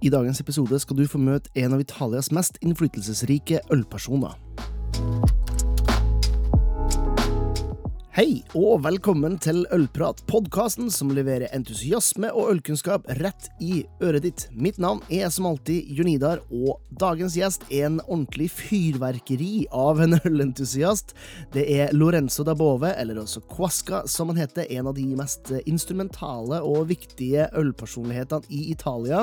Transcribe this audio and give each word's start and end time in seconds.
I 0.00 0.08
dagens 0.08 0.40
episode 0.40 0.78
skal 0.80 0.96
du 0.96 1.02
få 1.04 1.18
møte 1.20 1.50
en 1.60 1.74
av 1.76 1.80
Italias 1.82 2.30
mest 2.32 2.56
innflytelsesrike 2.64 3.58
ølpersoner. 3.74 4.32
Hei, 8.10 8.40
og 8.58 8.80
velkommen 8.82 9.36
til 9.38 9.60
Ølprat, 9.70 10.18
podkasten 10.26 10.88
som 10.90 11.12
leverer 11.14 11.52
entusiasme 11.54 12.26
og 12.34 12.48
ølkunnskap 12.56 13.04
rett 13.20 13.44
i 13.62 13.84
øret 14.02 14.24
ditt. 14.24 14.42
Mitt 14.50 14.80
navn 14.82 14.98
er 15.14 15.28
som 15.30 15.46
alltid 15.46 15.86
Jonidar, 15.94 16.40
og 16.50 16.80
dagens 16.98 17.36
gjest 17.38 17.68
er 17.70 17.84
en 17.86 18.00
ordentlig 18.08 18.48
fyrverkeri 18.50 19.68
av 19.70 20.02
en 20.02 20.18
ølentusiast. 20.26 21.14
Det 21.54 21.62
er 21.70 21.94
Lorenzo 21.94 22.42
da 22.42 22.56
Bove, 22.58 22.90
eller 22.98 23.20
også 23.22 23.44
Quasca, 23.46 24.02
som 24.10 24.34
han 24.34 24.42
heter, 24.42 24.66
en 24.74 24.90
av 24.90 24.98
de 24.98 25.06
mest 25.14 25.54
instrumentale 25.62 26.58
og 26.66 26.90
viktige 26.90 27.46
ølpersonlighetene 27.62 28.50
i 28.50 28.64
Italia. 28.74 29.22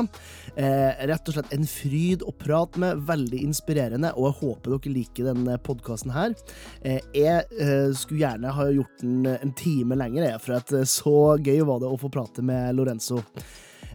Eh, 0.55 1.03
rett 1.11 1.27
og 1.27 1.35
slett 1.35 1.51
en 1.57 1.67
fryd 1.67 2.23
å 2.23 2.31
prate 2.39 2.79
med, 2.79 3.03
veldig 3.11 3.43
inspirerende, 3.49 4.15
og 4.15 4.31
jeg 4.31 4.39
håper 4.45 4.77
dere 4.77 4.95
liker 4.95 5.31
denne 5.33 5.59
podkasten 5.67 6.15
her. 6.15 6.39
Eh, 6.87 7.03
jeg 7.11 7.43
eh, 7.59 7.91
skulle 7.91 8.23
gjerne 8.23 8.55
ha 8.55 8.71
gjort 8.77 9.03
den 9.03 9.29
en 9.37 9.53
time 9.57 9.97
lenger, 9.99 10.37
for 10.43 10.57
at 10.59 10.73
eh, 10.73 10.87
så 10.87 11.37
gøy 11.37 11.63
var 11.67 11.81
det 11.83 11.91
å 11.91 12.01
få 12.01 12.11
prate 12.13 12.45
med 12.45 12.75
Lorenzo. 12.77 13.23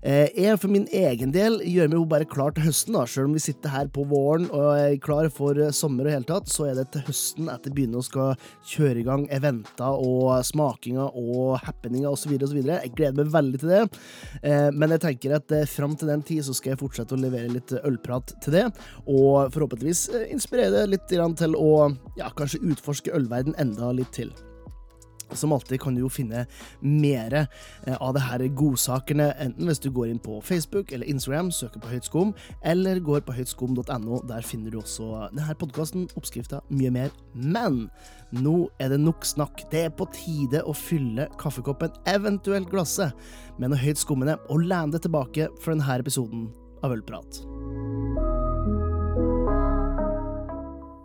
Eh, 0.02 0.32
jeg 0.34 0.58
for 0.58 0.66
min 0.72 0.88
egen 0.90 1.30
del 1.30 1.60
gjør 1.62 1.86
meg 1.86 1.94
jo 1.94 2.06
bare 2.10 2.26
klar 2.26 2.50
til 2.54 2.64
høsten, 2.66 2.96
da. 2.96 3.04
Selv 3.06 3.28
om 3.28 3.36
vi 3.36 3.42
sitter 3.44 3.70
her 3.70 3.90
på 3.94 4.02
våren 4.10 4.48
og 4.50 4.72
er 4.74 4.96
klar 5.02 5.28
for 5.30 5.54
eh, 5.54 5.70
sommer 5.70 6.08
og 6.08 6.16
hele 6.16 6.26
tatt, 6.26 6.50
så 6.50 6.66
er 6.66 6.80
det 6.80 6.88
til 6.90 7.04
høsten 7.06 7.52
at 7.52 7.62
det 7.62 7.70
begynner 7.76 8.02
å 8.02 8.08
skal 8.08 8.48
kjøre 8.72 8.98
i 8.98 9.06
gang 9.06 9.28
eventer 9.30 10.02
og 10.02 10.42
smakinger 10.48 11.14
og 11.14 11.62
happeninger 11.62 12.10
osv. 12.10 12.34
osv. 12.34 12.60
Jeg 12.66 12.94
gleder 12.98 13.22
meg 13.22 13.32
veldig 13.36 13.62
til 13.62 13.74
det. 13.76 13.82
Men 14.74 14.94
jeg 14.94 15.02
tenker 15.04 15.36
at 15.36 15.54
fram 15.70 15.94
til 15.98 16.10
den 16.10 16.24
tid 16.26 16.42
så 16.46 16.54
skal 16.56 16.72
jeg 16.72 16.82
fortsette 16.82 17.14
å 17.14 17.20
levere 17.22 17.52
litt 17.52 17.70
ølprat 17.78 18.34
til 18.42 18.56
det, 18.58 18.68
og 19.06 19.52
forhåpentligvis 19.54 20.08
inspirere 20.34 20.88
litt 20.90 21.06
til 21.10 21.54
å 21.58 21.74
ja, 22.18 22.32
kanskje 22.34 22.64
utforske 22.72 23.14
ølverden 23.14 23.54
enda 23.62 23.94
litt 23.94 24.10
til. 24.16 24.32
Som 25.38 25.52
alltid 25.52 25.80
kan 25.82 25.96
du 25.96 26.02
jo 26.02 26.10
finne 26.12 26.44
mer 26.80 27.36
eh, 27.42 27.96
av 27.98 28.14
det 28.16 28.24
her 28.26 28.44
godsakene, 28.58 29.30
enten 29.42 29.68
hvis 29.68 29.82
du 29.82 29.90
går 29.94 30.10
inn 30.12 30.20
på 30.22 30.40
Facebook 30.44 30.92
eller 30.92 31.08
Instagram, 31.10 31.52
søker 31.54 31.82
på 31.82 31.92
Høytskum, 31.92 32.34
eller 32.62 33.00
går 33.04 33.24
på 33.26 33.36
høytskom.no. 33.36 34.20
Der 34.28 34.46
finner 34.46 34.72
du 34.72 34.80
også 34.82 35.28
denne 35.32 35.56
podkasten, 35.58 36.08
oppskrifter, 36.18 36.64
mye 36.72 36.92
mer. 36.94 37.14
Men 37.32 37.86
nå 38.32 38.56
er 38.82 38.92
det 38.92 39.00
nok 39.02 39.26
snakk. 39.28 39.66
Det 39.72 39.86
er 39.86 39.96
på 39.96 40.08
tide 40.16 40.64
å 40.66 40.76
fylle 40.76 41.28
kaffekoppen, 41.40 41.94
eventuelt 42.10 42.70
glasset, 42.72 43.12
med 43.58 43.72
noe 43.72 43.82
høyt 43.82 44.00
skummende, 44.00 44.38
og 44.50 44.64
lene 44.64 44.94
deg 44.94 45.06
tilbake 45.06 45.50
for 45.60 45.74
denne 45.74 46.00
episoden 46.02 46.48
av 46.82 46.96
Ølprat. 46.96 47.44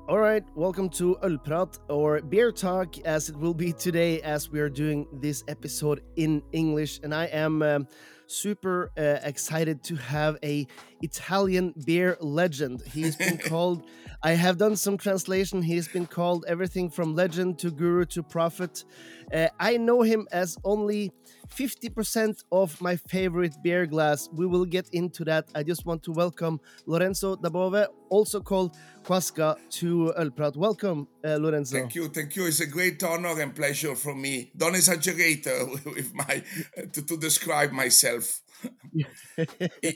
All 0.08 0.20
right, 0.20 0.42
welcome 0.56 0.88
to 0.92 1.18
Ølprat 1.22 1.80
or 1.90 2.22
Beer 2.22 2.50
Talk, 2.50 2.98
as 3.00 3.28
it 3.28 3.36
will 3.36 3.54
be 3.54 3.74
today, 3.74 4.22
as 4.22 4.50
we 4.50 4.62
are 4.62 4.70
doing 4.70 5.06
this 5.12 5.44
episode 5.50 6.02
in 6.16 6.42
English. 6.54 7.02
And 7.04 7.14
I 7.14 7.26
am 7.26 7.62
um, 7.62 7.88
super 8.26 8.90
uh, 8.98 9.20
excited 9.24 9.84
to 9.84 9.98
have 9.98 10.38
a 10.46 10.66
Italian 11.02 11.74
beer 11.86 12.18
legend. 12.20 12.82
He's 12.82 13.16
been 13.16 13.38
called. 13.52 13.84
I 14.24 14.32
have 14.32 14.58
done 14.58 14.76
some 14.76 14.98
translation. 14.98 15.62
He's 15.62 15.88
been 15.88 16.08
called 16.08 16.46
everything 16.48 16.90
from 16.90 17.16
legend 17.16 17.60
to 17.60 17.72
guru 17.72 18.06
to 18.06 18.24
prophet. 18.24 18.84
Uh, 19.32 19.48
I 19.60 19.78
know 19.78 20.02
him 20.02 20.28
as 20.32 20.58
only 20.64 21.12
50% 21.50 22.44
of 22.52 22.80
my 22.82 22.96
favorite 22.96 23.56
beer 23.64 23.86
glass. 23.86 24.30
We 24.34 24.46
will 24.46 24.66
get 24.66 24.90
into 24.92 25.24
that. 25.26 25.50
I 25.56 25.64
just 25.64 25.86
want 25.86 26.04
to 26.04 26.12
welcome 26.12 26.60
Lorenzo 26.86 27.36
Dabove, 27.36 27.88
also 28.10 28.42
called 28.42 28.76
Kuaska, 29.04 29.58
to 29.72 30.14
El 30.18 30.32
Ølprat. 30.32 30.56
Welcome, 30.56 31.08
uh, 31.24 31.38
Lorenzo. 31.38 31.78
Thank 31.78 31.96
you, 31.96 32.08
thank 32.10 32.36
you. 32.36 32.46
It's 32.46 32.60
a 32.60 32.66
great 32.68 33.02
honor 33.04 33.40
and 33.40 33.56
pleasure 33.56 33.96
for 33.96 34.16
me. 34.16 34.52
Don't 34.56 34.76
exaggerate 34.76 35.48
uh, 35.48 35.66
with 35.86 36.14
my 36.14 36.44
uh, 36.78 36.82
to, 36.92 37.02
to, 37.06 37.18
describe 37.18 37.72
myself. 37.72 38.42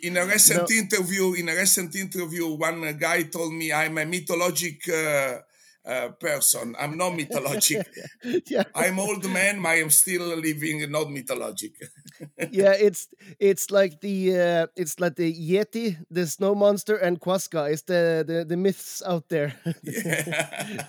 In 0.04 0.18
a 0.18 0.26
recent 0.26 0.70
no. 0.70 0.76
interview, 0.76 1.34
in 1.34 1.50
a 1.50 1.56
recent 1.56 1.96
interview, 1.96 2.48
one 2.56 2.98
guy 2.98 3.24
told 3.24 3.54
me 3.54 3.72
I'm 3.74 3.98
a 3.98 4.06
mythologic 4.06 4.88
uh, 4.90 5.40
uh, 5.86 6.10
person. 6.20 6.76
I'm 6.80 6.98
not 6.98 7.16
mythologic. 7.16 7.86
yeah. 8.48 8.64
I'm 8.76 9.00
old 9.00 9.28
man. 9.30 9.66
I 9.66 9.76
am 9.76 9.90
still 9.90 10.36
living 10.38 10.90
not 10.92 11.10
mythologic. 11.10 11.74
yeah, 12.52 12.74
it's 12.74 13.08
it's 13.40 13.72
like 13.72 14.02
the 14.02 14.38
uh, 14.38 14.68
it's 14.76 15.00
like 15.00 15.16
the 15.16 15.34
Yeti, 15.34 15.98
the 16.10 16.28
snow 16.28 16.54
monster, 16.56 16.96
and 16.98 17.20
Kuaska. 17.20 17.72
It's 17.72 17.84
the 17.84 18.24
the, 18.28 18.46
the 18.46 18.58
myths 18.58 19.02
out 19.06 19.30
there. 19.30 19.54
yeah. 19.84 20.86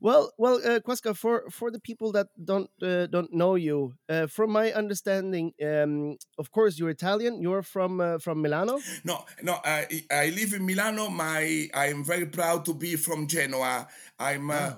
Well, 0.04 0.34
well, 0.36 0.60
uh, 0.62 0.80
Kuaska, 0.80 1.16
for 1.16 1.48
for 1.48 1.70
the 1.70 1.80
people 1.80 2.12
that 2.12 2.28
don't 2.36 2.68
uh, 2.82 3.06
don't 3.06 3.32
know 3.32 3.54
you, 3.54 3.94
uh, 4.06 4.26
from 4.26 4.52
my 4.52 4.70
understanding, 4.70 5.54
um, 5.64 6.18
of 6.36 6.50
course, 6.52 6.78
you're 6.78 6.90
Italian. 6.90 7.40
You're 7.40 7.62
from 7.62 8.02
uh, 8.02 8.18
from 8.18 8.42
Milano. 8.42 8.80
No, 9.02 9.24
no, 9.42 9.56
I 9.64 10.04
I 10.12 10.28
live 10.36 10.52
in 10.52 10.66
Milano. 10.66 11.08
My 11.08 11.70
I 11.72 11.86
am 11.88 12.04
very 12.04 12.26
proud 12.26 12.66
to 12.66 12.74
be 12.74 12.96
from 12.96 13.26
Genoa. 13.26 13.88
I'm. 14.18 14.50
Oh. 14.50 14.76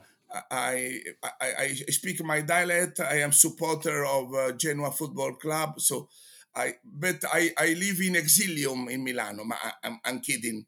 I, 0.50 1.00
I, 1.22 1.50
I 1.58 1.68
speak 1.90 2.22
my 2.22 2.42
dialect. 2.42 3.00
I 3.00 3.22
am 3.22 3.32
supporter 3.32 4.04
of 4.04 4.34
uh, 4.34 4.52
Genoa 4.52 4.90
Football 4.90 5.34
Club. 5.34 5.80
So, 5.80 6.08
I 6.54 6.74
but 6.84 7.24
I, 7.32 7.52
I 7.56 7.74
live 7.74 8.00
in 8.00 8.14
exilium 8.14 8.90
in 8.90 9.02
Milano. 9.02 9.44
I, 9.50 9.72
I'm, 9.84 10.00
I'm 10.04 10.20
kidding. 10.20 10.66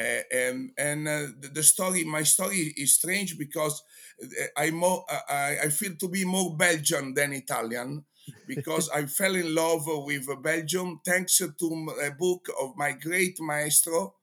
Uh, 0.00 0.22
and 0.32 0.70
and 0.78 1.08
uh, 1.08 1.26
the, 1.40 1.50
the, 1.54 1.62
story, 1.62 2.04
my 2.04 2.22
story 2.22 2.72
is 2.76 2.94
strange 2.94 3.36
because 3.36 3.82
uh, 4.22 4.46
I 4.56 4.70
more 4.70 5.04
I, 5.28 5.58
I 5.64 5.68
feel 5.68 5.92
to 6.00 6.08
be 6.08 6.24
more 6.24 6.56
Belgian 6.56 7.12
than 7.12 7.34
Italian 7.34 8.04
because 8.46 8.88
I 8.88 9.04
fell 9.18 9.34
in 9.34 9.54
love 9.54 9.84
with 9.86 10.26
Belgium 10.42 11.00
thanks 11.04 11.38
to 11.38 11.94
a 12.02 12.10
book 12.12 12.48
of 12.62 12.76
my 12.76 12.92
great 12.92 13.40
maestro. 13.40 14.14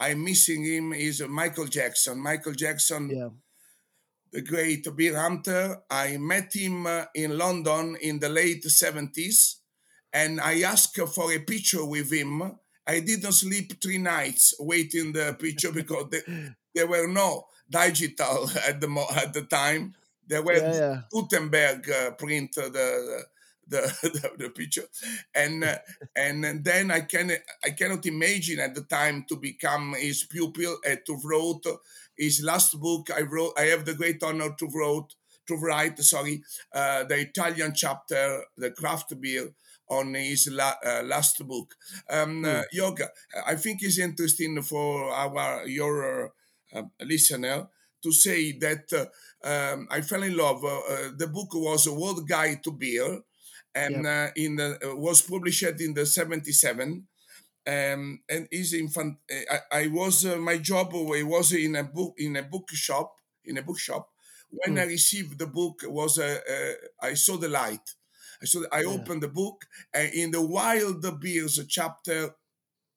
I'm 0.00 0.24
missing 0.24 0.64
him 0.64 0.92
is 0.92 1.22
Michael 1.28 1.66
Jackson. 1.66 2.18
Michael 2.18 2.54
Jackson, 2.54 3.10
yeah. 3.10 3.28
the 4.32 4.42
great 4.42 4.84
beer 4.96 5.16
hunter. 5.16 5.78
I 5.88 6.16
met 6.16 6.52
him 6.52 6.88
in 7.14 7.38
London 7.38 7.96
in 8.00 8.18
the 8.18 8.28
late 8.28 8.64
70s 8.64 9.60
and 10.12 10.40
I 10.40 10.62
asked 10.62 10.96
for 10.96 11.32
a 11.32 11.38
picture 11.38 11.84
with 11.84 12.12
him 12.12 12.58
I 12.86 13.00
didn't 13.00 13.32
sleep 13.32 13.80
three 13.80 13.98
nights 13.98 14.54
waiting 14.58 15.12
the 15.12 15.36
picture 15.38 15.72
because 15.72 16.06
there 16.74 16.86
were 16.86 17.08
no 17.08 17.46
digital 17.68 18.50
at 18.66 18.80
the 18.80 19.06
at 19.16 19.32
the 19.32 19.42
time. 19.42 19.94
There 20.26 20.42
were 20.42 20.56
yeah, 20.56 20.74
yeah. 20.74 21.00
Gutenberg 21.12 21.90
uh, 21.90 22.10
print 22.12 22.56
uh, 22.56 22.70
the, 22.70 23.24
the, 23.68 23.80
the, 24.02 24.44
the 24.44 24.50
picture, 24.50 24.84
and 25.34 25.64
uh, 25.64 25.78
and 26.16 26.64
then 26.64 26.90
I 26.90 27.00
can 27.00 27.32
I 27.64 27.70
cannot 27.70 28.06
imagine 28.06 28.60
at 28.60 28.74
the 28.74 28.82
time 28.82 29.24
to 29.28 29.36
become 29.36 29.94
his 29.98 30.24
pupil 30.24 30.78
and 30.86 31.00
to 31.06 31.18
wrote 31.22 31.66
his 32.16 32.42
last 32.42 32.78
book. 32.80 33.10
I 33.14 33.22
wrote. 33.22 33.52
I 33.58 33.64
have 33.64 33.84
the 33.84 33.94
great 33.94 34.22
honor 34.22 34.54
to 34.58 34.68
wrote 34.74 35.14
to 35.46 35.56
write. 35.56 35.98
Sorry, 35.98 36.42
uh, 36.72 37.04
the 37.04 37.18
Italian 37.20 37.74
chapter, 37.74 38.44
the 38.56 38.70
craft 38.70 39.18
beer 39.20 39.50
on 39.88 40.14
his 40.14 40.48
la, 40.50 40.74
uh, 40.84 41.02
last 41.04 41.46
book. 41.46 41.74
Um, 42.10 42.42
mm. 42.42 42.64
Yoga, 42.72 43.08
I 43.46 43.56
think 43.56 43.82
is 43.82 43.98
interesting 43.98 44.62
for 44.62 45.10
our 45.10 45.66
your 45.66 46.32
uh, 46.74 46.82
listener 47.00 47.68
to 48.02 48.12
say 48.12 48.52
that 48.58 48.92
uh, 48.92 49.06
um, 49.48 49.88
I 49.90 50.00
fell 50.00 50.22
in 50.22 50.36
love. 50.36 50.62
the 51.16 51.26
book 51.26 51.54
was 51.54 51.86
a 51.86 51.92
World 51.92 52.28
Guide 52.28 52.62
to 52.64 52.72
Beer, 52.72 53.20
and 53.74 54.04
yep. 54.04 54.32
in 54.36 54.56
the, 54.56 54.78
was 54.96 55.22
published 55.22 55.80
in 55.80 55.94
the 55.94 56.06
'77. 56.06 57.06
Um, 57.66 58.20
and 58.28 58.46
is 58.50 58.74
infant. 58.74 59.16
I, 59.50 59.84
I 59.84 59.86
was 59.86 60.26
uh, 60.26 60.36
my 60.36 60.58
job. 60.58 60.92
I 60.94 61.22
was 61.22 61.52
in 61.52 61.76
a 61.76 61.84
book 61.84 62.12
in 62.18 62.36
a 62.36 62.42
bookshop 62.42 63.14
in 63.44 63.58
a 63.58 63.62
bookshop. 63.62 64.10
When 64.50 64.76
mm. 64.76 64.80
I 64.80 64.84
received 64.84 65.38
the 65.38 65.46
book, 65.46 65.82
was 65.84 66.18
uh, 66.18 66.38
uh, 66.48 67.06
I 67.06 67.14
saw 67.14 67.36
the 67.36 67.48
light 67.48 67.94
so 68.44 68.64
I 68.72 68.80
yeah. 68.80 68.88
opened 68.88 69.22
the 69.22 69.28
book, 69.28 69.66
and 69.92 70.12
in 70.12 70.30
the 70.30 70.42
Wild 70.42 71.20
Beers 71.20 71.60
chapter 71.68 72.34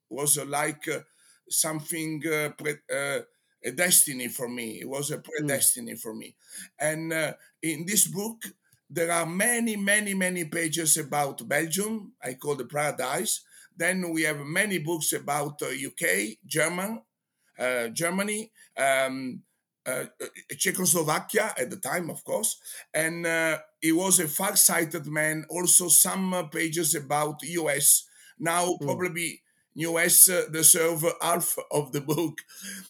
was 0.09 0.38
uh, 0.38 0.45
like 0.45 0.88
uh, 0.88 0.99
something 1.49 2.21
uh, 2.25 2.49
pre- 2.57 2.83
uh, 2.94 3.19
a 3.63 3.71
destiny 3.71 4.27
for 4.27 4.47
me. 4.47 4.79
It 4.81 4.89
was 4.89 5.11
a 5.11 5.17
predestiny 5.17 5.94
mm. 5.94 5.99
for 5.99 6.13
me. 6.13 6.35
And 6.79 7.11
uh, 7.11 7.33
in 7.61 7.85
this 7.85 8.07
book, 8.07 8.44
there 8.89 9.11
are 9.11 9.25
many, 9.25 9.75
many, 9.75 10.13
many 10.13 10.45
pages 10.45 10.97
about 10.97 11.47
Belgium. 11.47 12.13
I 12.23 12.35
call 12.35 12.55
the 12.55 12.65
paradise. 12.65 13.41
Then 13.75 14.11
we 14.11 14.23
have 14.23 14.39
many 14.39 14.79
books 14.79 15.13
about 15.13 15.61
UK, 15.61 16.03
uh, 16.03 16.25
German, 16.45 17.01
Germany, 17.94 18.51
um, 18.77 19.44
Czechoslovakia 20.57 21.53
at 21.57 21.69
the 21.69 21.77
time, 21.77 22.09
of 22.09 22.23
course, 22.23 22.57
and 22.93 23.25
uh, 23.25 23.57
he 23.81 23.91
was 23.91 24.19
a 24.19 24.27
far-sighted 24.27 25.05
man. 25.07 25.45
Also, 25.49 25.87
some 25.87 26.33
uh, 26.33 26.43
pages 26.43 26.95
about 26.95 27.41
U.S. 27.43 28.03
Now 28.39 28.65
mm. 28.65 28.81
probably 28.81 29.41
US 29.77 30.29
uh, 30.29 30.45
deserve 30.51 31.05
half 31.21 31.55
of 31.71 31.91
the 31.91 32.01
book, 32.01 32.41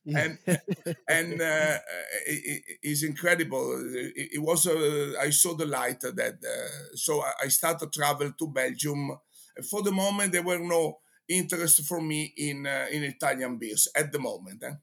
and 0.05 0.37
and 1.09 1.41
uh, 1.41 1.77
it, 2.25 2.63
it's 2.81 3.03
incredible. 3.03 3.75
It, 3.93 4.29
it 4.35 4.41
was 4.41 4.67
uh, 4.67 5.13
I 5.19 5.29
saw 5.31 5.53
the 5.53 5.65
light 5.65 5.99
that 6.01 6.37
uh, 6.43 6.95
so 6.95 7.21
I 7.43 7.49
started 7.49 7.91
to 7.91 7.99
travel 7.99 8.31
to 8.31 8.47
Belgium. 8.47 9.17
For 9.69 9.81
the 9.81 9.91
moment, 9.91 10.31
there 10.31 10.43
were 10.43 10.59
no 10.59 10.99
interest 11.27 11.83
for 11.85 12.01
me 12.01 12.33
in 12.37 12.65
uh, 12.65 12.87
in 12.89 13.03
Italian 13.03 13.57
beers 13.57 13.89
at 13.93 14.11
the 14.11 14.19
moment. 14.19 14.63
Eh? 14.63 14.73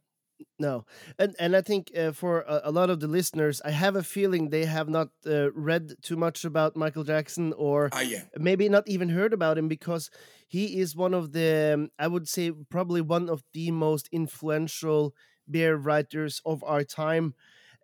No, 0.58 0.84
and 1.18 1.34
and 1.38 1.56
I 1.56 1.60
think 1.60 1.90
uh, 1.96 2.12
for 2.12 2.42
a, 2.42 2.62
a, 2.64 2.70
lot 2.70 2.90
of 2.90 3.00
the 3.00 3.08
listeners, 3.08 3.60
I 3.64 3.70
have 3.70 3.96
a 3.96 4.02
feeling 4.02 4.50
they 4.50 4.64
have 4.64 4.88
not 4.88 5.08
uh, 5.26 5.50
read 5.52 5.94
too 6.02 6.16
much 6.16 6.44
about 6.44 6.76
Michael 6.76 7.04
Jackson, 7.04 7.52
or 7.54 7.90
ah, 7.92 8.00
yeah. 8.00 8.22
maybe 8.36 8.68
not 8.68 8.88
even 8.88 9.08
heard 9.08 9.32
about 9.32 9.58
him, 9.58 9.68
because 9.68 10.10
he 10.46 10.78
is 10.78 10.94
one 10.94 11.14
of 11.14 11.32
the, 11.32 11.72
um, 11.74 11.90
I 11.98 12.06
would 12.06 12.28
say, 12.28 12.52
probably 12.70 13.00
one 13.00 13.28
of 13.28 13.42
the 13.52 13.70
most 13.70 14.08
influential 14.12 15.14
beer 15.50 15.76
writers 15.76 16.40
of 16.44 16.62
our 16.64 16.84
time. 16.84 17.34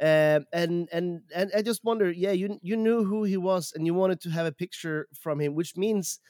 Uh, 0.01 0.41
and 0.53 0.89
and 0.93 1.21
and 1.35 1.51
I 1.55 1.63
just 1.63 1.85
wonder, 1.85 2.11
yeah, 2.11 2.33
you 2.33 2.59
you 2.63 2.77
knew 2.77 3.05
who 3.05 3.25
he 3.25 3.37
was, 3.37 3.73
and 3.75 3.85
you 3.85 3.95
wanted 3.95 4.21
to 4.23 4.31
have 4.31 4.47
a 4.47 4.53
picture 4.53 5.09
from 5.13 5.41
him, 5.41 5.55
which 5.55 5.77
means 5.77 6.21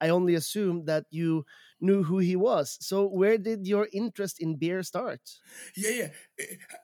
I 0.00 0.08
only 0.10 0.34
assume 0.34 0.84
that 0.86 1.04
you 1.10 1.44
knew 1.80 2.02
who 2.02 2.18
he 2.18 2.36
was. 2.36 2.76
So 2.80 3.06
where 3.06 3.38
did 3.38 3.66
your 3.66 3.88
interest 3.92 4.40
in 4.40 4.56
beer 4.56 4.82
start? 4.82 5.20
Yeah, 5.76 5.90
yeah. 5.90 6.08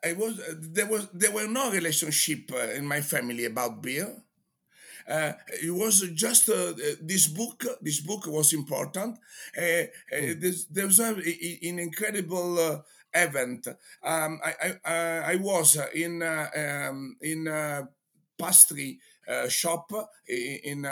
I 0.05 0.13
was 0.13 0.41
there 0.61 0.87
was 0.87 1.09
there 1.13 1.33
were 1.33 1.49
no 1.49 1.71
relationship 1.71 2.51
uh, 2.53 2.73
in 2.79 2.87
my 2.87 3.01
family 3.01 3.45
about 3.45 3.83
beer. 3.83 4.15
Uh, 5.07 5.33
it 5.63 5.71
was 5.71 6.01
just 6.15 6.49
uh, 6.49 6.73
this 7.03 7.29
book. 7.29 7.65
This 7.83 8.01
book 8.01 8.27
was 8.27 8.53
important. 8.53 9.19
Uh, 9.57 9.85
mm. 10.13 10.65
there 10.71 10.87
was 10.87 10.99
an 10.99 11.23
incredible 11.61 12.59
uh, 12.59 12.79
event. 13.13 13.69
Um, 14.03 14.41
I, 14.43 14.77
I, 14.85 14.95
I 15.33 15.37
was 15.37 15.77
in 15.95 16.23
um, 16.23 17.17
in 17.21 17.47
a 17.47 17.89
pastry 18.39 18.99
shop 19.49 19.93
in 20.27 20.87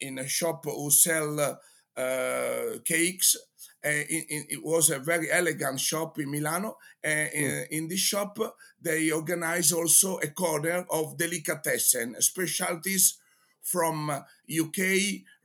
in 0.00 0.18
a 0.18 0.28
shop 0.28 0.64
who 0.64 0.90
sell 0.90 1.58
uh, 1.96 2.78
cakes. 2.84 3.36
Uh, 3.84 3.88
in, 3.88 4.24
in, 4.28 4.44
it 4.48 4.64
was 4.64 4.90
a 4.90 4.98
very 4.98 5.30
elegant 5.30 5.78
shop 5.78 6.18
in 6.18 6.30
Milano. 6.30 6.76
In, 7.04 7.66
in, 7.70 7.88
this 7.88 8.00
shop, 8.00 8.38
they 8.80 9.10
organize 9.10 9.72
also 9.72 10.18
a 10.18 10.28
corner 10.28 10.84
of 10.90 11.16
delicatessen, 11.16 12.20
specialties 12.20 13.18
from 13.62 14.10
UK, 14.10 14.78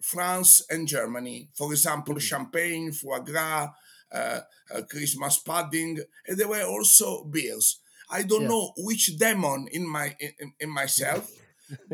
France, 0.02 0.64
and 0.70 0.88
Germany. 0.88 1.50
For 1.54 1.72
example, 1.72 2.16
mm. 2.16 2.22
champagne, 2.22 2.92
foie 2.92 3.20
gras, 3.20 3.70
uh, 4.12 4.40
uh, 4.74 4.82
Christmas 4.90 5.40
pudding, 5.40 6.00
and 6.28 6.38
there 6.38 6.48
were 6.48 6.64
also 6.64 7.24
beers. 7.26 7.80
I 8.10 8.24
don't 8.24 8.44
yeah. 8.44 8.48
know 8.50 8.74
which 8.78 9.18
demon 9.18 9.68
in 9.72 9.88
my 9.88 10.16
in, 10.20 10.54
in 10.60 10.70
myself 10.70 11.32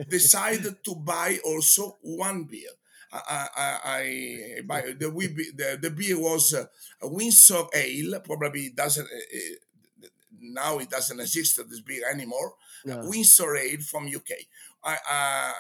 decided 0.10 0.84
to 0.84 0.96
buy 0.96 1.40
also 1.46 1.98
one 2.02 2.46
beer. 2.46 2.70
I, 3.12 3.48
I, 3.56 3.80
I 3.86 4.62
buy 4.66 4.82
the, 4.82 5.10
the 5.10 5.80
the 5.82 5.92
beer 5.92 6.20
was 6.20 6.54
uh, 6.54 6.66
a 7.02 7.08
Windsor 7.08 7.64
Ale. 7.74 8.20
Probably 8.20 8.70
doesn't 8.76 9.06
uh, 9.06 10.08
now 10.40 10.80
it 10.80 10.90
doesn't 10.90 11.20
exist 11.20 11.58
this 11.70 11.82
beer 11.82 12.04
anymore. 12.12 12.54
No. 12.86 13.02
Windsor 13.06 13.56
Ale 13.56 13.80
from 13.80 14.08
UK. 14.08 14.32
I, 14.84 14.98
I, 15.10 15.54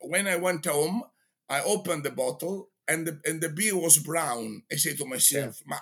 when 0.00 0.26
I 0.26 0.36
went 0.36 0.66
home, 0.66 1.04
I 1.48 1.62
opened 1.62 2.04
the 2.04 2.10
bottle 2.10 2.68
and 2.88 3.06
the 3.06 3.20
and 3.24 3.40
the 3.40 3.48
beer 3.48 3.76
was 3.76 3.98
brown. 3.98 4.62
I 4.70 4.76
said 4.76 4.98
to 4.98 5.06
myself, 5.06 5.62
yeah. 5.68 5.78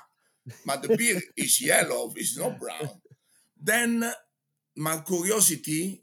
"Ma, 0.64 0.76
the 0.76 0.96
beer 0.96 1.20
is 1.36 1.60
yellow. 1.60 2.12
It's 2.16 2.38
not 2.38 2.58
brown." 2.58 2.90
Then 3.64 4.02
uh, 4.02 4.12
my 4.74 4.98
curiosity 5.06 6.02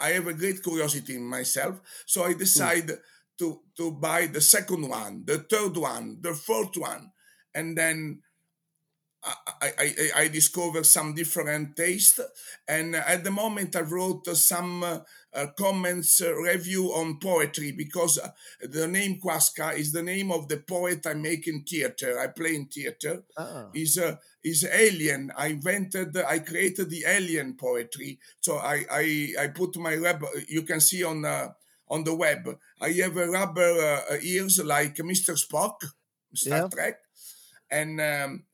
I 0.00 0.10
have 0.10 0.26
a 0.26 0.34
great 0.34 0.62
curiosity 0.62 1.16
in 1.16 1.24
myself, 1.24 1.80
so 2.06 2.24
I 2.24 2.32
hmm. 2.32 2.38
decide 2.38 2.88
mm. 2.88 2.98
to 3.38 3.60
to 3.76 3.92
buy 3.92 4.26
the 4.26 4.40
second 4.40 4.88
one, 4.88 5.24
the 5.26 5.38
third 5.38 5.76
one, 5.76 6.18
the 6.20 6.34
fourth 6.34 6.76
one, 6.76 7.10
and 7.54 7.76
then 7.76 8.22
I, 9.22 9.72
I, 9.78 10.10
I 10.16 10.28
discovered 10.28 10.86
some 10.86 11.14
different 11.14 11.76
taste. 11.76 12.20
And 12.66 12.96
at 12.96 13.22
the 13.22 13.30
moment, 13.30 13.76
I 13.76 13.80
wrote 13.80 14.26
some 14.28 14.82
uh, 14.82 15.46
comments, 15.58 16.22
uh, 16.22 16.34
review 16.34 16.86
on 16.86 17.18
poetry 17.18 17.72
because 17.72 18.18
uh, 18.18 18.30
the 18.62 18.88
name 18.88 19.20
Kuaska 19.20 19.76
is 19.76 19.92
the 19.92 20.02
name 20.02 20.32
of 20.32 20.48
the 20.48 20.58
poet 20.58 21.06
I 21.06 21.14
make 21.14 21.46
in 21.46 21.62
theater. 21.62 22.18
I 22.18 22.28
play 22.28 22.56
in 22.56 22.66
theater. 22.66 23.22
Oh. 23.36 23.70
Is 23.74 23.98
a 23.98 24.18
is 24.42 24.64
alien. 24.64 25.30
I 25.36 25.48
invented, 25.48 26.16
I 26.16 26.38
created 26.38 26.88
the 26.88 27.04
alien 27.06 27.56
poetry. 27.56 28.18
So 28.40 28.56
I 28.56 28.84
I, 28.90 29.28
I 29.38 29.46
put 29.48 29.76
my 29.76 29.98
web. 29.98 30.24
You 30.48 30.62
can 30.62 30.80
see 30.80 31.04
on 31.04 31.24
uh, 31.24 31.48
on 31.88 32.04
the 32.04 32.14
web. 32.14 32.58
I 32.80 32.88
have 33.02 33.16
a 33.16 33.28
rubber 33.28 34.00
uh, 34.10 34.16
ears 34.22 34.64
like 34.64 34.96
Mr. 34.96 35.36
Spock, 35.36 35.84
Star 36.34 36.58
yeah. 36.58 36.68
Trek, 36.68 36.98
and. 37.70 38.00
Um, 38.00 38.44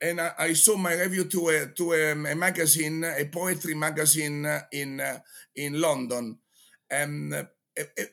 and 0.00 0.20
I, 0.20 0.32
I, 0.38 0.52
saw 0.52 0.76
my 0.76 0.92
review 0.94 1.24
to 1.24 1.48
a 1.48 1.66
to 1.76 1.92
a, 1.92 2.12
a 2.12 2.34
magazine, 2.34 3.04
a 3.04 3.24
poetry 3.26 3.74
magazine 3.74 4.46
in 4.72 5.00
uh, 5.00 5.18
in 5.54 5.80
London, 5.80 6.38
and 6.90 7.34
uh, 7.34 7.44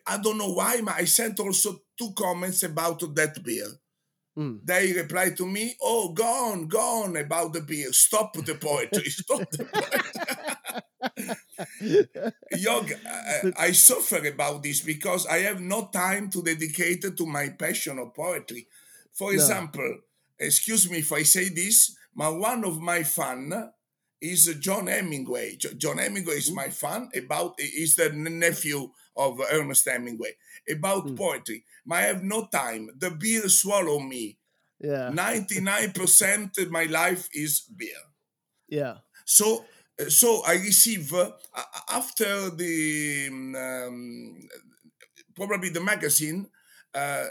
I 0.07 0.17
don't 0.17 0.37
know 0.37 0.53
why, 0.53 0.81
but 0.81 0.95
I 0.95 1.05
sent 1.05 1.39
also 1.39 1.81
two 1.97 2.11
comments 2.17 2.63
about 2.63 2.99
that 3.15 3.43
beer. 3.43 3.67
Mm. 4.37 4.61
They 4.63 4.93
replied 4.93 5.37
to 5.37 5.45
me, 5.45 5.75
"Oh, 5.81 6.13
gone, 6.13 6.67
gone 6.67 7.17
about 7.17 7.53
the 7.53 7.61
beer. 7.61 7.93
Stop 7.93 8.33
the 8.33 8.55
poetry. 8.55 9.09
Stop 9.09 9.49
the 9.51 9.65
poetry." 9.65 10.09
Yog, 12.57 12.91
I, 13.05 13.51
I 13.57 13.71
suffer 13.73 14.25
about 14.25 14.63
this 14.63 14.81
because 14.81 15.27
I 15.27 15.39
have 15.39 15.59
no 15.59 15.89
time 15.93 16.29
to 16.31 16.41
dedicate 16.41 17.05
to 17.15 17.25
my 17.25 17.49
passion 17.49 17.99
of 17.99 18.13
poetry. 18.15 18.67
For 19.11 19.33
no. 19.33 19.39
Excuse 20.39 20.89
me 20.89 20.99
if 20.99 21.11
I 21.11 21.23
say 21.23 21.49
this, 21.49 21.95
but 22.15 22.37
one 22.37 22.63
of 22.65 22.79
my 22.81 23.03
fan 23.03 23.71
is 24.21 24.55
John 24.59 24.87
Hemingway. 24.87 25.57
John 25.57 25.97
Hemingway 25.97 26.35
is 26.35 26.51
my 26.51 26.69
fan 26.69 27.09
about 27.15 27.55
is 27.59 27.95
the 27.95 28.09
nephew 28.09 28.89
of 29.15 29.41
Ernest 29.51 29.87
Hemingway 29.87 30.31
about 30.69 31.05
mm. 31.05 31.17
poetry. 31.17 31.65
But 31.85 31.95
I 31.95 32.01
have 32.03 32.23
no 32.23 32.47
time. 32.51 32.89
The 32.97 33.11
beer 33.11 33.49
swallow 33.49 33.99
me. 33.99 34.37
Yeah. 34.79 35.11
99% 35.13 36.57
of 36.57 36.71
my 36.71 36.85
life 36.85 37.27
is 37.33 37.61
beer. 37.61 38.03
Yeah. 38.67 38.97
So 39.25 39.65
so 40.07 40.41
I 40.45 40.53
receive 40.53 41.13
uh, 41.13 41.31
after 41.89 42.49
the 42.49 43.27
um, 43.29 44.47
probably 45.35 45.69
the 45.69 45.81
magazine 45.81 46.47
uh, 46.93 47.25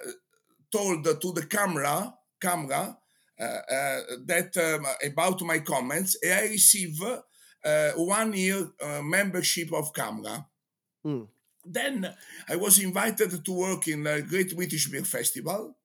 told 0.71 1.05
to 1.05 1.33
the 1.33 1.43
CAMRA 1.43 2.15
CAMRA 2.43 2.97
uh, 3.41 3.45
uh, 3.45 4.01
that 4.27 4.57
um, 4.57 4.87
about 5.05 5.41
my 5.43 5.59
comments, 5.61 6.17
I 6.25 6.43
receive 6.43 7.01
uh, 7.03 7.91
one 7.97 8.35
year 8.35 8.69
membership 9.03 9.73
of 9.73 9.93
CAMRA. 9.93 10.47
Mm. 11.05 11.29
Then 11.65 12.15
I 12.49 12.57
was 12.57 12.79
invited 12.79 13.45
to 13.45 13.53
work 13.53 13.89
in 13.89 14.05
the 14.05 14.23
Great 14.29 14.55
British 14.55 14.89
Beer 14.89 15.05
Festival. 15.05 15.77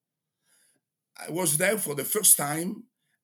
I 1.27 1.31
was 1.31 1.57
there 1.57 1.77
for 1.77 1.95
the 1.95 2.03
first 2.03 2.37
time. 2.37 2.83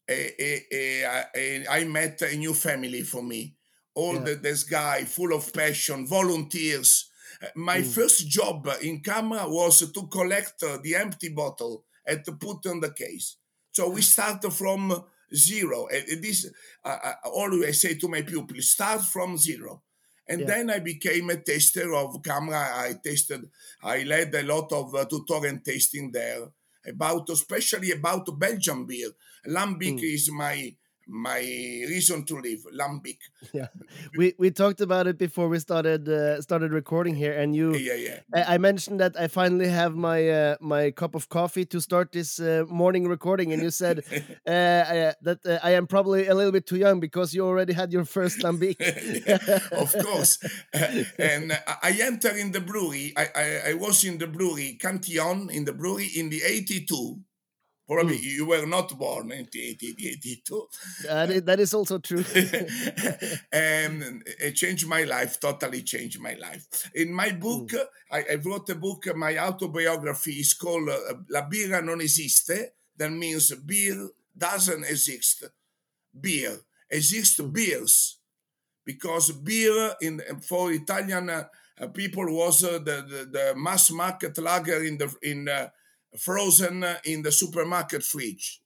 I 0.10 1.86
met 1.88 2.22
a 2.22 2.36
new 2.36 2.54
family 2.54 3.04
for 3.04 3.22
me. 3.22 3.56
All 3.96 4.16
yeah. 4.16 4.22
the, 4.22 4.36
this 4.36 4.63
guy, 4.63 5.04
full 5.04 5.34
of 5.34 5.54
passion, 5.54 6.08
volunteers. 6.08 7.10
My 7.56 7.80
mm. 7.80 7.94
first 7.94 8.28
job 8.28 8.68
in 8.82 9.02
CAMRA 9.02 9.48
was 9.50 9.92
to 9.92 10.08
collect 10.08 10.60
the 10.60 10.96
empty 10.96 11.30
bottle 11.30 11.86
and 12.05 12.24
to 12.25 12.33
put 12.33 12.65
on 12.67 12.79
the 12.79 12.91
case. 12.91 13.38
So 13.72 13.89
we 13.89 14.01
start 14.01 14.51
from 14.53 15.03
zero. 15.33 15.88
And 15.88 16.24
this, 16.24 16.50
I 16.86 17.13
always 17.25 17.81
say 17.81 17.95
to 17.95 18.07
my 18.07 18.22
pupils, 18.22 18.72
start 18.72 19.01
from 19.01 19.38
zero. 19.38 19.81
And 20.27 20.41
yeah. 20.41 20.48
then 20.48 20.69
I 20.69 20.79
became 20.79 21.29
a 21.29 21.38
tester 21.38 21.93
of 21.93 22.22
CAMRA. 22.22 22.55
I 22.55 22.93
tested, 23.03 23.50
I 23.83 24.03
led 24.03 24.33
a 24.36 24.43
lot 24.43 24.72
of 24.72 24.95
uh, 24.95 25.05
tutorial 25.05 25.60
tasting 25.65 26.12
there 26.12 26.45
about, 26.88 27.29
especially 27.29 27.91
about 27.91 28.39
Belgian 28.39 28.86
beer. 28.86 29.10
Lambic 29.48 30.00
mm. 30.00 30.13
is 30.13 30.31
my 30.31 30.74
my 31.07 31.39
reason 31.39 32.24
to 32.25 32.36
live, 32.39 32.65
Lambic. 32.74 33.17
Yeah, 33.53 33.67
we 34.17 34.33
we 34.39 34.50
talked 34.51 34.81
about 34.81 35.05
it 35.05 35.17
before 35.17 35.48
we 35.48 35.60
started 35.60 36.07
uh, 36.10 36.41
started 36.41 36.72
recording 36.72 37.15
here, 37.15 37.33
and 37.33 37.55
you. 37.55 37.75
Yeah, 37.75 37.95
yeah. 37.95 38.19
I, 38.33 38.55
I 38.55 38.57
mentioned 38.57 39.00
that 39.00 39.15
I 39.19 39.27
finally 39.27 39.67
have 39.67 39.95
my 39.95 40.29
uh, 40.29 40.55
my 40.60 40.91
cup 40.91 41.13
of 41.15 41.29
coffee 41.29 41.65
to 41.65 41.79
start 41.79 42.12
this 42.12 42.39
uh, 42.39 42.63
morning 42.67 43.07
recording, 43.07 43.53
and 43.53 43.62
you 43.62 43.69
said 43.69 44.03
uh, 44.48 44.50
uh, 44.50 45.13
that 45.22 45.45
uh, 45.45 45.60
I 45.62 45.72
am 45.72 45.88
probably 45.88 46.27
a 46.27 46.33
little 46.33 46.51
bit 46.51 46.65
too 46.65 46.77
young 46.77 47.00
because 47.00 47.33
you 47.33 47.45
already 47.45 47.74
had 47.74 47.91
your 47.91 48.05
first 48.05 48.39
lambic. 48.39 48.79
of 49.72 49.93
course. 50.05 50.39
and 51.19 51.51
I 51.83 51.98
entered 52.01 52.38
in 52.38 52.51
the 52.51 52.62
brewery. 52.62 53.13
I, 53.17 53.27
I, 53.36 53.62
I 53.72 53.74
was 53.74 54.03
in 54.03 54.17
the 54.17 54.27
brewery 54.27 54.77
Cantillon 54.81 55.50
in 55.51 55.65
the 55.65 55.74
brewery 55.74 56.10
in 56.15 56.29
the 56.29 56.41
eighty 56.43 56.86
two 56.86 57.19
Probably 57.86 58.18
mm. 58.18 58.24
you 58.24 58.46
were 58.46 58.66
not 58.66 58.98
born 58.98 59.32
in 59.32 59.40
1982. 59.40 60.68
That 61.04 61.30
is, 61.30 61.44
that 61.44 61.60
is 61.60 61.74
also 61.74 62.00
true. 62.00 62.24
and 63.52 64.24
it 64.40 64.54
changed 64.56 64.88
my 64.88 65.04
life, 65.04 65.40
totally 65.40 65.82
changed 65.82 66.22
my 66.22 66.34
life. 66.36 66.90
In 66.96 67.13
my 67.13 67.32
book, 67.32 67.70
mm. 67.70 67.84
I, 68.12 68.24
I, 68.32 68.36
wrote 68.36 68.70
a 68.70 68.75
book, 68.75 69.13
my 69.16 69.38
autobiography 69.38 70.32
is 70.32 70.54
called 70.54 70.90
uh, 70.90 71.13
La 71.30 71.42
birra 71.50 71.84
non 71.84 72.00
esiste. 72.00 72.72
That 72.96 73.12
means 73.12 73.52
beer 73.56 74.10
doesn't 74.38 74.86
exist. 74.86 75.44
Beer. 76.20 76.58
Exist 76.90 77.40
mm. 77.40 77.52
beers. 77.52 78.20
Because 78.86 79.32
beer 79.32 79.96
in 80.02 80.22
for 80.42 80.72
Italian 80.72 81.30
uh, 81.30 81.88
people 81.94 82.25
was 82.34 82.63
uh, 82.63 82.80
the, 82.80 83.06
the, 83.08 83.30
the, 83.32 83.54
mass 83.56 83.92
market 83.92 84.38
lager 84.38 84.84
in 84.84 84.98
the 84.98 85.13
in 85.22 85.48
uh, 85.48 85.68
frozen 86.17 86.86
in 87.05 87.22
the 87.22 87.32
supermarket 87.32 88.03
fridge. 88.03 88.62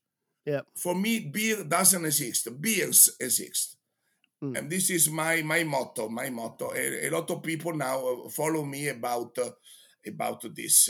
Yeah. 0.45 0.61
For 0.75 0.95
me, 0.95 1.19
beer 1.19 1.63
doesn't 1.63 2.05
exist. 2.05 2.47
Beers 2.61 3.09
exist. 3.19 3.77
Mm. 4.43 4.57
And 4.57 4.69
this 4.69 4.89
is 4.89 5.09
my 5.09 5.41
my 5.41 5.63
motto. 5.63 6.09
My 6.09 6.29
motto. 6.29 6.71
A, 6.73 7.07
a 7.07 7.09
lot 7.09 7.29
of 7.31 7.43
people 7.43 7.73
now 7.73 7.99
uh, 8.07 8.29
follow 8.29 8.63
me 8.63 8.87
about 8.87 9.37
uh, 9.37 9.49
about 10.05 10.43
this. 10.55 10.89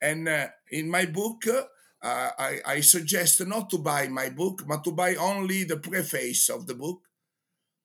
And 0.00 0.28
uh, 0.28 0.48
in 0.70 0.90
my 0.90 1.06
book, 1.06 1.46
uh, 1.46 2.30
I, 2.38 2.60
I 2.66 2.80
suggest 2.80 3.46
not 3.46 3.70
to 3.70 3.78
buy 3.78 4.08
my 4.08 4.30
book, 4.30 4.64
but 4.66 4.82
to 4.84 4.90
buy 4.90 5.14
only 5.14 5.62
the 5.62 5.76
preface 5.76 6.48
of 6.48 6.66
the 6.66 6.74
book 6.74 7.02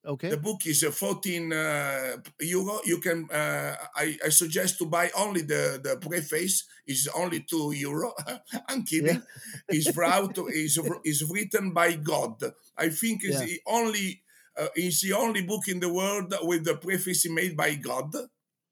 Okay. 0.08 0.30
The 0.30 0.38
book 0.38 0.66
is 0.66 0.84
uh, 0.86 0.92
14 0.92 1.52
uh, 1.52 2.18
euro. 2.40 2.80
You 2.86 3.00
can. 3.00 3.28
Uh, 3.30 3.76
I, 3.94 4.18
I 4.26 4.30
suggest 4.30 4.78
to 4.80 4.86
buy 4.86 5.12
only 5.18 5.42
the 5.42 5.82
the 5.84 5.98
preface. 5.98 6.64
is 6.88 7.10
only 7.14 7.42
two 7.44 7.74
euro. 7.76 8.14
I'm 8.70 8.84
kidding. 8.84 9.22
Yeah. 9.70 9.78
is 9.78 9.92
brought. 9.92 10.38
is 10.48 10.80
is 11.04 11.28
written 11.30 11.74
by 11.74 12.00
God. 12.00 12.40
I 12.78 12.88
think 12.90 13.26
is 13.26 13.36
yeah. 13.36 13.46
the 13.46 13.60
only. 13.68 14.24
Uh, 14.58 14.70
is 14.76 15.02
the 15.02 15.14
only 15.14 15.44
book 15.44 15.68
in 15.68 15.80
the 15.80 15.94
world 15.94 16.34
with 16.42 16.66
the 16.66 16.76
preface 16.78 17.30
made 17.30 17.56
by 17.56 17.76
God. 17.76 18.10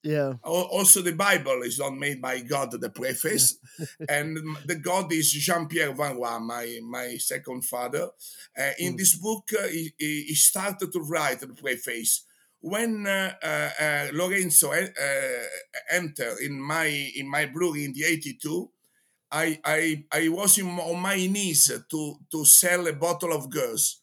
Yeah. 0.05 0.33
Also, 0.43 1.01
the 1.01 1.13
Bible 1.13 1.63
is 1.63 1.79
not 1.79 1.97
made 1.97 2.21
by 2.21 2.41
God, 2.41 2.69
the 2.71 2.89
preface. 2.91 3.57
And 4.07 4.37
the 4.65 4.75
God 4.75 5.11
is 5.11 5.31
Jean 5.31 5.67
Pierre 5.67 5.93
Van 5.93 6.15
Roy, 6.15 6.37
my, 6.39 6.79
my 6.83 7.17
second 7.17 7.65
father. 7.65 8.09
Uh, 8.57 8.71
in 8.77 8.93
mm. 8.93 8.97
this 8.97 9.15
book, 9.15 9.49
uh, 9.59 9.67
he, 9.67 9.91
he, 9.97 10.35
started 10.35 10.93
to 10.93 10.99
write 10.99 11.39
the 11.39 11.47
preface. 11.47 12.23
When 12.61 13.07
uh, 13.07 13.33
uh, 13.43 13.69
uh 13.79 14.07
Lorenzo 14.13 14.71
uh, 14.71 14.85
entered 15.91 16.37
in 16.41 16.61
my 16.61 16.85
in 17.15 17.29
my 17.29 17.47
brewery 17.47 17.85
in 17.85 17.93
the 17.93 18.03
82, 18.03 18.69
I, 19.31 19.59
I, 19.65 20.05
I 20.11 20.29
was 20.29 20.57
in, 20.57 20.67
on 20.67 21.01
my 21.01 21.15
knees 21.15 21.71
to, 21.89 22.15
to 22.31 22.45
sell 22.45 22.87
a 22.87 22.93
bottle 22.93 23.33
of 23.33 23.49
Gueuze. 23.49 23.95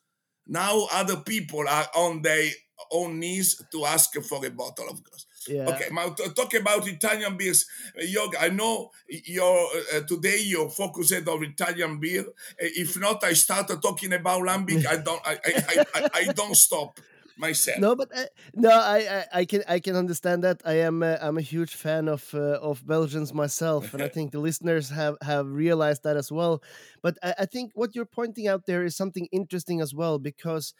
Now 0.46 0.88
other 0.92 1.16
people 1.16 1.64
are 1.68 1.86
on 1.94 2.22
their 2.22 2.50
own 2.90 3.18
knees 3.20 3.62
to 3.72 3.86
ask 3.86 4.14
for 4.22 4.44
a 4.44 4.50
bottle 4.50 4.88
of 4.90 5.02
Gueuze. 5.02 5.26
Yeah. 5.48 5.68
Okay, 5.70 5.88
now 5.92 6.08
talk 6.10 6.54
about 6.54 6.86
Italian 6.86 7.36
beers. 7.36 7.66
Yoga, 7.96 8.42
I 8.42 8.48
know 8.48 8.90
you're 9.08 9.68
uh, 9.94 10.00
today 10.00 10.40
you're 10.42 10.70
focused 10.70 11.28
on 11.28 11.44
Italian 11.44 11.98
beer. 12.00 12.24
If 12.58 12.98
not, 12.98 13.22
I 13.24 13.32
start 13.34 13.70
talking 13.82 14.12
about 14.12 14.42
lambic. 14.42 14.86
I 14.86 14.96
don't. 14.96 15.20
I, 15.24 15.38
I, 15.44 15.84
I, 15.94 16.08
I 16.14 16.24
don't 16.32 16.56
stop 16.56 16.98
myself. 17.36 17.78
No, 17.78 17.94
but 17.96 18.08
uh, 18.16 18.24
no, 18.54 18.70
I, 18.70 18.98
I, 18.98 19.40
I 19.40 19.44
can 19.44 19.62
I 19.68 19.78
can 19.80 19.96
understand 19.96 20.44
that. 20.44 20.62
I 20.64 20.74
am 20.74 21.02
uh, 21.02 21.16
I'm 21.20 21.38
a 21.38 21.42
huge 21.42 21.74
fan 21.74 22.08
of 22.08 22.22
uh, 22.34 22.58
of 22.70 22.86
Belgians 22.86 23.32
myself, 23.34 23.94
and 23.94 24.02
I 24.02 24.08
think 24.14 24.32
the 24.32 24.40
listeners 24.40 24.90
have 24.90 25.16
have 25.22 25.46
realized 25.46 26.02
that 26.04 26.16
as 26.16 26.30
well. 26.30 26.62
But 27.02 27.18
I, 27.22 27.34
I 27.40 27.46
think 27.46 27.72
what 27.74 27.94
you're 27.94 28.14
pointing 28.20 28.48
out 28.48 28.66
there 28.66 28.84
is 28.84 28.96
something 28.96 29.28
interesting 29.32 29.80
as 29.80 29.94
well 29.94 30.18
because 30.18 30.74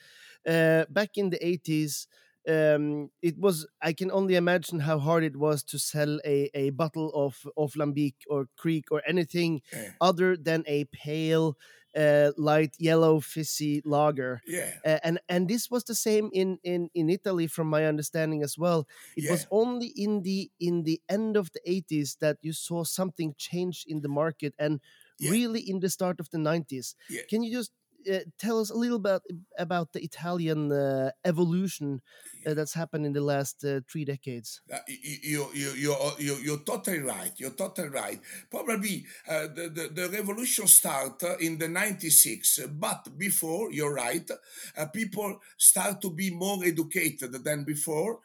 uh, 0.46 0.84
back 0.88 1.16
in 1.16 1.30
the 1.30 1.38
80s 1.38 2.06
um, 2.48 3.10
it 3.22 3.38
was 3.38 3.66
I 3.80 3.92
can 3.92 4.10
only 4.10 4.34
imagine 4.34 4.80
how 4.80 4.98
hard 4.98 5.24
it 5.24 5.36
was 5.36 5.62
to 5.64 5.78
sell 5.78 6.18
a, 6.24 6.50
a 6.54 6.70
bottle 6.70 7.10
of 7.14 7.46
of 7.56 7.74
lambic 7.74 8.14
or 8.28 8.48
kriek 8.58 8.84
or 8.90 9.02
anything 9.06 9.62
yeah. 9.72 9.90
other 10.00 10.36
than 10.36 10.64
a 10.66 10.84
pale 10.86 11.56
uh, 11.96 12.32
light 12.36 12.74
yellow 12.78 13.20
fizzy 13.20 13.82
lager. 13.84 14.40
Yeah. 14.46 14.70
Uh, 14.84 14.98
and 15.04 15.20
and 15.28 15.48
this 15.48 15.70
was 15.70 15.84
the 15.84 15.94
same 15.94 16.30
in 16.32 16.58
in 16.64 16.88
in 16.94 17.10
Italy 17.10 17.46
from 17.46 17.68
my 17.68 17.86
understanding 17.86 18.42
as 18.42 18.58
well. 18.58 18.86
It 19.16 19.24
yeah. 19.24 19.30
was 19.30 19.46
only 19.50 19.92
in 19.96 20.22
the 20.22 20.50
in 20.58 20.84
the 20.84 21.00
end 21.08 21.36
of 21.36 21.50
the 21.52 21.60
80s 21.68 22.18
that 22.18 22.38
you 22.42 22.52
saw 22.52 22.84
something 22.84 23.34
change 23.38 23.84
in 23.86 24.00
the 24.00 24.08
market 24.08 24.54
and 24.58 24.80
yeah. 25.18 25.30
really 25.30 25.60
in 25.60 25.80
the 25.80 25.90
start 25.90 26.18
of 26.20 26.30
the 26.30 26.38
90s. 26.38 26.94
Can 27.28 27.42
you 27.42 27.52
just 27.52 27.72
uh, 28.10 28.18
tell 28.38 28.60
us 28.60 28.70
a 28.70 28.76
little 28.76 28.98
bit 28.98 29.22
about 29.58 29.92
the 29.92 30.02
Italian 30.02 30.72
uh, 30.72 31.10
evolution 31.24 32.00
uh, 32.46 32.54
that's 32.54 32.74
happened 32.74 33.06
in 33.06 33.12
the 33.12 33.20
last 33.20 33.64
uh, 33.64 33.80
three 33.90 34.04
decades. 34.04 34.60
Uh, 34.72 34.78
you, 34.88 35.46
you, 35.54 35.70
you, 35.74 35.96
you, 36.18 36.36
you're 36.42 36.58
totally 36.58 37.00
right. 37.00 37.32
You're 37.36 37.50
totally 37.50 37.88
right. 37.88 38.20
Probably 38.50 39.04
uh, 39.28 39.48
the, 39.54 39.68
the, 39.68 39.88
the, 39.92 40.08
revolution 40.10 40.66
started 40.66 41.36
in 41.40 41.58
the 41.58 41.68
96, 41.68 42.60
but 42.72 43.16
before, 43.16 43.72
you're 43.72 43.94
right, 43.94 44.28
people 44.92 45.40
start 45.56 46.00
to 46.00 46.10
be 46.10 46.30
more 46.30 46.64
educated 46.64 47.32
than 47.44 47.64
before. 47.64 48.20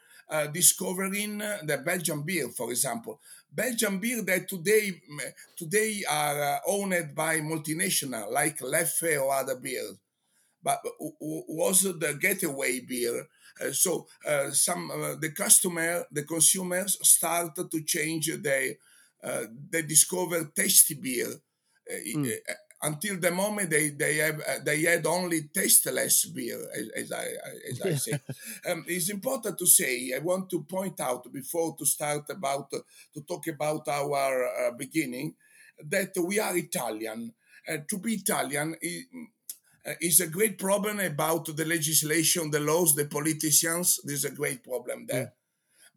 Discovering 0.52 1.38
the 1.38 1.82
Belgian 1.84 2.22
beer, 2.22 2.48
for 2.48 2.70
example, 2.70 3.20
Belgian 3.52 3.98
beer 3.98 4.22
that 4.22 4.48
today 4.48 5.00
today 5.56 6.04
are 6.08 6.42
uh, 6.42 6.58
owned 6.66 7.14
by 7.14 7.40
multinational 7.40 8.30
like 8.30 8.58
Leffe 8.58 9.20
or 9.20 9.32
other 9.34 9.56
beers, 9.56 9.96
but 10.62 10.80
was 11.10 11.82
the 11.82 12.18
getaway 12.20 12.80
beer. 12.80 13.26
Uh, 13.60 13.72
so 13.72 14.06
uh, 14.26 14.50
some 14.50 14.90
uh, 14.90 15.14
the 15.16 15.30
customer, 15.30 16.04
the 16.12 16.22
consumers 16.24 16.98
started 17.02 17.70
to 17.70 17.82
change 17.82 18.30
their 18.42 18.74
uh, 19.24 19.44
they 19.70 19.82
discover 19.82 20.44
tasty 20.54 20.94
beer. 20.94 21.28
Mm 22.14 22.58
until 22.82 23.18
the 23.18 23.30
moment 23.30 23.70
they 23.70 23.90
they 23.90 24.16
have 24.16 24.40
uh, 24.40 24.58
they 24.64 24.82
had 24.82 25.06
only 25.06 25.42
tasteless 25.52 26.26
beer, 26.26 26.60
as, 26.74 26.88
as 27.04 27.12
I 27.12 27.26
as 27.70 27.82
I 27.82 27.94
say. 27.94 28.12
um, 28.70 28.84
it's 28.86 29.10
important 29.10 29.58
to 29.58 29.66
say. 29.66 30.12
I 30.14 30.20
want 30.20 30.50
to 30.50 30.62
point 30.62 31.00
out 31.00 31.30
before 31.32 31.76
to 31.76 31.86
start 31.86 32.24
about 32.30 32.68
uh, 32.72 32.78
to 33.14 33.22
talk 33.22 33.46
about 33.48 33.88
our 33.88 34.46
uh, 34.46 34.70
beginning 34.76 35.34
that 35.88 36.12
we 36.16 36.38
are 36.38 36.56
Italian. 36.56 37.34
Uh, 37.68 37.78
to 37.86 37.98
be 37.98 38.14
Italian 38.14 38.74
is, 38.80 39.04
uh, 39.86 39.92
is 40.00 40.20
a 40.20 40.26
great 40.26 40.58
problem 40.58 41.00
about 41.00 41.54
the 41.54 41.64
legislation, 41.66 42.50
the 42.50 42.60
laws, 42.60 42.94
the 42.94 43.04
politicians. 43.04 44.00
There's 44.04 44.24
a 44.24 44.30
great 44.30 44.64
problem 44.64 45.06
there. 45.06 45.20
Yeah 45.20 45.28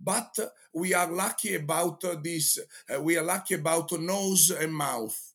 but 0.04 0.36
we 0.74 0.96
are 0.96 1.12
lucky 1.12 1.56
about 1.56 2.02
this. 2.24 2.58
Uh, 2.90 3.02
we 3.02 3.18
are 3.18 3.24
lucky 3.24 3.54
about 3.54 3.92
nose 3.92 4.50
and 4.50 4.74
mouth. 4.74 5.31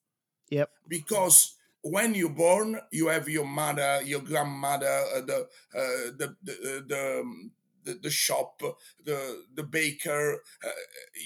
Yep. 0.51 0.71
Because 0.89 1.57
when 1.83 2.15
you're 2.15 2.31
born, 2.31 2.81
you 2.91 3.09
have 3.09 3.29
your 3.29 3.45
mother, 3.47 4.01
your 4.05 4.21
grandmother, 4.21 5.05
uh, 5.15 5.21
the, 5.21 5.49
uh, 5.75 6.11
the, 6.17 6.37
the, 6.43 6.53
uh, 6.53 6.81
the, 6.87 7.21
um, 7.21 7.51
the, 7.85 7.95
the, 8.03 8.11
shop, 8.11 8.61
the, 9.05 9.45
the 9.55 9.63
baker. 9.63 10.43
Uh, 10.65 10.69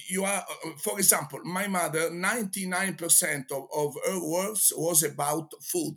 you 0.08 0.24
are, 0.24 0.44
uh, 0.66 0.70
for 0.78 0.98
example, 0.98 1.40
my 1.44 1.66
mother, 1.66 2.10
99% 2.10 3.50
of, 3.52 3.64
of 3.74 3.94
her 4.06 4.22
works 4.22 4.72
was 4.76 5.02
about 5.02 5.52
food. 5.62 5.96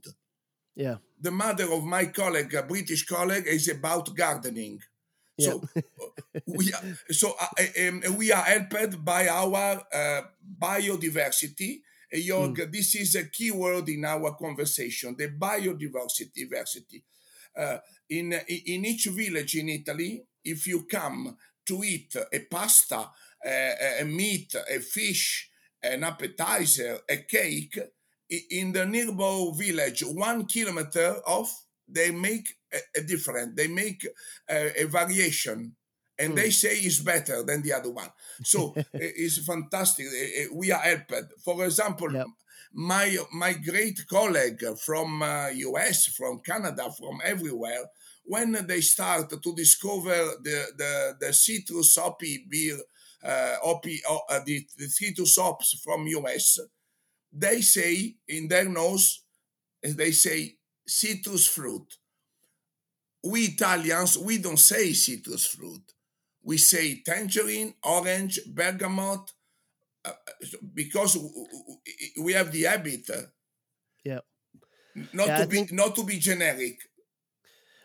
Yeah. 0.76 0.98
The 1.20 1.32
mother 1.32 1.72
of 1.72 1.84
my 1.84 2.06
colleague, 2.06 2.54
a 2.54 2.64
British 2.64 3.06
colleague, 3.06 3.46
is 3.48 3.70
about 3.70 4.16
gardening. 4.16 4.80
So 5.40 5.64
we 6.46 6.72
are, 6.74 6.82
so 7.12 7.34
uh, 7.40 7.88
um, 7.88 8.04
we 8.18 8.32
are 8.32 8.44
helped 8.44 9.04
by 9.04 9.28
our 9.28 9.82
uh, 9.92 10.22
biodiversity 10.62 11.80
Jörg, 12.14 12.58
mm. 12.58 12.72
this 12.72 12.96
is 12.96 13.16
a 13.16 13.30
key 13.30 13.52
word 13.52 13.90
in 13.90 14.06
our 14.06 14.36
conversation, 14.36 15.16
the 15.18 15.30
biodiversity. 15.30 16.34
Diversity. 16.34 17.04
Uh, 17.56 17.78
in, 18.10 18.34
in 18.34 18.86
each 18.86 19.06
village 19.06 19.56
in 19.56 19.70
Italy, 19.70 20.24
if 20.44 20.68
you 20.68 20.84
come 20.84 21.38
to 21.66 21.84
eat 21.84 22.16
a 22.16 22.40
pasta, 22.40 23.10
a, 23.46 24.02
a 24.02 24.06
meat, 24.06 24.56
a 24.56 24.80
fish, 24.80 25.50
an 25.82 26.04
appetizer, 26.04 27.00
a 27.10 27.18
cake, 27.18 27.80
in 28.50 28.72
the 28.72 28.86
nearby 28.86 29.52
village, 29.56 30.02
one 30.02 30.46
kilometer 30.46 31.16
off, 31.28 31.66
they 31.88 32.12
make 32.12 32.48
a, 32.74 33.00
a 33.00 33.04
different, 33.04 33.56
they 33.56 33.68
make 33.68 34.08
a, 34.50 34.84
a 34.84 34.86
variation 34.86 35.76
and 36.24 36.34
mm. 36.34 36.36
they 36.36 36.50
say 36.50 36.76
it's 36.78 37.00
better 37.00 37.44
than 37.44 37.62
the 37.62 37.74
other 37.74 37.92
one. 37.92 38.10
So 38.44 38.74
it's 38.94 39.46
fantastic. 39.46 40.06
We 40.54 40.72
are 40.72 40.80
helped. 40.80 41.14
For 41.44 41.66
example, 41.66 42.12
yep. 42.12 42.28
my 42.74 43.18
my 43.34 43.54
great 43.54 44.00
colleague 44.10 44.64
from 44.80 45.22
uh, 45.22 45.50
US, 45.50 46.08
from 46.08 46.42
Canada, 46.46 46.90
from 46.98 47.20
everywhere, 47.24 47.86
when 48.24 48.66
they 48.68 48.82
start 48.82 49.30
to 49.30 49.56
discover 49.56 50.18
the 50.42 50.66
the, 50.78 51.18
the 51.20 51.34
citrus 51.34 51.96
hoppy 51.98 52.46
beer, 52.50 52.78
uh, 53.24 53.56
hoppy, 53.64 54.02
uh, 54.10 54.40
the, 54.46 54.66
the 54.78 54.88
citrus 54.88 55.38
hops 55.38 55.80
from 55.84 56.08
US, 56.08 56.60
they 57.32 57.62
say 57.62 58.16
in 58.28 58.48
their 58.48 58.70
nose, 58.70 59.24
they 59.82 60.12
say 60.12 60.56
citrus 60.88 61.48
fruit. 61.48 61.98
We 63.24 63.46
Italians, 63.46 64.18
we 64.18 64.38
don't 64.38 64.60
say 64.60 64.92
citrus 64.94 65.46
fruit. 65.46 65.93
We 66.44 66.58
say 66.58 67.02
tangerine, 67.02 67.76
orange, 67.84 68.40
bergamot, 68.48 69.32
uh, 70.06 70.14
because 70.74 71.18
we 72.22 72.34
have 72.34 72.52
the 72.52 72.64
habit. 72.64 73.10
Uh, 73.10 73.24
yeah. 74.04 74.20
Not 75.14 75.28
yeah, 75.28 75.38
to 75.38 75.44
I 75.44 75.46
be 75.46 75.60
think, 75.60 75.72
not 75.72 75.96
to 75.96 76.04
be 76.04 76.20
generic. 76.20 76.80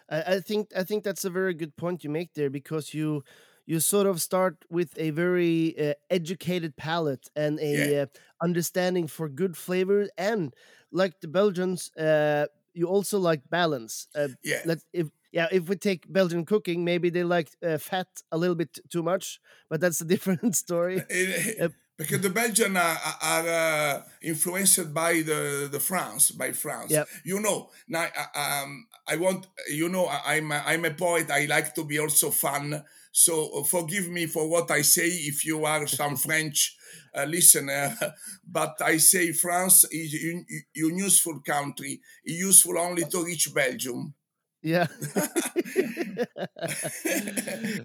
I, 0.08 0.34
I 0.36 0.40
think 0.40 0.70
I 0.76 0.84
think 0.84 1.04
that's 1.04 1.24
a 1.24 1.30
very 1.30 1.54
good 1.54 1.76
point 1.76 2.04
you 2.04 2.10
make 2.10 2.34
there 2.34 2.50
because 2.50 2.94
you 2.94 3.24
you 3.66 3.80
sort 3.80 4.06
of 4.06 4.20
start 4.20 4.64
with 4.70 4.96
a 4.98 5.10
very 5.10 5.78
uh, 5.78 5.94
educated 6.10 6.76
palate 6.76 7.28
and 7.36 7.60
a 7.60 7.74
Yeah. 7.74 8.02
uh, 8.02 8.06
understanding 8.42 9.06
for 9.06 9.28
good 9.28 9.56
flavor 9.56 10.08
and 10.16 10.54
like 10.90 11.20
the 11.20 11.28
belgians 11.28 11.90
uh, 11.96 12.46
you 12.72 12.86
also 12.86 13.18
like 13.18 13.48
balance 13.50 14.08
uh, 14.14 14.28
Yeah. 14.42 14.62
let 14.64 14.78
if 14.92 15.08
yeah 15.32 15.46
if 15.52 15.68
we 15.68 15.76
take 15.76 16.10
belgian 16.12 16.44
cooking 16.44 16.84
maybe 16.84 17.10
they 17.10 17.24
like 17.24 17.50
uh, 17.66 17.78
fat 17.78 18.08
a 18.32 18.38
little 18.38 18.56
bit 18.56 18.78
too 18.90 19.02
much 19.02 19.40
but 19.70 19.80
that's 19.80 20.00
a 20.00 20.04
different 20.14 20.56
story 20.56 21.02
Uh, 21.60 21.68
because 21.98 22.20
the 22.20 22.30
Belgians 22.30 22.76
are, 22.76 22.98
are 23.20 23.48
uh, 23.48 24.02
influenced 24.22 24.94
by 24.94 25.14
the, 25.14 25.68
the 25.70 25.80
France, 25.80 26.30
by 26.30 26.52
France. 26.52 26.92
Yep. 26.92 27.08
You 27.24 27.40
know, 27.40 27.70
now 27.88 28.06
uh, 28.16 28.38
um, 28.62 28.86
I 29.08 29.16
want, 29.16 29.48
you 29.68 29.88
know, 29.88 30.06
I- 30.06 30.36
I'm 30.36 30.52
a, 30.52 30.62
I'm 30.64 30.84
a 30.84 30.92
poet. 30.92 31.28
I 31.28 31.46
like 31.46 31.74
to 31.74 31.82
be 31.84 31.98
also 31.98 32.30
fun. 32.30 32.84
So 33.10 33.50
uh, 33.52 33.64
forgive 33.64 34.08
me 34.08 34.26
for 34.26 34.48
what 34.48 34.70
I 34.70 34.82
say 34.82 35.08
if 35.08 35.44
you 35.44 35.64
are 35.64 35.88
some 35.88 36.14
French 36.26 36.76
uh, 37.16 37.24
listener, 37.24 37.96
but 38.46 38.80
I 38.80 38.98
say 38.98 39.32
France 39.32 39.84
is 39.90 40.14
a 40.14 40.44
useful 40.74 41.40
country, 41.40 42.00
useful 42.24 42.78
only 42.78 43.06
to 43.06 43.24
reach 43.24 43.52
Belgium. 43.52 44.14
Yeah 44.68 44.86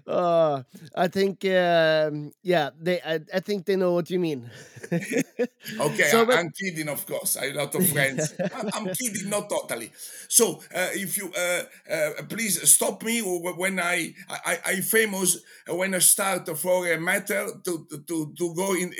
uh, 0.06 0.62
i 1.04 1.08
think 1.08 1.44
um, 1.44 2.30
yeah 2.42 2.70
they 2.80 3.00
I, 3.00 3.20
I 3.32 3.40
think 3.40 3.64
they 3.64 3.76
know 3.76 3.92
what 3.92 4.10
you 4.10 4.20
mean 4.20 4.50
Okay, 5.80 6.08
So, 6.10 6.30
I, 6.30 6.40
am 6.40 6.50
kidding, 6.50 6.88
of 6.88 7.06
course. 7.06 7.36
I 7.36 7.46
have 7.46 7.56
a 7.56 7.58
lot 7.58 7.74
of 7.74 7.88
friends. 7.88 8.34
I'm, 8.38 8.68
I'm 8.74 8.94
kidding, 8.94 9.30
not 9.30 9.48
totally. 9.48 9.90
So, 10.28 10.60
uh, 10.74 10.90
if 10.92 11.16
you 11.16 11.32
uh, 11.32 11.62
uh, 11.90 12.22
please 12.28 12.60
stop 12.70 13.02
me 13.02 13.20
when 13.20 13.80
I 13.80 14.14
I, 14.28 14.58
I 14.66 14.74
famous 14.80 15.38
when 15.68 15.94
I 15.94 16.00
start 16.00 16.48
for 16.58 16.86
a 16.86 16.98
matter 17.00 17.48
to 17.64 17.86
to 18.06 18.34
to 18.36 18.54
go 18.54 18.74
in 18.74 18.92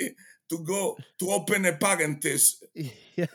to 0.49 0.59
go 0.59 0.97
to 1.19 1.25
open 1.31 1.65
a 1.65 1.73
parenthesis. 1.73 2.63
yeah. 3.15 3.25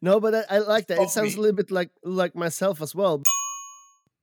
No, 0.00 0.20
but 0.20 0.34
I, 0.34 0.44
I 0.50 0.58
like 0.58 0.86
that. 0.88 0.98
It 0.98 1.10
sounds 1.10 1.34
me. 1.34 1.38
a 1.38 1.40
little 1.42 1.56
bit 1.56 1.70
like 1.70 1.90
like 2.04 2.34
myself 2.34 2.80
as 2.82 2.94
well. 2.94 3.22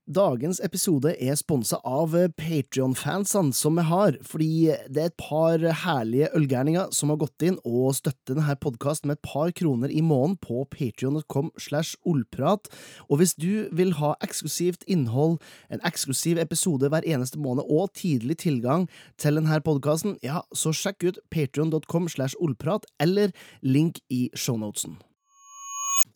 Dagens 0.07 0.61
episode 0.63 1.11
er 1.19 1.35
sponsa 1.35 1.81
av 1.83 2.13
Patrion-fansene 2.39 3.51
som 3.51 3.75
vi 3.75 3.83
har, 3.89 4.15
fordi 4.23 4.69
det 4.87 5.01
er 5.01 5.09
et 5.09 5.17
par 5.19 5.59
herlige 5.81 6.29
ølgærninger 6.37 6.93
som 6.95 7.11
har 7.11 7.19
gått 7.19 7.43
inn 7.43 7.57
og 7.67 7.97
støtter 7.97 8.37
denne 8.37 8.55
podkasten 8.63 9.11
med 9.11 9.17
et 9.17 9.27
par 9.27 9.51
kroner 9.51 9.91
i 9.91 9.99
måneden 9.99 10.37
på 10.39 10.63
patrion.com 10.71 11.49
slash 11.59 11.99
ollprat. 12.07 12.71
Og 13.11 13.19
hvis 13.19 13.35
du 13.35 13.67
vil 13.75 13.91
ha 13.99 14.13
eksklusivt 14.23 14.87
innhold, 14.87 15.41
en 15.67 15.83
eksklusiv 15.83 16.39
episode 16.39 16.87
hver 16.87 17.03
eneste 17.03 17.43
måned 17.43 17.67
og 17.67 17.91
tidlig 17.99 18.39
tilgang 18.45 18.87
til 19.19 19.41
denne 19.41 19.59
podkasten, 19.59 20.15
ja, 20.23 20.39
så 20.55 20.71
sjekk 20.71 21.03
ut 21.03 21.21
patrion.com 21.35 22.07
slash 22.07 22.39
ollprat 22.39 22.87
eller 23.03 23.35
link 23.59 23.99
i 24.07 24.29
shownotesen. 24.31 25.01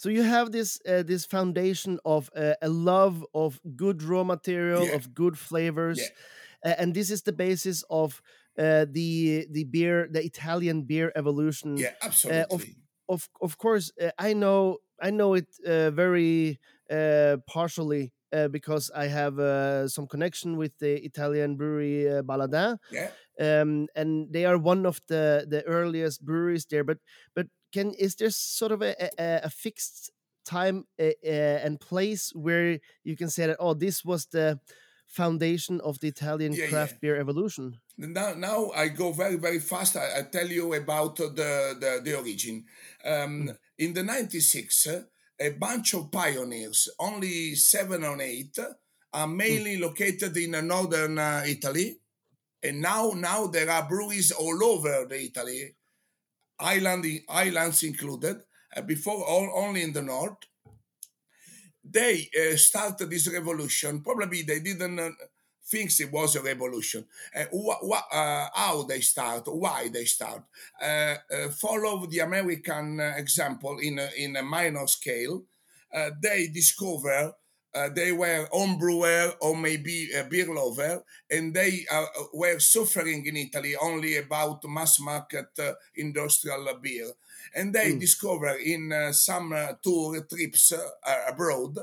So 0.02 0.10
you 0.10 0.24
have 0.24 0.52
this 0.52 0.80
uh, 0.90 1.04
this 1.04 1.28
foundation 1.28 2.00
of 2.04 2.32
uh, 2.36 2.56
a 2.60 2.70
love 2.70 3.24
of 3.36 3.62
good 3.76 4.02
raw 4.02 4.24
material, 4.24 4.88
Yeah. 4.88 4.96
of 4.98 5.14
good 5.14 5.38
flavors, 5.38 6.00
Yeah. 6.00 6.72
uh, 6.72 6.82
and 6.82 6.96
this 6.96 7.12
is 7.12 7.22
the 7.22 7.34
basis 7.34 7.84
of 7.88 8.20
uh, 8.58 8.86
the 8.90 9.46
the 9.52 9.64
beer, 9.66 10.08
the 10.10 10.24
Italian 10.26 10.86
beer 10.90 11.12
evolution. 11.16 11.78
Yeah, 11.78 11.94
absolutely. 12.02 12.76
Of 13.08 13.30
of 13.42 13.58
course, 13.58 13.92
uh, 14.02 14.10
I 14.18 14.34
know 14.34 14.78
I 15.00 15.12
know 15.12 15.36
it 15.36 15.48
uh, 15.68 15.92
very 15.92 16.58
uh, 16.90 17.38
partially 17.46 18.14
uh, 18.34 18.48
because 18.48 18.90
I 18.96 19.06
have 19.08 19.38
uh, 19.38 19.88
some 19.88 20.08
connection 20.08 20.58
with 20.58 20.74
the 20.80 20.98
Italian 21.06 21.58
brewery 21.58 22.10
uh, 22.10 22.24
Baladin 22.24 22.78
yeah. 22.90 23.12
um, 23.40 23.88
and 23.96 24.32
they 24.34 24.46
are 24.46 24.58
one 24.58 24.86
of 24.86 25.00
the 25.08 25.46
the 25.48 25.62
earliest 25.66 26.26
breweries 26.26 26.66
there. 26.66 26.84
But 26.84 26.98
but 27.36 27.48
can 27.72 27.94
is 27.94 28.16
there 28.16 28.30
sort 28.32 28.72
of 28.72 28.82
a 28.82 28.94
a, 29.20 29.42
a 29.44 29.50
fixed 29.50 30.12
time 30.46 30.86
uh, 31.00 31.04
uh, 31.26 31.66
and 31.66 31.80
place 31.80 32.32
where 32.36 32.80
you 33.04 33.16
can 33.16 33.30
say 33.30 33.48
that 33.48 33.58
oh 33.60 33.74
this 33.74 34.04
was 34.04 34.26
the 34.28 34.60
foundation 35.12 35.82
of 35.82 36.00
the 36.00 36.08
Italian 36.08 36.54
Yeah, 36.54 36.68
craft 36.70 36.94
yeah. 36.94 37.00
beer 37.02 37.20
evolution? 37.20 37.80
Now, 37.98 38.34
now 38.34 38.72
I 38.72 38.88
go 38.88 39.12
very, 39.12 39.36
very 39.36 39.60
fast. 39.60 39.98
I, 39.98 40.20
I 40.20 40.22
tell 40.24 40.48
you 40.48 40.74
about 40.74 41.18
the, 41.18 41.76
the, 41.80 42.02
the 42.04 42.18
origin. 42.18 42.66
Um, 43.06 43.52
In 43.78 43.94
the 43.94 44.04
96, 44.04 44.88
uh, 44.88 45.04
a 45.40 45.50
bunch 45.50 45.94
of 45.96 46.12
pioneers, 46.12 46.90
only 47.00 47.56
seven 47.56 48.04
or 48.04 48.22
eight, 48.22 48.58
are 49.14 49.28
mainly 49.28 49.78
located 49.78 50.38
in 50.38 50.52
northern 50.68 51.18
uh, 51.18 51.44
Italy. 51.46 51.98
And 52.64 52.80
now, 52.82 53.12
now 53.16 53.48
there 53.48 53.70
are 53.70 53.88
breweries 53.90 54.32
all 54.32 54.64
over 54.64 55.06
the 55.10 55.26
Italy, 55.26 55.76
island, 56.62 57.06
islands 57.30 57.84
included. 57.84 58.38
Uh, 58.76 58.82
before, 58.82 59.26
all, 59.26 59.52
only 59.56 59.84
in 59.84 59.94
the 59.94 60.02
north. 60.02 60.38
They 61.84 62.30
uh, 62.38 62.56
started 62.58 63.10
this 63.10 63.28
revolution. 63.28 64.02
Probably 64.02 64.44
they 64.44 64.60
didn't 64.60 65.00
uh, 65.00 65.10
think 65.66 65.92
it 66.00 66.12
was 66.12 66.36
a 66.36 66.42
revolution. 66.42 67.06
Uh, 67.36 67.46
wh- 67.52 67.82
wh- 67.90 68.16
uh, 68.16 68.48
how 68.54 68.84
they 68.84 69.02
start, 69.02 69.44
why 69.48 69.90
they 69.90 70.06
start. 70.06 70.44
Uh, 70.82 71.16
follow 71.58 72.06
the 72.06 72.20
American 72.20 73.00
example 73.00 73.80
in 73.80 73.98
a, 74.00 74.10
in 74.18 74.36
a 74.36 74.44
minor 74.44 74.86
scale. 74.88 75.44
They 76.22 76.48
discover 76.48 77.34
uh, 77.74 77.90
they 77.90 78.12
were 78.12 78.48
home 78.52 78.78
brewer 78.78 79.34
or 79.42 79.56
maybe 79.56 80.10
a 80.18 80.24
beer 80.24 80.54
lover, 80.54 81.04
and 81.30 81.54
they 81.54 81.86
uh, 81.92 82.06
were 82.34 82.60
suffering 82.60 83.26
in 83.26 83.38
Italy 83.38 83.76
only 83.82 84.18
about 84.18 84.64
mass 84.66 85.00
market 85.00 85.48
uh, 85.60 85.74
industrial 85.96 86.68
beer. 86.82 87.12
And 87.56 87.74
they 87.74 87.98
discover 87.98 88.56
in 88.58 88.92
uh, 88.92 89.12
some 89.12 89.54
uh, 89.54 89.74
tour 89.84 90.22
trips 90.30 90.74
uh, 90.74 91.16
abroad, 91.28 91.78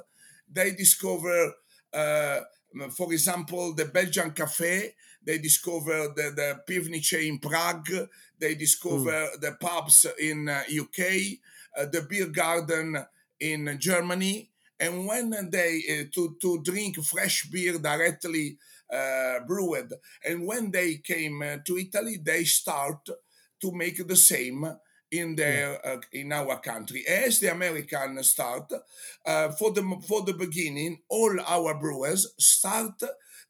they 0.51 0.71
discover 0.71 1.55
uh, 1.93 2.41
for 2.91 3.13
example, 3.13 3.75
the 3.75 3.87
Belgian 3.87 4.31
cafe, 4.33 4.95
they 5.23 5.39
discover 5.39 6.09
the, 6.15 6.33
the 6.35 6.61
Pivnice 6.67 7.27
in 7.27 7.39
Prague, 7.39 7.89
they 8.39 8.55
discover 8.55 9.29
the 9.41 9.57
pubs 9.61 10.07
in 10.19 10.49
uh, 10.49 10.63
UK, 10.69 11.39
uh, 11.77 11.87
the 11.87 12.07
beer 12.09 12.27
garden 12.27 12.97
in 13.41 13.77
Germany. 13.79 14.51
And 14.81 15.07
when 15.07 15.51
they 15.51 15.83
uh, 15.91 16.05
to, 16.15 16.37
to 16.41 16.63
drink 16.63 17.03
fresh 17.03 17.49
beer 17.51 17.79
directly 17.79 18.59
uh, 18.93 19.41
brewed, 19.47 19.93
and 20.25 20.47
when 20.47 20.71
they 20.71 20.97
came 20.97 21.43
uh, 21.43 21.57
to 21.67 21.79
Italy, 21.79 22.19
they 22.23 22.45
start 22.45 23.09
to 23.61 23.73
make 23.73 24.07
the 24.07 24.17
same 24.17 24.65
in 25.11 25.35
their 25.37 25.85
uh, 25.87 26.01
in 26.13 26.33
our 26.33 26.61
country. 26.61 27.05
As 27.07 27.41
the 27.41 27.51
American 27.51 28.23
start 28.23 28.73
uh, 29.27 29.51
for 29.53 29.73
the 29.73 29.83
for 30.07 30.23
the 30.23 30.35
beginning 30.35 30.99
all 31.09 31.41
our 31.41 31.79
brewers 31.79 32.35
start 32.39 33.03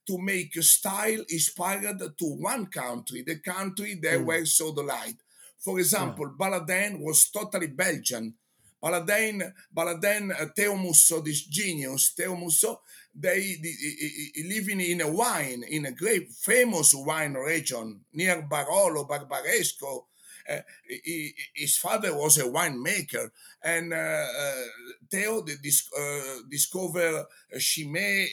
to 0.07 0.19
make 0.19 0.57
a 0.57 0.63
style 0.63 1.25
inspired 1.29 1.99
to 1.99 2.25
one 2.25 2.67
country 2.67 3.23
the 3.23 3.39
country 3.41 3.99
they 4.01 4.17
were 4.17 4.45
so 4.47 4.75
delight 4.75 5.17
for 5.59 5.79
example 5.79 6.33
Baladin 6.39 7.01
was 7.01 7.29
totally 7.29 7.67
Belgian 7.67 8.35
Baladin 8.83 9.53
Baladin 9.75 10.31
uh, 10.31 10.47
Teo 10.55 10.77
Musso 10.77 11.21
this 11.21 11.43
genius 11.47 12.15
Teo 12.15 12.37
Musso 12.37 12.81
they, 13.15 13.57
they, 13.61 13.75
they 14.37 14.43
living 14.49 14.81
in 14.81 15.01
a 15.01 15.11
wine 15.11 15.65
in 15.69 15.87
a 15.87 15.93
great 15.93 16.31
famous 16.31 16.95
wine 16.95 17.35
region 17.35 18.01
near 18.13 18.43
Barolo 18.49 19.09
Barbaresco. 19.09 20.05
Uh, 20.49 20.61
he, 20.87 21.35
his 21.53 21.77
father 21.77 22.17
was 22.17 22.39
a 22.39 22.45
winemaker, 22.45 23.31
and 23.63 23.93
uh, 23.93 23.97
uh, 23.97 24.53
Teo 25.11 25.43
dis- 25.43 25.91
discovered 26.49 27.27
Chimay, 27.59 28.29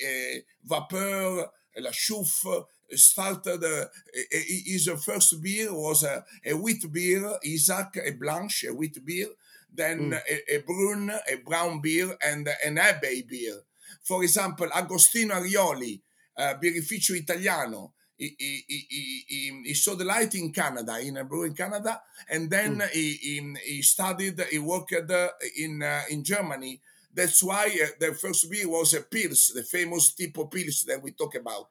Vapeur, 0.66 1.46
La 1.78 1.90
Chouffe, 1.90 2.66
started 2.92 3.64
uh, 3.64 3.86
his 4.32 4.90
first 5.04 5.42
beer 5.42 5.74
was 5.74 6.04
a, 6.04 6.24
a 6.46 6.54
wheat 6.54 6.86
beer, 6.92 7.38
Isaac, 7.46 8.00
a 8.06 8.12
blanche, 8.12 8.66
a 8.66 8.74
wheat 8.74 9.04
beer, 9.04 9.28
then 9.76 10.12
mm. 10.12 10.20
a, 10.30 10.56
a 10.56 10.62
brune, 10.62 11.10
a 11.10 11.36
brown 11.46 11.82
beer, 11.82 12.16
and 12.26 12.50
an 12.66 12.78
abbey 12.78 13.24
beer. 13.28 13.62
For 14.04 14.24
example, 14.24 14.70
Agostino 14.74 15.36
Arioli, 15.36 16.02
uh, 16.38 16.54
birrificio 16.62 17.16
italiano, 17.16 17.94
he, 18.18 18.34
he, 18.38 18.64
he, 18.68 19.62
he, 19.66 19.74
saw 19.74 19.96
the 19.96 20.06
light 20.06 20.34
in 20.36 20.54
Canada, 20.54 20.98
in 21.00 21.18
a 21.18 21.26
brew 21.26 21.44
in 21.44 21.54
Canada, 21.54 22.02
and 22.30 22.50
then 22.50 22.78
mm. 22.78 22.90
he, 22.92 23.56
he, 23.66 23.82
studied, 23.82 24.42
he 24.50 24.60
worked 24.60 24.94
uh, 24.94 25.30
in 25.58 25.84
uh, 25.84 26.02
in 26.10 26.24
Germany. 26.24 26.80
That's 27.14 27.44
why 27.44 27.66
uh, 27.66 27.88
the 28.00 28.14
first 28.14 28.50
beer 28.50 28.70
was 28.70 28.94
a 28.94 29.02
Pils, 29.02 29.54
the 29.54 29.64
famous 29.64 30.14
Tipo 30.14 30.50
Pils 30.50 30.86
that 30.86 31.02
we 31.02 31.12
talk 31.12 31.36
about 31.36 31.70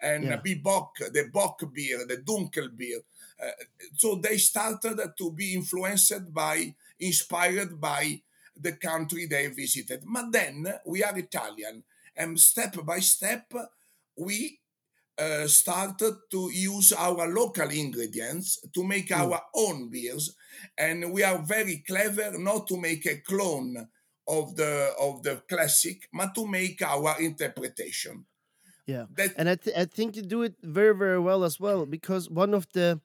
and 0.00 0.24
yeah. 0.24 0.36
be 0.36 0.54
Bock, 0.54 0.96
the 0.98 1.28
Bock 1.32 1.60
beer, 1.72 2.04
the 2.06 2.18
Dunkel 2.18 2.76
beer. 2.76 3.00
Uh, 3.42 3.50
so 3.96 4.16
they 4.16 4.38
started 4.38 5.00
to 5.18 5.32
be 5.32 5.54
influenced 5.54 6.32
by, 6.32 6.74
inspired 7.00 7.80
by 7.80 8.22
the 8.56 8.72
country 8.72 9.26
they 9.26 9.48
visited. 9.48 10.02
But 10.06 10.32
then 10.32 10.66
we 10.86 11.04
are 11.04 11.16
Italian, 11.18 11.84
and 12.16 12.38
step 12.40 12.76
by 12.84 13.00
step 13.00 13.52
we 14.16 14.60
uh, 15.18 15.46
started 15.46 16.14
to 16.30 16.50
use 16.52 16.92
our 16.92 17.28
local 17.28 17.68
ingredients 17.70 18.60
to 18.74 18.84
make 18.84 19.08
mm. 19.08 19.16
our 19.16 19.40
own 19.54 19.90
beers, 19.90 20.34
and 20.76 21.12
we 21.12 21.22
are 21.22 21.38
very 21.38 21.82
clever 21.86 22.38
not 22.38 22.66
to 22.68 22.76
make 22.76 23.06
a 23.06 23.20
clone 23.20 23.88
of 24.28 24.56
the 24.56 24.92
of 25.00 25.22
the 25.22 25.42
classic, 25.48 26.08
but 26.12 26.34
to 26.34 26.46
make 26.46 26.82
our 26.82 27.20
interpretation. 27.20 28.26
Yeah, 28.86 29.06
that, 29.16 29.32
and 29.36 29.48
I, 29.48 29.56
th- 29.56 29.76
I 29.76 29.84
think 29.84 30.16
you 30.16 30.22
do 30.22 30.42
it 30.42 30.54
very 30.62 30.94
very 30.94 31.18
well 31.18 31.44
as 31.44 31.58
well 31.58 31.86
because 31.86 32.30
one 32.30 32.54
of 32.54 32.66
the 32.72 33.00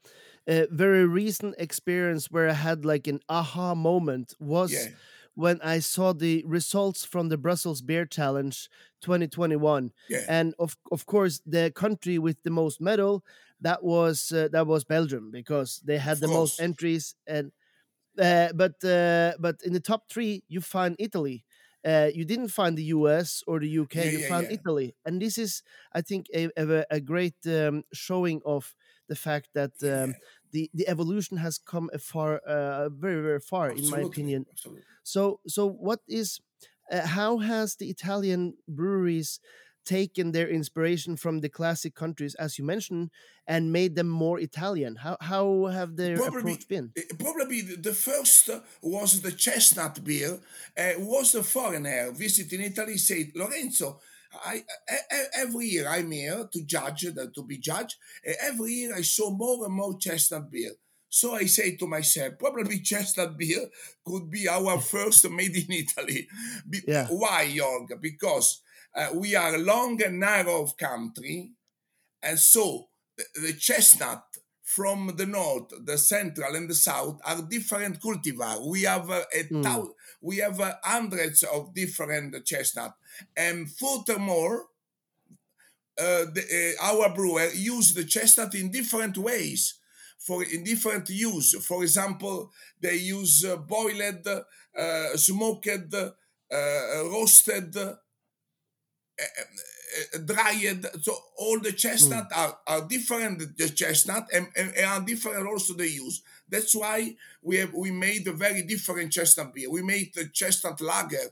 uh, 0.47 0.65
very 0.71 1.05
recent 1.05 1.55
experience 1.57 2.31
where 2.31 2.49
I 2.49 2.53
had 2.53 2.85
like 2.85 3.07
an 3.07 3.19
aha 3.29 3.75
moment 3.75 4.33
was 4.39 4.73
yeah. 4.73 4.89
when 5.35 5.61
I 5.61 5.79
saw 5.79 6.13
the 6.13 6.43
results 6.45 7.05
from 7.05 7.29
the 7.29 7.37
Brussels 7.37 7.81
Beer 7.81 8.05
Challenge 8.05 8.69
2021, 9.01 9.91
yeah. 10.09 10.25
and 10.27 10.53
of 10.59 10.77
of 10.91 11.05
course 11.05 11.41
the 11.45 11.71
country 11.75 12.17
with 12.17 12.41
the 12.43 12.51
most 12.51 12.81
medal 12.81 13.23
that 13.61 13.83
was 13.83 14.31
uh, 14.31 14.49
that 14.51 14.67
was 14.67 14.83
Belgium 14.83 15.31
because 15.31 15.81
they 15.85 15.97
had 15.97 16.13
of 16.13 16.19
the 16.21 16.27
course. 16.27 16.39
most 16.39 16.61
entries 16.61 17.15
and 17.27 17.51
uh, 18.19 18.49
but 18.53 18.83
uh, 18.83 19.33
but 19.39 19.61
in 19.63 19.73
the 19.73 19.79
top 19.79 20.09
three 20.09 20.43
you 20.47 20.61
find 20.61 20.95
Italy 20.99 21.45
uh, 21.83 22.09
you 22.13 22.25
didn't 22.25 22.49
find 22.49 22.77
the 22.77 22.83
US 22.95 23.43
or 23.47 23.59
the 23.59 23.79
UK, 23.79 23.95
yeah, 23.95 24.03
you 24.03 24.17
yeah, 24.19 24.29
found 24.29 24.47
yeah. 24.47 24.53
Italy. 24.53 24.95
And 25.05 25.21
this 25.21 25.37
is, 25.37 25.63
I 25.93 26.01
think, 26.01 26.27
a, 26.33 26.49
a, 26.55 26.85
a 26.91 26.99
great 26.99 27.35
um, 27.47 27.83
showing 27.93 28.41
of 28.45 28.75
the 29.11 29.19
fact 29.29 29.47
that 29.59 29.73
um, 29.93 30.15
the, 30.53 30.63
the 30.79 30.87
evolution 30.87 31.35
has 31.45 31.55
come 31.57 31.87
a 31.93 31.99
far, 32.11 32.31
uh, 32.55 32.87
very, 33.05 33.21
very 33.29 33.43
far, 33.53 33.65
Absolutely. 33.67 33.87
in 33.87 33.91
my 33.95 34.01
opinion. 34.09 34.41
Absolutely. 34.53 34.83
So, 35.03 35.21
so 35.55 35.61
what 35.87 35.99
is, 36.07 36.39
uh, 36.93 37.05
how 37.17 37.31
has 37.39 37.67
the 37.75 37.89
Italian 37.95 38.41
breweries 38.79 39.29
taken 39.83 40.31
their 40.31 40.49
inspiration 40.59 41.17
from 41.17 41.41
the 41.41 41.49
classic 41.49 41.93
countries, 42.03 42.35
as 42.35 42.57
you 42.57 42.63
mentioned, 42.73 43.09
and 43.53 43.73
made 43.79 43.95
them 43.95 44.09
more 44.23 44.37
Italian? 44.39 44.93
How 45.05 45.17
how 45.31 45.45
have 45.77 45.89
their 46.01 46.15
probably, 46.17 46.39
approach 46.39 46.67
been? 46.73 46.87
Eh, 46.95 47.01
probably 47.25 47.61
the 47.89 47.95
first 48.07 48.49
was 48.81 49.21
the 49.25 49.33
chestnut 49.45 49.95
beer. 50.07 50.39
Uh, 50.77 50.93
was 50.99 51.35
a 51.35 51.43
foreigner 51.43 52.11
visiting 52.11 52.61
Italy 52.61 52.97
said, 52.97 53.27
Lorenzo. 53.35 53.99
I, 54.33 54.63
every 55.35 55.67
year 55.67 55.87
I'm 55.87 56.11
here 56.11 56.47
to 56.51 56.65
judge, 56.65 57.01
to 57.01 57.43
be 57.43 57.57
judged. 57.57 57.95
Every 58.41 58.71
year 58.71 58.95
I 58.95 59.01
saw 59.01 59.29
more 59.29 59.65
and 59.65 59.73
more 59.73 59.97
chestnut 59.97 60.49
beer. 60.51 60.71
So 61.13 61.35
I 61.35 61.43
say 61.43 61.75
to 61.75 61.87
myself, 61.87 62.35
probably 62.39 62.79
chestnut 62.91 63.37
beer 63.37 63.67
could 64.05 64.31
be 64.31 64.47
our 64.47 64.79
first 64.93 65.29
made 65.29 65.55
in 65.55 65.71
Italy. 65.71 66.27
Be- 66.67 66.81
yeah. 66.87 67.07
Why, 67.07 67.51
Jorg? 67.53 68.01
Because 68.01 68.61
uh, 68.95 69.09
we 69.15 69.35
are 69.35 69.55
a 69.55 69.59
long 69.59 70.01
and 70.01 70.19
narrow 70.19 70.67
country, 70.77 71.51
and 72.23 72.39
so 72.39 72.87
the, 73.17 73.23
the, 73.41 73.53
chestnut 73.53 74.23
from 74.63 75.13
the 75.17 75.25
north, 75.25 75.73
the 75.85 75.97
central, 75.97 76.55
and 76.55 76.69
the 76.69 76.75
south 76.75 77.19
are 77.25 77.41
different 77.41 78.01
cultivar. 78.01 78.65
We 78.65 78.83
have 78.83 79.09
uh, 79.09 79.23
a 79.33 79.43
mm. 79.43 79.87
we 80.21 80.37
have 80.37 80.59
uh, 80.59 80.73
hundreds 80.83 81.43
of 81.43 81.73
different 81.73 82.45
chestnut, 82.45 82.93
and 83.35 83.69
furthermore, 83.71 84.65
uh, 85.97 86.25
the, 86.33 86.75
uh, 86.79 86.85
our 86.85 87.13
brewer 87.13 87.49
use 87.53 87.93
the 87.93 88.03
chestnut 88.03 88.55
in 88.55 88.71
different 88.71 89.17
ways 89.17 89.75
for 90.17 90.43
in 90.43 90.63
different 90.63 91.09
use. 91.09 91.53
For 91.65 91.83
example, 91.83 92.51
they 92.79 92.95
use 92.95 93.45
uh, 93.45 93.57
boiled, 93.57 94.27
uh, 94.27 95.17
smoked, 95.17 95.67
uh, 95.67 96.09
roasted, 96.51 97.75
dried. 100.25 100.85
So 101.01 101.15
all 101.37 101.59
the 101.59 101.73
chestnut 101.73 102.29
mm. 102.29 102.37
are, 102.37 102.57
are 102.67 102.87
different. 102.87 103.57
The 103.57 103.69
chestnut 103.69 104.27
and, 104.33 104.47
and, 104.55 104.73
and, 104.75 104.85
are 104.85 105.01
different 105.01 105.47
also 105.47 105.73
the 105.73 105.89
use. 105.89 106.21
That's 106.49 106.75
why 106.75 107.15
we 107.41 107.57
have 107.57 107.73
we 107.73 107.91
made 107.91 108.27
a 108.27 108.33
very 108.33 108.63
different 108.63 109.11
chestnut 109.11 109.53
beer. 109.53 109.69
We 109.69 109.81
made 109.81 110.13
the 110.13 110.25
chestnut 110.29 110.81
lager, 110.81 111.31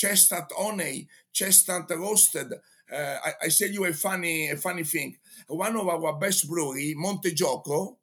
chestnut 0.00 0.50
honey, 0.56 1.08
chestnut 1.32 1.90
roasted. 1.90 2.52
Uh, 2.90 3.16
I, 3.26 3.32
I 3.42 3.48
tell 3.48 3.68
you 3.68 3.84
a 3.84 3.92
funny 3.92 4.50
a 4.50 4.56
funny 4.56 4.84
thing. 4.84 5.16
One 5.48 5.76
of 5.76 5.88
our 5.88 6.18
best 6.18 6.48
brewery, 6.48 6.94
Montegioco, 6.96 7.96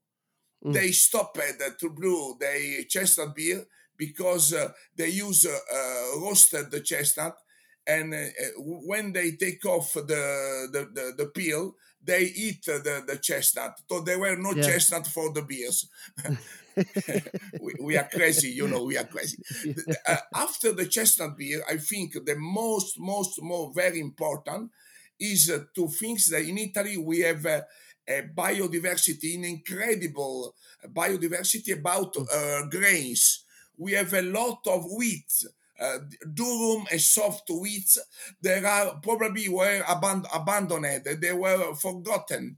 mm. 0.64 0.74
they 0.74 0.92
stopped 0.92 1.40
to 1.80 1.90
brew 1.90 2.36
the 2.40 2.86
chestnut 2.88 3.36
beer 3.36 3.66
because 3.98 4.54
uh, 4.54 4.70
they 4.96 5.10
use 5.10 5.46
uh, 5.46 5.58
uh 5.78 6.22
roasted 6.22 6.70
the 6.70 6.82
chestnut 6.82 7.36
and 7.88 8.14
uh, 8.14 8.28
when 8.58 9.14
they 9.14 9.32
take 9.32 9.66
off 9.66 9.94
the, 9.94 10.68
the, 10.74 10.90
the, 10.94 11.14
the, 11.18 11.26
peel, 11.28 11.74
they 12.04 12.24
eat 12.36 12.66
the, 12.66 13.04
the 13.08 13.18
chestnut. 13.18 13.80
So 13.90 14.02
there 14.02 14.20
were 14.20 14.36
no 14.36 14.52
yeah. 14.52 14.64
chestnut 14.64 15.08
for 15.08 15.32
the 15.32 15.42
beers. 15.42 15.90
we, 17.62 17.74
we, 17.82 17.98
are 17.98 18.08
crazy, 18.12 18.50
you 18.50 18.68
know, 18.68 18.84
we 18.84 18.98
are 18.98 19.06
crazy. 19.06 19.38
Uh, 20.08 20.18
after 20.36 20.72
the 20.72 20.86
chestnut 20.86 21.38
beer, 21.38 21.62
I 21.70 21.78
think 21.78 22.14
the 22.14 22.36
most, 22.38 23.00
most, 23.00 23.42
more 23.42 23.72
very 23.74 24.00
important 24.00 24.72
is 25.20 25.50
uh, 25.50 25.64
to 25.76 25.88
think 25.88 26.24
that 26.26 26.44
in 26.44 26.58
Italy 26.58 26.98
we 26.98 27.20
have 27.22 27.46
a 27.46 27.66
biodiversity, 28.34 29.36
an 29.36 29.44
incredible 29.46 30.56
biodiversity 30.88 31.78
about 31.78 32.14
mm. 32.14 32.26
uh, 32.32 32.68
grains. 32.70 33.44
We 33.78 33.94
have 33.94 34.14
a 34.14 34.22
lot 34.22 34.60
of 34.68 34.86
wheat 34.98 35.32
uh, 35.80 36.00
durum 36.26 36.86
and 36.92 37.02
soft 37.02 37.50
wheat, 37.50 37.98
they 38.42 38.64
are 38.64 39.00
probably 39.02 39.48
were 39.50 39.82
aband- 39.84 40.26
abandoned, 40.34 41.22
they 41.22 41.34
were 41.34 41.76
forgotten. 41.76 42.58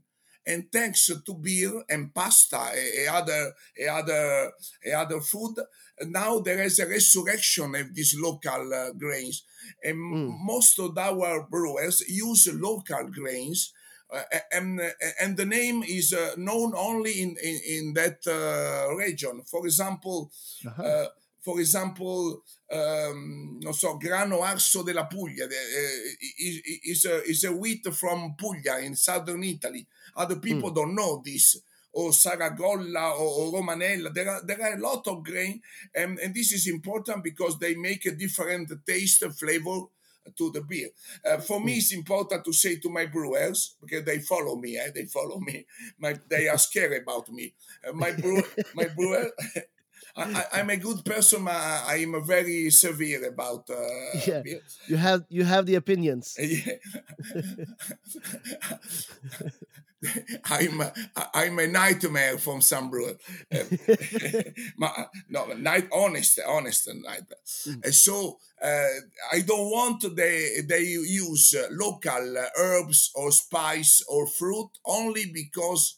And 0.50 0.64
thanks 0.72 1.06
to 1.06 1.34
beer 1.34 1.84
and 1.88 2.12
pasta 2.12 2.60
and 2.74 3.08
other, 3.08 3.52
and 3.78 3.90
other, 3.90 4.52
and 4.84 4.94
other 4.94 5.20
food, 5.20 5.54
now 6.02 6.40
there 6.40 6.62
is 6.62 6.78
a 6.80 6.88
resurrection 6.88 7.74
of 7.76 7.94
these 7.94 8.16
local 8.18 8.62
uh, 8.74 8.92
grains. 8.98 9.44
And 9.84 9.96
mm. 9.96 10.36
most 10.44 10.78
of 10.80 10.98
our 10.98 11.46
brewers 11.48 12.02
use 12.08 12.52
local 12.52 13.04
grains. 13.10 13.72
Uh, 14.12 14.22
and, 14.50 14.80
and 15.20 15.36
the 15.36 15.46
name 15.46 15.84
is 15.84 16.12
uh, 16.12 16.32
known 16.36 16.72
only 16.76 17.12
in, 17.22 17.36
in, 17.42 17.60
in 17.68 17.94
that 17.94 18.18
uh, 18.26 18.92
region. 18.96 19.42
For 19.46 19.64
example, 19.66 20.32
uh-huh. 20.66 20.82
Uh, 20.82 21.06
for 21.42 21.58
example, 21.58 22.42
um, 22.72 23.58
non 23.60 23.74
so, 23.74 23.96
grano 23.96 24.42
arso 24.42 24.82
della 24.82 25.06
Puglia 25.06 25.44
uh, 25.44 25.48
is, 26.36 27.04
is, 27.04 27.44
a, 27.44 27.52
wheat 27.52 27.90
from 27.90 28.34
Puglia 28.36 28.78
in 28.78 28.94
southern 28.94 29.42
Italy. 29.42 29.86
Other 30.14 30.38
people 30.38 30.70
mm. 30.70 30.74
don't 30.74 30.94
know 30.94 31.20
this. 31.24 31.60
Or 31.92 32.10
Saragolla 32.10 33.18
or, 33.18 33.52
or, 33.52 33.60
Romanella. 33.60 34.12
There 34.14 34.30
are, 34.30 34.42
there 34.44 34.62
are 34.62 34.76
a 34.76 34.80
lot 34.80 35.08
of 35.08 35.24
grain, 35.24 35.60
and, 35.92 36.20
and 36.20 36.32
this 36.32 36.52
is 36.52 36.68
important 36.68 37.24
because 37.24 37.58
they 37.58 37.74
make 37.74 38.06
a 38.06 38.12
different 38.12 38.70
taste 38.86 39.22
and 39.22 39.36
flavor 39.36 39.86
to 40.36 40.52
the 40.52 40.60
beer. 40.60 40.90
Uh, 41.24 41.38
for 41.38 41.58
me, 41.58 41.72
hmm. 41.72 41.78
it's 41.78 41.92
important 41.92 42.44
to 42.44 42.52
say 42.52 42.76
to 42.76 42.88
my 42.88 43.06
brewers 43.06 43.74
because 43.80 44.04
they 44.04 44.20
follow 44.20 44.54
me. 44.54 44.76
Eh? 44.76 44.90
They 44.94 45.06
follow 45.06 45.40
me. 45.40 45.66
My, 45.98 46.16
they 46.28 46.46
are 46.46 46.58
scared 46.58 47.02
about 47.02 47.28
me. 47.30 47.54
Uh, 47.84 47.92
my 47.92 48.12
brewer, 48.12 48.44
my 48.74 48.84
brewer, 48.84 49.30
I, 50.20 50.60
am 50.60 50.70
a 50.70 50.76
good 50.76 51.04
person. 51.04 51.48
I 51.48 51.96
am 52.02 52.24
very 52.24 52.70
severe 52.70 53.28
about. 53.28 53.68
Uh, 53.70 53.74
yeah, 54.26 54.42
you 54.86 54.96
have 54.96 55.24
you 55.28 55.44
have 55.44 55.66
the 55.66 55.76
opinions. 55.76 56.36
Yeah. 56.48 56.74
I'm 60.50 60.80
a, 60.80 60.92
I'm 61.34 61.58
a 61.58 61.66
nightmare 61.66 62.38
from 62.38 62.62
some 62.62 62.88
brewer. 62.90 63.18
Uh, 63.52 65.04
no, 65.28 65.46
night 65.52 65.88
honest, 65.92 66.40
honest 66.48 66.88
nightmare. 66.88 67.44
Mm. 67.44 67.92
So 67.92 68.38
uh, 68.62 68.88
I 69.32 69.40
don't 69.40 69.70
want 69.70 70.16
they 70.16 70.62
they 70.66 70.82
use 70.82 71.54
local 71.70 72.36
herbs 72.56 73.10
or 73.14 73.30
spice 73.30 74.02
or 74.08 74.26
fruit 74.26 74.70
only 74.86 75.26
because 75.32 75.96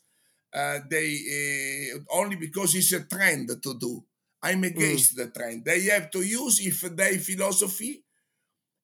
uh, 0.53 0.81
they 0.91 1.93
uh, 1.95 1.99
only 2.11 2.37
because 2.37 2.75
it's 2.75 2.93
a 2.93 3.05
trend 3.05 3.51
to 3.63 3.79
do. 3.79 4.05
I'm 4.43 4.65
against 4.65 5.15
mm. 5.15 5.17
the 5.17 5.31
trend. 5.31 5.65
They 5.65 5.83
have 5.83 6.11
to 6.11 6.23
use 6.23 6.61
if 6.67 6.81
their 6.97 7.19
philosophy, 7.19 8.03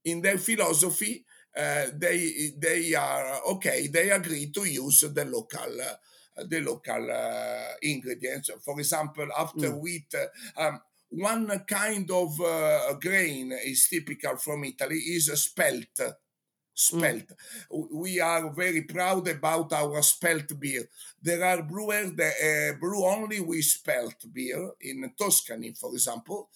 in 0.04 0.22
their 0.22 0.38
philosophy, 0.38 1.24
uh, 1.56 1.86
they 1.94 2.52
they 2.56 2.94
are 2.94 3.40
okay. 3.54 3.88
They 3.88 4.10
agree 4.10 4.50
to 4.52 4.64
use 4.64 5.00
the 5.00 5.24
local 5.24 5.80
uh, 5.80 6.44
the 6.48 6.60
local 6.60 7.10
uh, 7.10 7.74
ingredients. 7.82 8.50
For 8.64 8.78
example, 8.78 9.28
after 9.36 9.70
mm. 9.70 9.80
wheat, 9.80 10.14
um, 10.56 10.80
one 11.10 11.64
kind 11.66 12.08
of 12.10 13.00
grain 13.00 13.52
is 13.64 13.88
typical 13.88 14.36
from 14.36 14.64
Italy 14.64 14.98
is 14.98 15.26
spelt 15.42 15.98
spelt. 16.78 17.28
Mm. 17.72 17.88
We 17.92 18.20
are 18.20 18.50
very 18.50 18.82
proud 18.82 19.26
about 19.28 19.72
our 19.72 20.00
spelt 20.02 20.58
beer. 20.60 20.84
There 21.20 21.44
are 21.44 21.62
brewers 21.62 22.12
that 22.12 22.34
uh, 22.40 22.78
brew 22.78 23.04
only 23.04 23.40
with 23.40 23.64
spelt 23.64 24.24
beer 24.32 24.70
in 24.80 25.12
Tuscany, 25.18 25.72
for 25.72 25.92
example. 25.92 26.48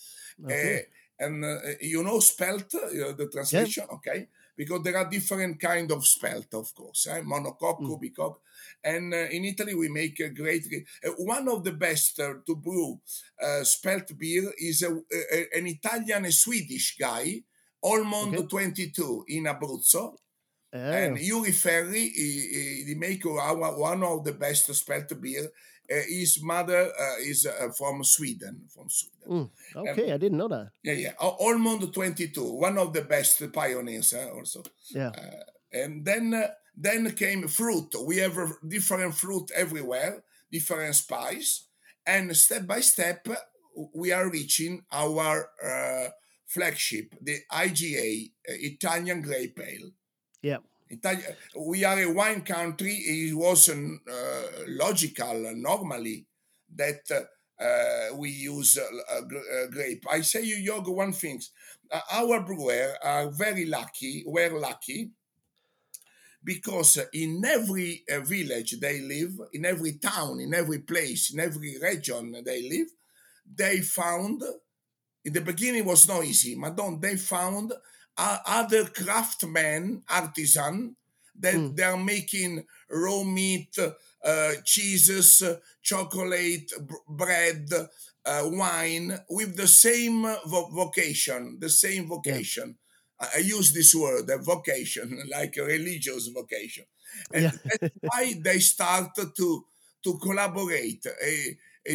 Okay. 0.44 0.78
Uh, 0.78 1.24
and 1.24 1.44
uh, 1.44 1.58
you 1.80 2.02
know 2.02 2.20
spelt, 2.20 2.74
uh, 2.74 3.12
the 3.16 3.28
translation, 3.32 3.84
yeah. 3.88 3.96
okay? 3.96 4.28
Because 4.56 4.82
there 4.82 4.96
are 4.96 5.08
different 5.08 5.58
kind 5.58 5.90
of 5.90 6.06
spelt, 6.06 6.52
of 6.54 6.74
course, 6.74 7.06
eh? 7.08 7.22
monococco, 7.24 7.98
mm. 7.98 8.36
And 8.84 9.14
uh, 9.14 9.28
in 9.30 9.44
Italy, 9.44 9.74
we 9.74 9.88
make 9.88 10.20
a 10.20 10.28
great. 10.28 10.66
Uh, 11.04 11.10
one 11.18 11.48
of 11.48 11.64
the 11.64 11.72
best 11.72 12.16
to 12.16 12.56
brew 12.56 13.00
spelt 13.62 14.16
beer 14.18 14.52
is 14.58 14.82
a, 14.82 14.92
a, 14.92 15.58
an 15.58 15.66
Italian, 15.66 16.26
a 16.26 16.32
Swedish 16.32 16.96
guy 16.98 17.42
Almond 17.82 18.36
okay. 18.36 18.46
22 18.46 19.24
in 19.28 19.44
Abruzzo. 19.44 20.14
Oh. 20.74 20.78
And 20.78 21.18
Jurij 21.18 21.54
Ferri, 21.54 22.08
he, 22.08 22.84
he 22.86 22.94
make 22.94 23.24
one 23.24 24.02
of 24.02 24.24
the 24.24 24.32
best 24.32 24.72
spelt 24.74 25.20
beer. 25.20 25.50
Uh, 25.90 25.96
his 26.08 26.42
mother 26.42 26.90
uh, 26.98 27.16
is 27.20 27.44
uh, 27.44 27.68
from 27.76 28.02
Sweden. 28.04 28.62
From 28.72 28.88
Sweden. 28.88 29.50
Mm, 29.74 29.88
okay, 29.90 30.10
um, 30.10 30.14
I 30.14 30.16
didn't 30.16 30.38
know 30.38 30.48
that. 30.48 30.70
Yeah, 30.82 30.94
yeah. 30.94 31.12
Almond 31.20 31.92
22, 31.92 32.42
one 32.54 32.78
of 32.78 32.92
the 32.92 33.02
best 33.02 33.52
pioneers 33.52 34.14
also. 34.14 34.62
Yeah. 34.90 35.10
And 35.72 36.04
then 36.04 36.32
uh, 36.32 36.48
then 36.74 37.10
came 37.12 37.46
fruit. 37.48 37.94
We 38.06 38.18
have 38.18 38.38
different 38.66 39.14
fruit 39.14 39.50
everywhere, 39.54 40.22
different 40.50 40.94
spice, 40.94 41.66
and 42.06 42.34
step 42.34 42.66
by 42.66 42.80
step 42.80 43.26
we 43.94 44.12
are 44.12 44.28
reaching 44.28 44.84
our 44.92 45.48
uh, 45.62 46.08
flagship, 46.52 47.14
the 47.20 47.38
IGA, 47.50 48.30
uh, 48.48 48.52
Italian 48.72 49.22
Grape 49.22 49.58
Ale. 49.60 49.90
Yeah. 50.42 50.58
We 51.56 51.84
are 51.84 52.00
a 52.00 52.12
wine 52.12 52.42
country. 52.42 52.92
It 52.92 53.34
was 53.34 53.70
uh, 53.70 53.76
logical, 54.68 55.54
normally, 55.56 56.26
that 56.76 57.10
uh, 57.10 58.16
we 58.16 58.30
use 58.30 58.78
grape. 59.70 60.04
I 60.10 60.20
say 60.20 60.42
you, 60.42 60.56
Yogo, 60.56 60.94
one 60.94 61.12
thing. 61.12 61.40
our 62.12 62.40
brewer 62.40 62.94
are 63.02 63.30
very 63.30 63.64
lucky, 63.64 64.22
we're 64.26 64.58
lucky, 64.58 65.10
because 66.44 66.98
in 67.12 67.42
every 67.44 68.02
uh, 68.10 68.20
village 68.20 68.78
they 68.80 69.00
live, 69.00 69.32
in 69.52 69.64
every 69.64 69.92
town, 69.92 70.40
in 70.40 70.52
every 70.54 70.80
place, 70.80 71.32
in 71.32 71.40
every 71.40 71.76
region 71.80 72.36
they 72.44 72.68
live, 72.68 72.88
they 73.54 73.80
found 73.80 74.42
in 75.24 75.32
the 75.32 75.40
beginning 75.40 75.84
was 75.84 76.08
not 76.08 76.24
easy, 76.24 76.54
but 76.54 76.76
then 76.76 76.98
they 77.00 77.16
found 77.16 77.72
uh, 78.16 78.38
other 78.46 78.84
craftsmen, 78.86 80.02
artisan, 80.08 80.96
that 81.38 81.54
mm. 81.54 81.76
they 81.76 81.82
are 81.82 81.96
making 81.96 82.64
raw 82.90 83.22
meat, 83.22 83.76
uh, 84.24 84.52
cheeses, 84.64 85.42
chocolate, 85.82 86.70
bread, 87.08 87.68
uh, 88.24 88.42
wine 88.44 89.18
with 89.28 89.56
the 89.56 89.66
same 89.66 90.22
vo- 90.22 90.68
vocation, 90.72 91.58
the 91.60 91.70
same 91.70 92.06
vocation. 92.06 92.76
Yeah. 93.20 93.28
I, 93.28 93.36
I 93.36 93.40
use 93.40 93.72
this 93.72 93.94
word, 93.94 94.28
a 94.30 94.38
vocation, 94.38 95.22
like 95.30 95.56
a 95.56 95.64
religious 95.64 96.28
vocation. 96.28 96.84
And 97.32 97.44
yeah. 97.44 97.50
that's 97.80 97.94
why 98.00 98.34
they 98.40 98.58
start 98.58 99.10
to 99.36 99.64
to 100.04 100.18
collaborate. 100.18 101.06
Uh, 101.06 101.52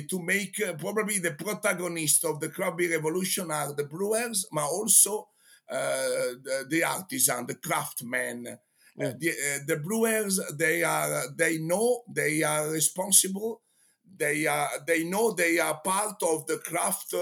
to 0.10 0.21
make 0.21 0.62
uh, 0.62 0.73
probably 0.73 1.19
the 1.19 1.32
protagonist 1.32 2.26
of 2.26 2.39
the 2.39 2.50
craft 2.50 2.80
revolution 2.80 3.52
are 3.52 3.73
the 3.73 3.86
brewers, 3.86 4.45
but 4.52 4.65
also 4.65 5.30
uh, 5.69 6.36
the, 6.43 6.65
the 6.69 6.84
artisan, 6.84 7.45
the 7.45 7.56
craftsmen. 7.56 8.47
Uh, 8.47 8.56
yeah. 8.97 9.13
the, 9.19 9.30
uh, 9.30 9.60
the 9.67 9.78
brewers, 9.78 10.39
they 10.58 10.84
are, 10.84 11.23
they 11.36 11.58
know 11.60 12.02
they 12.13 12.43
are 12.43 12.69
responsible. 12.69 13.62
They 14.17 14.47
are, 14.47 14.69
they 14.88 15.04
know 15.04 15.32
they 15.32 15.60
are 15.60 15.80
part 15.84 16.21
of 16.23 16.47
the 16.47 16.58
craft 16.58 17.13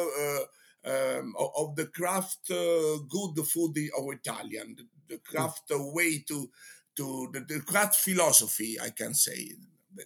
um, 0.86 1.34
of 1.38 1.76
the 1.76 1.88
craft 1.88 2.52
uh, 2.52 2.98
good 3.10 3.44
food 3.46 3.76
of 3.98 4.06
Italian, 4.14 4.76
the, 4.78 5.16
the 5.16 5.18
craft 5.20 5.70
mm. 5.70 5.94
way 5.94 6.20
to 6.28 6.50
to 6.96 7.30
the, 7.34 7.42
the, 7.42 7.60
craft 7.60 7.96
philosophy. 7.96 8.78
I 8.82 8.92
can 8.92 9.14
say 9.14 9.52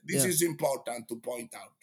this 0.04 0.24
yeah. 0.24 0.30
is 0.30 0.42
important 0.42 1.08
to 1.10 1.18
point 1.18 1.54
out. 1.56 1.79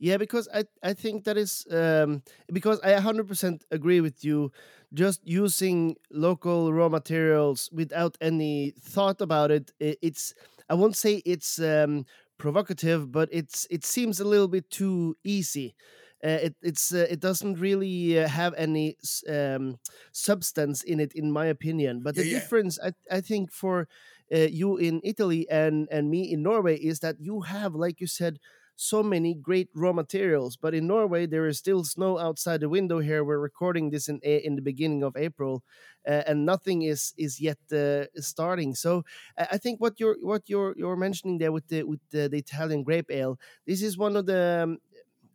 Yeah, 0.00 0.16
because 0.16 0.48
I 0.54 0.64
I 0.82 0.94
think 0.94 1.24
that 1.24 1.36
is 1.36 1.66
um, 1.70 2.22
because 2.52 2.80
I 2.80 2.92
100% 2.94 3.64
agree 3.70 4.00
with 4.00 4.24
you. 4.24 4.50
Just 4.94 5.20
using 5.24 5.96
local 6.10 6.72
raw 6.72 6.88
materials 6.88 7.68
without 7.72 8.16
any 8.20 8.72
thought 8.80 9.20
about 9.20 9.50
it, 9.50 9.72
it's 9.78 10.34
I 10.70 10.74
won't 10.74 10.96
say 10.96 11.22
it's 11.26 11.60
um, 11.60 12.06
provocative, 12.38 13.12
but 13.12 13.28
it's 13.30 13.66
it 13.70 13.84
seems 13.84 14.20
a 14.20 14.24
little 14.24 14.48
bit 14.48 14.70
too 14.70 15.16
easy. 15.22 15.76
Uh, 16.24 16.38
it 16.48 16.56
it's 16.62 16.94
uh, 16.94 17.06
it 17.10 17.20
doesn't 17.20 17.60
really 17.60 18.18
uh, 18.18 18.28
have 18.28 18.54
any 18.56 18.96
um, 19.28 19.78
substance 20.12 20.82
in 20.82 21.00
it, 21.00 21.12
in 21.14 21.30
my 21.30 21.46
opinion. 21.46 22.00
But 22.02 22.16
the 22.16 22.24
yeah, 22.24 22.38
difference, 22.40 22.78
I 22.82 22.92
I 23.10 23.20
think, 23.20 23.52
for 23.52 23.86
uh, 24.32 24.48
you 24.50 24.76
in 24.78 25.00
Italy 25.04 25.48
and 25.50 25.88
and 25.90 26.10
me 26.10 26.30
in 26.32 26.42
Norway 26.42 26.76
is 26.78 27.00
that 27.00 27.16
you 27.20 27.42
have, 27.42 27.74
like 27.74 28.00
you 28.00 28.06
said, 28.06 28.38
so 28.80 29.02
many 29.02 29.34
great 29.34 29.68
raw 29.74 29.92
materials. 29.92 30.56
But 30.56 30.74
in 30.74 30.86
Norway, 30.86 31.26
there 31.26 31.46
is 31.46 31.58
still 31.58 31.84
snow 31.84 32.18
outside 32.18 32.60
the 32.60 32.68
window 32.70 33.00
here. 33.00 33.22
We're 33.22 33.38
recording 33.38 33.90
this 33.90 34.08
in 34.08 34.20
in 34.20 34.56
the 34.56 34.62
beginning 34.62 35.02
of 35.02 35.16
April, 35.18 35.62
uh, 36.08 36.22
and 36.26 36.46
nothing 36.46 36.80
is 36.82 37.12
is 37.18 37.40
yet 37.40 37.58
uh, 37.72 38.06
starting. 38.16 38.74
So 38.74 39.04
I 39.36 39.58
think 39.58 39.80
what 39.82 40.00
you're 40.00 40.16
what 40.22 40.48
you're 40.48 40.74
you're 40.78 40.96
mentioning 40.96 41.36
there 41.38 41.52
with 41.52 41.68
the 41.68 41.82
with 41.82 42.00
the, 42.10 42.30
the 42.30 42.38
Italian 42.38 42.82
grape 42.82 43.10
ale, 43.10 43.38
this 43.66 43.82
is 43.82 43.98
one 43.98 44.16
of 44.16 44.24
the. 44.24 44.62
Um, 44.62 44.78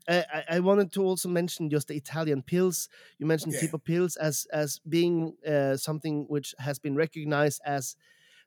I, 0.08 0.44
I, 0.58 0.60
wanted 0.60 0.92
to 0.94 1.02
also 1.04 1.30
mention 1.30 1.68
just 1.72 1.88
the 1.88 1.96
Italian 1.96 2.44
pils. 2.44 2.90
You 3.18 3.26
mentioned 3.26 3.54
yeah. 3.54 3.62
Tipo 3.62 3.80
pils 3.82 4.18
as 4.18 4.46
as 4.54 4.80
being 4.88 5.34
uh, 5.48 5.78
something 5.78 6.26
which 6.30 6.54
has 6.60 6.78
been 6.78 6.96
recognized 6.96 7.60
as 7.66 7.96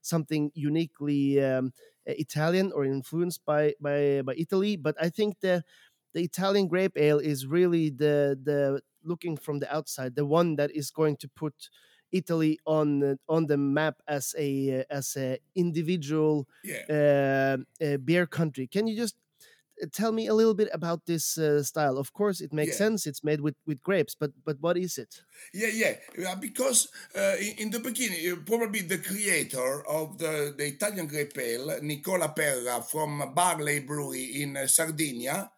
something 0.00 0.52
uniquely 0.54 1.42
um, 1.42 1.72
Italian 2.08 2.72
or 2.72 2.84
influenced 2.84 3.44
by 3.44 3.74
by 3.80 4.22
by 4.24 4.34
Italy. 4.36 4.76
But 4.76 4.96
I 5.00 5.08
think 5.08 5.40
the 5.40 5.64
the 6.14 6.22
Italian 6.22 6.68
grape 6.68 6.96
ale 6.96 7.18
is 7.18 7.46
really 7.46 7.90
the 7.90 8.38
the 8.42 8.80
looking 9.04 9.36
from 9.36 9.58
the 9.58 9.74
outside, 9.74 10.14
the 10.14 10.26
one 10.26 10.56
that 10.56 10.70
is 10.74 10.90
going 10.90 11.16
to 11.18 11.28
put 11.28 11.70
Italy 12.12 12.58
on 12.66 13.18
on 13.28 13.46
the 13.46 13.56
map 13.56 13.96
as 14.06 14.34
a 14.38 14.84
as 14.90 15.16
a 15.16 15.38
individual 15.54 16.48
yeah. 16.64 16.84
uh, 16.88 17.84
uh, 17.84 17.96
beer 17.98 18.26
country. 18.26 18.66
Can 18.66 18.86
you 18.86 18.96
just 18.96 19.16
tell 19.92 20.12
me 20.12 20.26
a 20.26 20.34
little 20.34 20.54
bit 20.54 20.68
about 20.72 21.06
this 21.06 21.38
uh, 21.38 21.62
style. 21.62 21.98
Of 21.98 22.12
course, 22.12 22.40
it 22.40 22.52
makes 22.52 22.72
yeah. 22.72 22.86
sense. 22.86 23.06
It's 23.06 23.24
made 23.24 23.40
with, 23.40 23.56
with 23.66 23.82
grapes, 23.82 24.14
but 24.18 24.32
but 24.44 24.56
what 24.60 24.76
is 24.76 24.98
it? 24.98 25.22
Yeah, 25.52 25.94
yeah. 26.16 26.34
Because 26.34 26.88
uh, 27.14 27.36
in, 27.58 27.70
the 27.70 27.78
beginning, 27.80 28.32
uh, 28.32 28.36
probably 28.44 28.82
the 28.82 28.98
creator 28.98 29.86
of 29.86 30.18
the, 30.18 30.54
the 30.56 30.66
Italian 30.66 31.06
grape 31.06 31.38
ale, 31.38 31.78
Nicola 31.82 32.28
Perra 32.30 32.82
from 32.82 33.32
Barley 33.34 33.80
Brewery 33.80 34.42
in 34.42 34.56
uh, 34.56 34.66
Sardinia. 34.66 35.50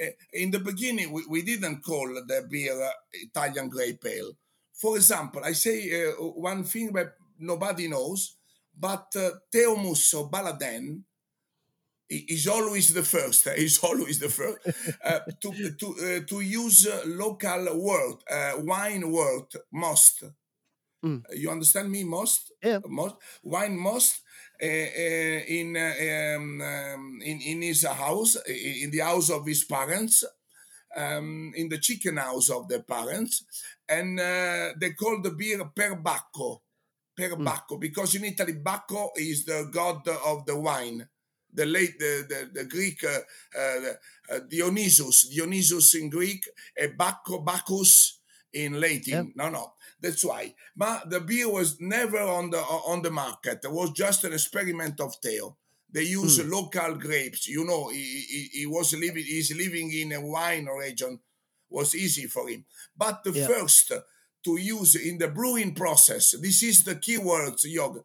Uh, 0.00 0.06
in 0.32 0.50
the 0.50 0.60
beginning, 0.60 1.12
we, 1.12 1.22
we 1.28 1.42
didn't 1.42 1.82
call 1.82 2.08
the 2.08 2.46
beer 2.50 2.90
Italian 3.12 3.68
grape 3.68 4.04
ale. 4.06 4.32
For 4.74 4.96
example, 4.96 5.42
I 5.44 5.52
say 5.52 6.10
one 6.18 6.64
thing 6.64 6.92
that 6.94 7.14
nobody 7.38 7.86
knows, 7.86 8.36
but 8.76 9.14
Teo 9.52 9.76
Musso 9.76 10.28
Baladin 10.28 11.02
is 12.28 12.46
always 12.46 12.92
the 12.92 13.02
first. 13.02 13.46
Is 13.56 13.78
always 13.82 14.18
the 14.18 14.28
first 14.28 14.58
uh, 15.04 15.20
to 15.40 15.48
to 15.80 15.86
uh, 15.86 16.20
to 16.26 16.40
use 16.40 16.86
local 17.06 17.62
word, 17.78 18.16
uh, 18.30 18.52
wine 18.58 19.10
word, 19.10 19.48
most. 19.72 20.24
Mm. 21.04 21.22
You 21.34 21.50
understand 21.50 21.90
me? 21.90 22.04
Most, 22.04 22.52
Yeah. 22.62 22.78
most 22.86 23.16
wine 23.42 23.76
most 23.76 24.22
uh, 24.62 24.66
uh, 24.66 25.40
in 25.48 25.76
uh, 25.76 26.36
um, 26.36 26.60
um, 26.60 27.18
in 27.22 27.40
in 27.40 27.62
his 27.62 27.84
house, 27.84 28.36
in 28.46 28.90
the 28.92 29.00
house 29.00 29.28
of 29.30 29.44
his 29.44 29.64
parents, 29.64 30.22
um, 30.96 31.52
in 31.56 31.68
the 31.68 31.78
chicken 31.78 32.16
house 32.18 32.48
of 32.50 32.68
their 32.68 32.82
parents, 32.82 33.44
and 33.88 34.18
they 34.80 34.92
call 34.92 35.20
the 35.20 35.32
beer 35.32 35.64
per 35.74 35.96
bacco, 35.96 36.62
per 37.16 37.34
bacco, 37.36 37.76
because 37.76 38.14
in 38.14 38.24
Italy 38.24 38.52
bacco 38.52 39.10
is 39.16 39.44
the 39.44 39.68
god 39.72 40.06
of 40.06 40.46
the 40.46 40.56
wine. 40.56 41.08
The 41.52 41.66
late 41.66 41.98
the 41.98 42.24
the, 42.28 42.60
the 42.60 42.64
Greek 42.68 43.04
uh, 43.04 43.18
uh, 43.58 43.92
uh, 44.34 44.40
Dionysus 44.48 45.28
Dionysus 45.28 45.94
in 45.94 46.08
Greek, 46.10 46.48
and 46.80 46.96
Bacco 46.96 47.44
Bacchus 47.44 48.18
in 48.52 48.80
Latin. 48.80 49.32
No, 49.36 49.48
no, 49.50 49.72
that's 50.00 50.24
why. 50.24 50.54
But 50.76 51.10
the 51.10 51.20
beer 51.20 51.48
was 51.50 51.80
never 51.80 52.20
on 52.20 52.50
the 52.50 52.58
on 52.58 53.02
the 53.02 53.10
market. 53.10 53.60
It 53.64 53.70
was 53.72 53.90
just 53.92 54.24
an 54.24 54.32
experiment 54.32 55.00
of 55.00 55.20
Teo. 55.20 55.56
They 55.90 56.04
use 56.04 56.42
local 56.44 56.94
grapes. 56.94 57.46
You 57.48 57.64
know, 57.66 57.88
he, 57.90 57.98
he, 58.28 58.48
he 58.60 58.66
was 58.66 58.94
living. 58.94 59.24
He's 59.24 59.54
living 59.54 59.92
in 59.92 60.12
a 60.12 60.20
wine 60.20 60.66
region. 60.66 61.20
Was 61.68 61.94
easy 61.94 62.26
for 62.28 62.48
him. 62.48 62.64
But 62.96 63.24
the 63.24 63.32
Yeah. 63.32 63.46
first 63.46 63.92
to 64.44 64.56
use 64.56 64.94
in 64.96 65.18
the 65.18 65.28
brewing 65.28 65.74
process. 65.74 66.34
This 66.40 66.62
is 66.62 66.84
the 66.84 66.96
key 66.96 67.18
words, 67.18 67.64
Yog. 67.64 68.02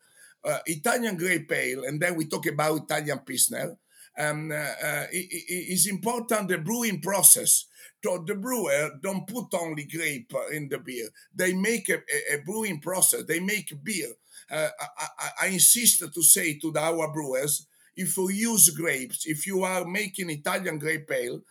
Uh, 0.47 0.59
Italian 0.65 1.15
grape 1.17 1.49
Pale, 1.49 1.83
and 1.87 1.99
then 2.01 2.15
we 2.15 2.25
talk 2.25 2.45
about 2.47 2.83
Italian 2.83 3.19
Pilsner. 3.19 3.77
Um, 4.19 4.51
uh, 4.51 4.55
uh, 4.55 5.05
i- 5.19 5.29
i- 5.55 5.67
is 5.75 5.85
important 5.87 6.47
the 6.47 6.57
brewing 6.57 6.99
process. 7.01 7.65
So 8.03 8.23
the 8.25 8.35
brewer 8.35 8.91
don't 9.03 9.27
put 9.27 9.47
only 9.53 9.83
grape 9.83 10.31
in 10.57 10.69
the 10.69 10.79
beer. 10.79 11.09
They 11.35 11.53
make 11.53 11.89
a, 11.89 11.97
a, 11.97 12.19
a 12.35 12.37
brewing 12.45 12.79
process. 12.79 13.23
They 13.27 13.41
make 13.41 13.69
beer. 13.83 14.11
Uh, 14.49 14.69
I, 14.79 15.07
I, 15.25 15.29
I 15.43 15.47
insist 15.59 15.99
to 16.15 16.23
say 16.23 16.57
to 16.59 16.71
the, 16.71 16.79
our 16.79 17.11
brewers, 17.11 17.67
if 17.95 18.15
you 18.17 18.29
use 18.53 18.69
grapes, 18.69 19.25
if 19.25 19.45
you 19.45 19.63
are 19.63 19.83
making 19.85 20.29
Italian 20.29 20.77
grape 20.79 21.11
ale, 21.11 21.41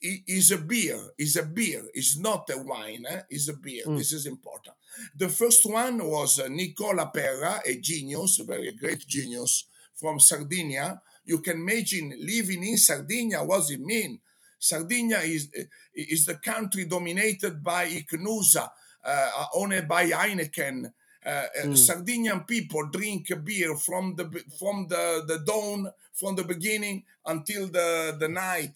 is 0.00 0.50
a 0.52 0.58
beer, 0.58 1.00
is 1.18 1.36
a 1.36 1.42
beer, 1.42 1.82
is 1.94 2.18
not 2.20 2.48
a 2.50 2.58
wine, 2.62 3.04
eh? 3.08 3.22
is 3.30 3.48
a 3.48 3.54
beer. 3.54 3.82
This 3.98 4.12
is 4.12 4.26
important. 4.26 4.76
The 5.14 5.28
first 5.28 5.64
one 5.66 5.98
was 6.04 6.40
uh, 6.40 6.48
Nicola 6.48 7.10
Perra, 7.14 7.60
a 7.66 7.80
genius, 7.80 8.40
a 8.40 8.44
very 8.44 8.72
great 8.72 9.06
genius 9.06 9.64
from 9.94 10.20
Sardinia. 10.20 11.00
You 11.24 11.38
can 11.38 11.56
imagine 11.56 12.14
living 12.18 12.64
in 12.64 12.76
Sardinia, 12.76 13.42
what 13.42 13.58
does 13.58 13.70
it 13.70 13.80
mean? 13.80 14.20
Sardinia 14.58 15.18
is, 15.18 15.48
is 15.94 16.26
the 16.26 16.36
country 16.36 16.84
dominated 16.86 17.62
by 17.62 17.86
Ichnusa, 17.86 18.68
uh, 19.04 19.44
owned 19.54 19.86
by 19.88 20.10
Heineken. 20.10 20.92
Uh, 21.24 21.46
uh, 21.64 21.74
Sardinian 21.74 22.44
people 22.44 22.86
drink 22.86 23.32
beer 23.44 23.76
from 23.76 24.14
the 24.14 24.26
from 24.60 24.86
the, 24.86 25.24
the 25.26 25.40
dawn, 25.44 25.90
from 26.14 26.36
the 26.36 26.44
beginning 26.44 27.02
until 27.24 27.66
the, 27.66 28.16
the 28.20 28.28
night. 28.28 28.70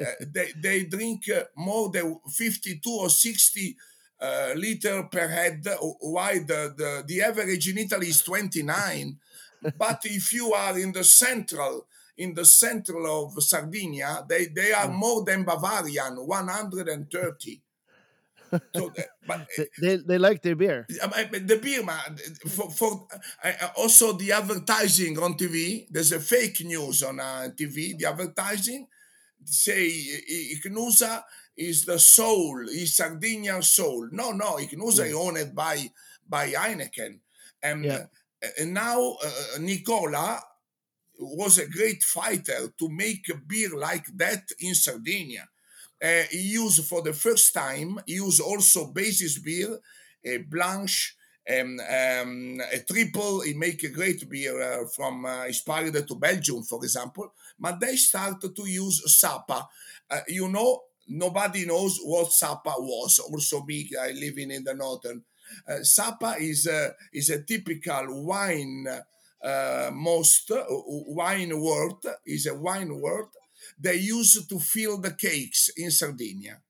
Uh, 0.00 0.04
they, 0.32 0.52
they 0.56 0.84
drink 0.84 1.24
more 1.56 1.90
than 1.90 2.18
52 2.26 2.80
or 2.90 3.10
60 3.10 3.76
uh, 4.20 4.52
liter 4.54 5.04
per 5.04 5.28
head, 5.28 5.66
while 6.00 6.44
the, 6.44 6.74
the, 6.76 7.04
the 7.06 7.22
average 7.22 7.68
in 7.68 7.78
Italy 7.78 8.08
is 8.08 8.22
29. 8.22 9.18
but 9.78 10.00
if 10.04 10.32
you 10.32 10.52
are 10.52 10.78
in 10.78 10.92
the 10.92 11.04
central, 11.04 11.86
in 12.16 12.34
the 12.34 12.44
central 12.44 13.26
of 13.26 13.42
Sardinia, 13.42 14.24
they, 14.28 14.46
they 14.46 14.72
are 14.72 14.88
more 14.88 15.24
than 15.24 15.44
Bavarian, 15.44 16.16
130. 16.26 17.62
So, 18.74 18.88
uh, 18.88 19.02
but 19.28 19.46
They, 19.56 19.68
they, 19.80 19.96
they 19.96 20.18
like 20.18 20.42
their 20.42 20.56
beer. 20.56 20.84
but 21.00 21.46
the 21.46 21.60
beer, 21.62 21.84
man, 21.84 22.18
for, 22.48 22.68
for 22.68 23.06
uh, 23.44 23.52
also 23.76 24.12
the 24.14 24.32
advertising 24.32 25.16
on 25.20 25.34
TV. 25.34 25.86
There's 25.88 26.10
a 26.10 26.18
fake 26.18 26.60
news 26.64 27.04
on 27.04 27.20
uh, 27.20 27.50
TV. 27.56 27.96
The 27.96 28.06
advertising 28.06 28.88
say 29.44 29.88
Ichnusa 30.56 31.22
is 31.68 31.84
the 31.84 31.98
soul, 31.98 32.66
is 32.68 32.96
Sardinian 32.96 33.62
soul. 33.62 34.08
No, 34.12 34.32
no, 34.32 34.56
Ichnusa 34.64 35.04
is 35.06 35.14
owned 35.14 35.54
by 35.54 35.76
by 36.28 36.44
Heineken, 36.52 37.20
and 37.62 37.84
Yeah. 37.84 38.06
uh, 38.44 38.48
and 38.60 38.72
now 38.74 38.98
uh, 39.22 39.58
Nicola 39.60 40.40
was 41.18 41.58
a 41.58 41.68
great 41.68 42.02
fighter 42.02 42.60
to 42.78 42.88
make 42.88 43.28
a 43.28 43.36
beer 43.36 43.70
like 43.76 44.06
that 44.16 44.44
in 44.58 44.74
Sardinia. 44.74 45.48
Uh, 46.02 46.22
he 46.30 46.40
used 46.62 46.82
for 46.86 47.02
the 47.02 47.12
first 47.12 47.52
time, 47.52 47.98
he 48.06 48.14
used 48.14 48.40
also 48.40 48.86
basis 49.00 49.38
beer, 49.38 49.78
a 50.24 50.38
blanche, 50.38 51.14
um, 51.54 51.78
um, 51.80 52.60
a 52.72 52.78
triple. 52.90 53.42
He 53.42 53.52
make 53.54 53.82
a 53.84 53.88
great 53.98 54.20
beer 54.28 54.56
uh, 54.62 54.86
from 54.96 55.26
uh, 55.26 55.44
inspired 55.46 56.06
to 56.08 56.14
Belgium, 56.14 56.62
for 56.62 56.82
example. 56.82 57.26
But 57.58 57.80
they 57.80 57.96
started 57.96 58.56
to 58.56 58.66
use 58.66 59.02
Sapa. 59.20 59.68
Uh, 60.10 60.20
you 60.28 60.48
know, 60.48 60.70
nobody 61.10 61.66
knows 61.66 61.98
what 62.02 62.32
Sapa 62.32 62.74
was. 62.78 63.18
Also, 63.18 63.62
me, 63.64 63.90
I 64.00 64.12
living 64.12 64.50
in 64.50 64.64
the 64.64 64.74
northern. 64.74 65.22
Uh, 65.68 65.82
Sapa 65.82 66.36
is 66.38 66.66
a, 66.66 66.94
is 67.12 67.30
a 67.30 67.42
typical 67.42 68.24
wine 68.24 68.86
uh, 69.42 69.90
most 69.92 70.50
uh, 70.50 70.64
wine 70.68 71.58
word 71.58 71.96
is 72.26 72.46
a 72.46 72.54
wine 72.54 73.00
word 73.00 73.28
they 73.78 73.96
use 73.96 74.46
to 74.46 74.58
fill 74.58 74.98
the 74.98 75.12
cakes 75.12 75.70
in 75.76 75.90
Sardinia. 75.90 76.60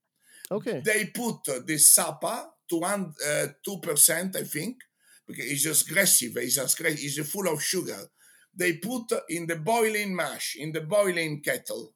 Okay. 0.50 0.81
They 0.85 1.07
put 1.07 1.66
the 1.66 1.79
sapa 1.79 2.50
to 2.68 2.76
one 2.79 3.12
uh, 3.26 3.46
two 3.64 3.79
percent, 3.79 4.37
I 4.37 4.44
think, 4.44 4.79
because 5.26 5.44
it's 5.46 5.62
just 5.62 5.90
aggressive. 5.90 6.37
It's 6.37 6.57
just 6.57 6.79
gra- 6.79 6.90
it's 6.90 7.18
full 7.29 7.48
of 7.48 7.62
sugar. 7.62 8.09
They 8.55 8.74
put 8.74 9.12
in 9.29 9.46
the 9.46 9.57
boiling 9.57 10.14
mash 10.14 10.57
in 10.57 10.72
the 10.72 10.81
boiling 10.81 11.40
kettle. 11.40 11.92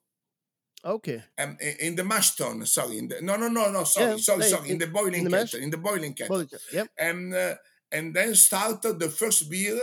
Okay. 0.85 1.23
Um, 1.39 1.57
in 1.79 1.95
the 1.95 2.03
mash 2.03 2.35
tun, 2.35 2.63
sorry. 2.65 2.99
In 2.99 3.07
the, 3.07 3.19
no, 3.21 3.35
no, 3.37 3.47
no, 3.47 3.71
no. 3.71 3.83
Sorry, 3.85 4.11
Yeah, 4.11 4.17
sorry, 4.17 4.43
sorry. 4.43 4.65
In, 4.67 4.73
in- 4.73 4.77
the 4.79 4.87
boiling 4.87 5.15
in 5.15 5.23
the 5.25 5.29
mash? 5.31 5.51
kettle. 5.51 5.63
In 5.63 5.69
the 5.71 5.77
boiling 5.77 6.13
kettle 6.13 6.37
Well, 6.37 6.47
yep. 6.71 6.87
and 6.97 7.33
uh, 7.33 7.55
and 7.91 8.13
then 8.13 8.35
started 8.35 8.99
the 8.99 9.09
first 9.09 9.49
beer. 9.49 9.81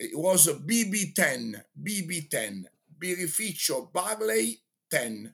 It 0.00 0.18
was 0.18 0.48
a 0.48 0.54
BB10, 0.54 1.62
BB10, 1.80 2.64
Birrificio 2.98 3.92
Barley 3.92 4.58
10. 4.90 5.32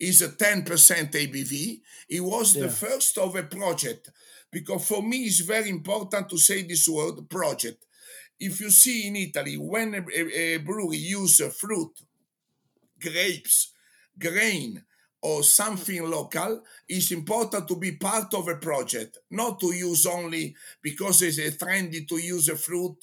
Is 0.00 0.20
a 0.20 0.30
10% 0.30 0.64
ABV. 1.12 1.80
It 2.08 2.20
was 2.22 2.56
Yeah. 2.56 2.62
the 2.64 2.70
first 2.72 3.16
of 3.18 3.36
a 3.36 3.44
project 3.44 4.10
because 4.50 4.84
for 4.88 5.00
me 5.00 5.18
it's 5.26 5.40
very 5.40 5.68
important 5.68 6.28
to 6.30 6.38
say 6.38 6.62
this 6.62 6.88
word 6.88 7.28
project. 7.30 7.84
If 8.40 8.60
you 8.60 8.70
see 8.70 9.06
in 9.06 9.14
Italy 9.14 9.56
when 9.58 9.94
a, 9.94 9.98
a- 10.00 10.54
a 10.54 10.56
brewery 10.58 10.96
use 10.96 11.40
fruit, 11.54 11.92
grapes, 13.00 13.71
grain, 14.18 14.82
or 15.22 15.44
something 15.44 16.10
local, 16.10 16.62
it's 16.88 17.12
important 17.12 17.68
to 17.68 17.76
be 17.76 17.92
part 17.92 18.34
of 18.34 18.48
a 18.48 18.56
project, 18.56 19.18
not 19.30 19.60
to 19.60 19.72
use 19.72 20.04
only 20.04 20.54
because 20.82 21.22
it's 21.22 21.38
a 21.38 21.52
trendy 21.52 22.06
to 22.08 22.16
use 22.18 22.48
a 22.48 22.56
fruit, 22.56 22.96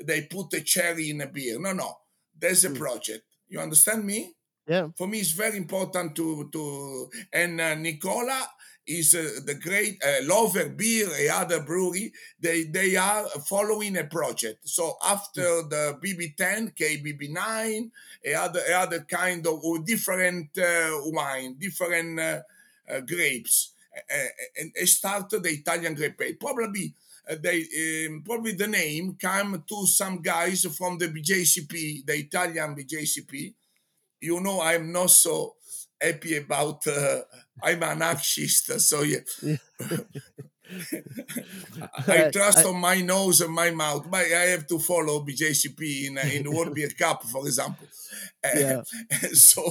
they 0.00 0.22
put 0.22 0.52
a 0.54 0.62
cherry 0.62 1.10
in 1.10 1.20
a 1.20 1.26
beer. 1.26 1.60
No, 1.60 1.72
no, 1.72 1.98
there's 2.38 2.64
a 2.64 2.70
project. 2.70 3.24
You 3.48 3.60
understand 3.60 4.04
me? 4.04 4.34
Yeah. 4.66 4.88
For 4.96 5.06
me, 5.06 5.20
it's 5.20 5.32
very 5.32 5.56
important 5.56 6.14
to 6.16 6.48
to 6.52 7.10
and 7.32 7.60
uh, 7.60 7.74
Nicola 7.74 8.48
is 8.88 9.14
uh, 9.14 9.40
the 9.44 9.54
great 9.54 10.02
uh, 10.04 10.24
Lover 10.24 10.68
Beer, 10.70 11.08
a 11.20 11.28
other 11.28 11.62
brewery. 11.62 12.12
They 12.40 12.64
they 12.64 12.96
are 12.96 13.24
following 13.46 13.96
a 13.96 14.04
project. 14.04 14.68
So 14.68 14.96
after 15.04 15.62
the 15.62 15.98
BB10, 16.02 16.74
KBB9, 16.74 17.90
a 18.24 18.34
other 18.34 18.60
a 18.68 18.72
other 18.72 19.00
kind 19.00 19.46
of 19.46 19.62
different 19.84 20.56
uh, 20.58 20.90
wine, 21.12 21.56
different 21.58 22.18
uh, 22.18 22.40
uh, 22.90 23.00
grapes, 23.00 23.72
uh, 23.94 24.28
and 24.58 24.72
they 24.74 24.86
started 24.86 25.42
the 25.42 25.50
Italian 25.50 25.94
grape 25.94 26.20
ale. 26.20 26.34
Probably. 26.40 26.94
Uh, 27.30 27.36
they 27.42 28.06
um, 28.08 28.22
probably 28.24 28.52
the 28.52 28.66
name 28.66 29.14
came 29.20 29.62
to 29.68 29.86
some 29.86 30.22
guys 30.22 30.64
from 30.74 30.96
the 30.96 31.08
BJCP, 31.08 32.06
the 32.06 32.14
Italian 32.14 32.74
BJCP, 32.74 33.52
you 34.20 34.40
know 34.40 34.60
I'm 34.60 34.92
not 34.92 35.10
so 35.10 35.54
happy 36.00 36.36
about 36.36 36.86
uh, 36.86 37.20
I'm 37.62 37.82
an 37.82 38.02
anarchist, 38.02 38.80
so 38.80 39.02
yeah. 39.02 39.20
I, 42.06 42.18
I 42.18 42.22
trust 42.30 42.64
on 42.64 42.76
my 42.80 43.00
nose 43.00 43.40
and 43.40 43.52
my 43.52 43.70
mouth, 43.70 44.06
but 44.10 44.20
I 44.26 44.46
have 44.54 44.66
to 44.68 44.78
follow 44.78 45.24
BJCP 45.24 46.06
in 46.08 46.18
uh, 46.18 46.22
in 46.32 46.42
the 46.44 46.50
World 46.50 46.74
Beer 46.74 46.90
Cup, 46.98 47.22
for 47.24 47.46
example. 47.46 47.86
Uh, 48.44 48.50
Yeah. 48.54 48.82
so 49.32 49.62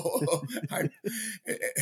I'm, 0.69 0.89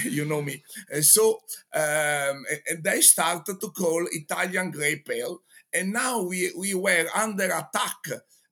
you 0.04 0.26
know 0.26 0.41
me. 0.41 0.63
Uh, 0.94 1.02
So 1.02 1.39
um, 1.74 2.46
and 2.70 2.84
they 2.84 3.02
started 3.02 3.60
to 3.62 3.70
call 3.72 4.06
Italian 4.12 4.72
grape 4.72 5.10
ale, 5.12 5.41
and 5.74 5.91
now 5.91 6.22
we 6.22 6.52
we 6.58 6.74
were 6.74 7.08
under 7.15 7.46
attack 7.46 8.02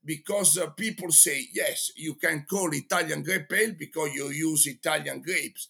because 0.03 0.57
uh, 0.57 0.67
people 0.71 1.11
say 1.11 1.47
yes, 1.53 1.91
you 1.95 2.15
can 2.15 2.45
call 2.49 2.69
Italian 2.73 3.23
grape 3.23 3.53
ale 3.53 3.73
because 3.77 4.09
you 4.13 4.29
use 4.29 4.67
Italian 4.67 5.21
grapes. 5.21 5.69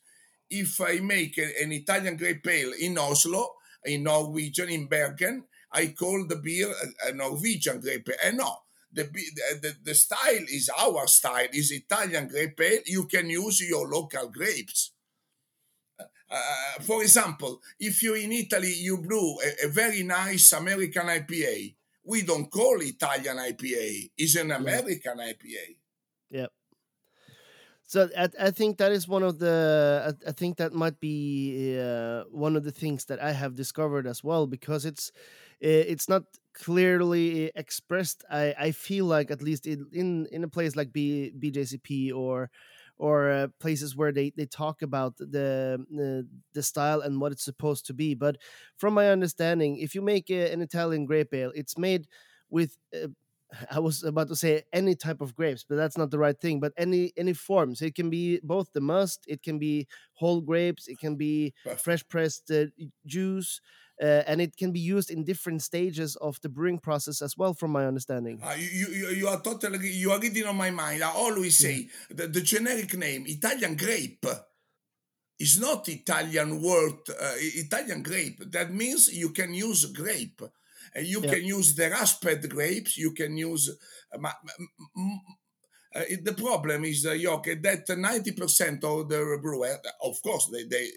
If 0.56 0.80
I 0.82 1.00
make 1.00 1.38
an 1.40 1.72
Italian 1.72 2.16
grape 2.16 2.48
ale 2.48 2.74
in 2.80 2.98
Oslo, 2.98 3.56
in 3.86 4.04
Norwegian, 4.04 4.70
in 4.70 4.86
Bergen, 4.86 5.46
I 5.72 5.88
call 5.88 6.28
the 6.28 6.36
beer 6.36 6.72
a, 7.08 7.12
Norwegian 7.14 7.80
grape 7.82 8.08
ale. 8.10 8.18
And 8.24 8.38
no, 8.38 8.58
the, 8.92 9.04
the, 9.62 9.76
the 9.84 9.96
style 9.96 10.46
is 10.48 10.70
our 10.78 11.08
style, 11.08 11.48
is 11.52 11.72
Italian 11.72 12.28
grape 12.28 12.62
ale. 12.62 12.82
You 12.86 13.06
can 13.06 13.30
use 13.30 13.68
your 13.68 13.88
local 13.88 14.30
grapes. 14.30 14.92
Uh, 16.00 16.82
for 16.82 17.02
example, 17.02 17.62
if 17.80 18.04
you're 18.04 18.18
in 18.18 18.32
Italy, 18.32 18.74
you 18.74 18.98
brew 18.98 19.38
a, 19.42 19.66
a, 19.66 19.70
very 19.70 20.04
nice 20.04 20.52
American 20.54 21.08
IPA. 21.08 21.76
We 22.04 22.24
don't 22.24 22.50
call 22.50 22.82
Italian 22.82 23.38
IPA; 23.38 24.12
it's 24.18 24.36
an 24.36 24.52
American 24.52 25.20
yeah. 25.20 25.32
IPA. 25.32 25.76
Yep. 26.32 26.52
So 27.94 28.10
I, 28.18 28.28
I 28.40 28.50
think 28.50 28.80
that 28.80 28.92
is 28.92 29.08
one 29.08 29.22
of 29.22 29.38
the 29.38 30.16
I, 30.26 30.30
I 30.30 30.32
think 30.32 30.58
that 30.58 30.74
might 30.74 31.00
be 31.00 31.78
uh, 31.80 32.24
one 32.32 32.56
of 32.56 32.64
the 32.64 32.72
things 32.72 33.06
that 33.06 33.22
I 33.22 33.32
have 33.32 33.54
discovered 33.54 34.08
as 34.08 34.24
well 34.24 34.48
because 34.48 34.84
it's 34.84 35.12
it's 35.60 36.10
not 36.10 36.24
clearly 36.56 37.52
expressed. 37.54 38.24
I, 38.32 38.56
I 38.58 38.72
feel 38.72 39.06
like 39.06 39.30
at 39.30 39.44
least 39.44 39.68
in 39.68 39.86
in, 39.94 40.26
in 40.32 40.44
a 40.44 40.48
place 40.48 40.76
like 40.76 40.92
B, 40.92 41.34
BJCP 41.38 42.12
or 42.12 42.50
or 42.98 43.30
uh, 43.30 43.48
places 43.60 43.96
where 43.96 44.12
they, 44.12 44.32
they 44.38 44.46
talk 44.48 44.82
about 44.82 45.18
the, 45.18 46.26
the, 46.54 46.64
style 46.64 47.02
and 47.02 47.20
what 47.20 47.32
it's 47.32 47.44
supposed 47.44 47.88
to 47.88 47.94
be. 47.94 48.14
But 48.14 48.38
from 48.78 48.94
my 48.94 49.10
understanding, 49.10 49.78
if 49.78 49.96
you 49.96 50.02
make 50.02 50.30
a, 50.30 50.52
an 50.52 50.62
Italian 50.62 51.06
grape 51.06 51.34
ale, 51.34 51.52
it's 51.56 51.76
made 51.78 52.08
with 52.50 52.78
uh, 52.96 53.08
I 53.72 53.80
was 53.80 54.04
about 54.04 54.28
to 54.30 54.36
say 54.36 54.64
any 54.72 54.96
type 54.96 55.22
of 55.22 55.36
grapes, 55.36 55.66
but 55.68 55.76
that's 55.76 55.98
not 55.98 56.12
the 56.12 56.20
right 56.20 56.40
thing. 56.40 56.60
But 56.60 56.74
any 56.78 57.12
any 57.18 57.34
forms. 57.34 57.82
It 57.82 57.96
can 57.96 58.10
be 58.10 58.40
both 58.44 58.72
the 58.74 58.82
must, 58.82 59.26
it 59.28 59.44
can 59.44 59.60
be 59.60 59.88
whole 60.14 60.42
grapes, 60.42 60.88
it 60.88 61.00
can 61.00 61.16
be 61.16 61.54
fresh 61.78 62.08
pressed 62.08 62.52
uh, 62.52 62.66
juice 63.06 63.62
uh, 64.02 64.24
and 64.28 64.42
it 64.42 64.58
can 64.58 64.72
be 64.72 64.80
used 64.80 65.12
in 65.12 65.24
different 65.24 65.62
stages 65.62 66.16
of 66.18 66.40
the 66.42 66.50
brewing 66.50 66.80
process 66.80 67.22
as 67.22 67.38
well 67.38 67.54
from 67.54 67.72
my 67.72 67.86
understanding 67.86 68.40
uh, 68.44 68.56
you, 68.58 68.88
you, 68.88 69.08
you 69.10 69.28
are 69.28 69.42
totally 69.42 69.90
you 69.90 70.12
are 70.12 70.20
reading 70.20 70.46
on 70.46 70.56
my 70.56 70.72
mind 70.72 71.04
i 71.04 71.12
always 71.12 71.58
say 71.58 71.88
the, 72.10 72.28
the 72.28 72.42
generic 72.42 72.96
name 72.98 73.24
italian 73.28 73.76
grape 73.76 74.26
is 75.40 75.60
not 75.60 75.88
italian 75.88 76.62
word 76.62 76.98
uh, 77.10 77.34
italian 77.38 78.02
grape 78.02 78.40
that 78.52 78.74
means 78.74 79.14
you 79.14 79.30
can 79.30 79.54
use 79.54 79.86
grape 79.86 80.42
and 80.96 81.06
you 81.08 81.22
yeah. 81.22 81.32
can 81.34 81.44
use 81.46 81.76
the 81.76 81.90
rasped 81.90 82.50
grapes 82.50 82.98
you 82.98 83.12
can 83.12 83.36
use 83.38 83.70
uh, 84.14 84.30
uh, 85.96 86.02
the 86.24 86.34
problem 86.34 86.86
is, 86.86 87.06
uh, 87.06 87.16
Joke, 87.16 87.62
that 87.62 87.88
90% 87.88 88.84
of 88.84 89.10
the 89.10 89.40
brewer, 89.40 89.78
of 90.02 90.20
course, 90.24 90.50
they, 90.52 90.64
they 90.64 90.90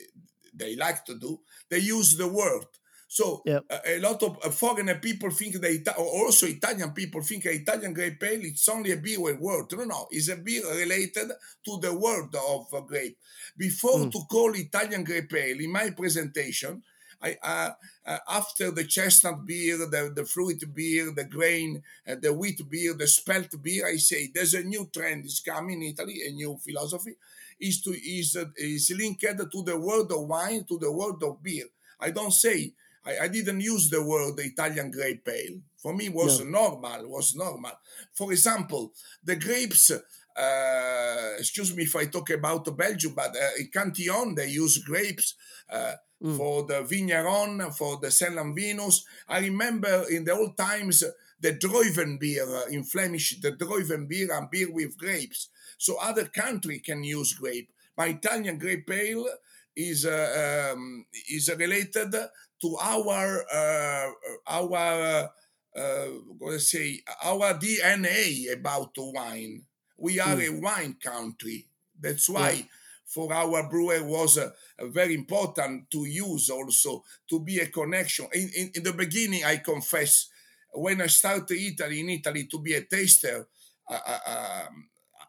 they 0.57 0.75
like 0.77 1.05
to 1.05 1.19
do, 1.19 1.41
they 1.69 1.79
use 1.79 2.17
the 2.17 2.27
word. 2.27 2.65
So 3.09 3.43
yep. 3.47 3.65
a, 3.71 3.97
a, 3.97 4.01
lot 4.01 4.23
of 4.23 4.39
uh, 4.43 4.51
foreign 4.51 4.93
people 4.99 5.31
think 5.31 5.55
that 5.61 5.95
also 5.97 6.47
Italian 6.47 6.91
people 6.91 7.21
think 7.23 7.47
Italian 7.47 7.93
grape 7.93 8.23
ale 8.25 8.41
it's 8.43 8.69
only 8.69 8.93
a 8.93 8.97
beer 8.97 9.21
word. 9.21 9.67
No, 9.73 9.85
no, 9.85 10.07
it's 10.11 10.29
a 10.29 10.37
beer 10.37 10.63
related 10.75 11.31
to 11.65 11.79
the 11.81 11.95
word 11.95 12.35
of 12.35 12.67
uh, 12.73 12.81
grape. 12.81 13.17
Before 13.57 14.01
mm. 14.01 14.11
to 14.11 14.19
call 14.29 14.53
Italian 14.57 15.05
grape 15.05 15.33
ale 15.35 15.61
in 15.61 15.71
my 15.71 15.91
presentation, 15.91 16.83
I, 17.23 17.37
uh, 17.43 17.71
uh, 18.07 18.19
after 18.29 18.71
the 18.71 18.85
chestnut 18.85 19.47
beer, 19.47 19.79
the, 19.79 20.13
the 20.15 20.25
fruit 20.25 20.63
beer, 20.75 21.13
the 21.15 21.25
grain, 21.25 21.83
uh, 22.07 22.17
the 22.21 22.33
wheat 22.33 22.61
beer, 22.69 22.95
the 22.95 23.07
spelt 23.07 23.63
beer, 23.63 23.87
I 23.87 23.97
say 23.97 24.31
there's 24.35 24.55
a 24.55 24.63
new 24.63 24.89
trend 24.93 25.25
is 25.25 25.41
coming 25.41 25.83
in 25.83 25.91
Italy, 25.91 26.21
a 26.27 26.33
new 26.33 26.59
philosophy 26.63 27.17
is 27.59 27.81
to 27.83 27.91
is 27.91 28.37
uh, 28.37 28.45
is 28.57 28.93
linked 28.97 29.21
to 29.23 29.63
the 29.63 29.79
world 29.79 30.13
of 30.13 30.27
wine, 30.27 30.65
to 30.65 30.79
the 30.79 30.93
world 30.93 31.23
of 31.23 31.43
beer. 31.43 31.67
I 32.01 32.11
don't 32.11 32.33
say 32.33 32.73
I, 33.05 33.25
I 33.25 33.29
didn't 33.29 33.61
use 33.61 33.89
the 33.89 34.03
word 34.03 34.39
Italian 34.39 34.91
grape 34.91 35.29
ale. 35.29 35.61
For 35.77 35.95
me, 35.95 36.09
was 36.09 36.41
no. 36.41 36.61
normal. 36.61 37.09
Was 37.09 37.35
normal. 37.35 37.73
For 38.13 38.33
example, 38.33 38.93
the 39.23 39.37
grapes. 39.37 39.91
Uh, 39.91 41.33
excuse 41.39 41.75
me 41.75 41.85
if 41.85 41.97
I 41.97 42.05
talk 42.07 42.29
about 42.29 42.77
Belgium, 42.77 43.15
but 43.15 43.35
uh, 43.35 43.57
in 43.59 43.69
Cantillon 43.73 44.35
they 44.35 44.49
use 44.49 44.77
grapes 44.79 45.35
uh, 45.71 45.95
mm. 46.23 46.37
for 46.37 46.65
the 46.65 46.83
Vigneron, 46.83 47.73
for 47.73 47.99
the 47.99 48.11
Saint 48.11 48.37
Venus. 48.55 49.05
I 49.29 49.41
remember 49.41 50.05
in 50.11 50.25
the 50.25 50.33
old 50.33 50.57
times 50.57 51.05
the 51.41 51.53
Druiven 51.53 52.19
beer 52.19 52.45
uh, 52.45 52.67
in 52.71 52.85
Flemish, 52.85 53.41
the 53.41 53.53
Druiven 53.53 54.09
beer 54.09 54.33
and 54.33 54.51
beer 54.51 54.71
with 54.71 54.97
grapes. 54.97 55.49
So 55.79 55.97
other 56.01 56.27
country 56.27 56.79
can 56.79 57.05
use 57.05 57.35
grape. 57.35 57.71
My 57.97 58.07
Italian 58.07 58.59
grape 58.59 58.91
ale 58.91 59.27
is 59.75 60.07
uh, 60.07 60.73
um, 60.73 61.05
is 61.31 61.51
related 61.57 62.13
to 62.13 62.77
our 62.81 63.45
uh, 63.53 64.11
our 64.47 65.31
uh, 65.77 66.07
let's 66.41 66.71
say 66.71 67.01
our 67.23 67.55
DNA 67.55 68.53
about 68.53 68.93
wine. 68.97 69.63
We 69.99 70.21
are 70.21 70.37
mm. 70.37 70.49
a 70.49 70.61
wine 70.61 70.97
country. 71.03 71.67
That's 71.99 72.29
why. 72.29 72.51
Yeah. 72.51 72.63
For 73.07 73.33
our 73.33 73.69
brewer 73.69 74.03
was 74.03 74.37
uh, 74.37 74.51
very 74.81 75.15
important 75.15 75.91
to 75.91 76.05
use 76.05 76.51
also 76.51 77.05
to 77.31 77.41
be 77.41 77.61
a 77.61 77.67
connection. 77.67 78.27
In, 78.33 78.51
in, 78.57 78.71
in, 78.75 78.83
the 78.83 78.93
beginning, 78.93 79.45
I 79.45 79.59
confess, 79.59 80.29
when 80.75 81.01
I 81.01 81.07
started 81.07 81.57
Italy 81.57 82.01
in 82.01 82.11
Italy 82.11 82.49
to 82.51 82.59
be 82.59 82.75
a 82.75 82.83
taster, 82.83 83.47
I, 83.89 84.67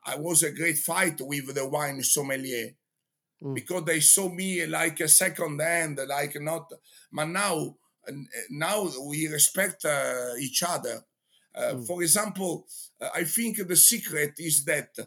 I 0.07 0.15
was 0.17 0.43
a 0.43 0.51
great 0.51 0.78
fight 0.78 1.19
with 1.19 1.53
the 1.53 1.67
wine 1.67 2.01
sommelier 2.01 2.71
mm. 3.43 3.53
because 3.53 3.84
they 3.84 3.99
saw 3.99 4.30
me 4.30 4.65
like 4.65 4.99
a 5.01 5.07
second 5.07 5.59
hand, 5.59 5.99
like 6.07 6.39
not. 6.41 6.71
But 7.11 7.25
now, 7.25 7.75
now 8.49 8.89
we 9.05 9.28
respect 9.28 9.86
uh, 9.86 10.32
each 10.39 10.63
other. 10.63 11.03
Uh, 11.53 11.73
mm. 11.73 11.88
For 11.88 12.01
example, 12.01 12.65
uh, 13.01 13.09
I 13.13 13.23
think 13.23 13.57
the 13.67 13.75
secret 13.75 14.36
is 14.38 14.63
that, 14.65 14.97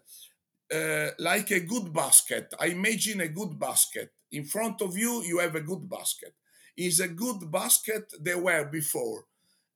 uh, 0.72 1.10
like 1.18 1.50
a 1.50 1.60
good 1.60 1.92
basket, 1.92 2.54
I 2.58 2.66
imagine 2.66 3.20
a 3.20 3.28
good 3.28 3.58
basket. 3.58 4.12
In 4.32 4.44
front 4.44 4.80
of 4.82 4.96
you, 4.96 5.22
you 5.22 5.38
have 5.38 5.54
a 5.54 5.60
good 5.60 5.88
basket. 5.88 6.34
Is 6.76 7.00
a 7.00 7.08
good 7.08 7.50
basket 7.50 8.12
there 8.20 8.38
were 8.38 8.64
before 8.64 9.24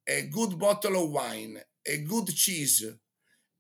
a 0.07 0.23
good 0.23 0.59
bottle 0.59 1.03
of 1.03 1.11
wine, 1.11 1.59
a 1.87 1.99
good 1.99 2.29
cheese, 2.35 2.85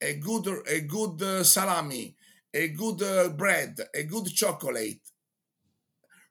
a 0.00 0.14
good 0.14 0.46
a 0.68 0.80
good 0.80 1.22
uh, 1.22 1.44
salami, 1.44 2.16
a 2.52 2.68
good 2.68 3.02
uh, 3.02 3.28
bread, 3.30 3.78
a 3.94 4.02
good 4.04 4.26
chocolate. 4.34 5.00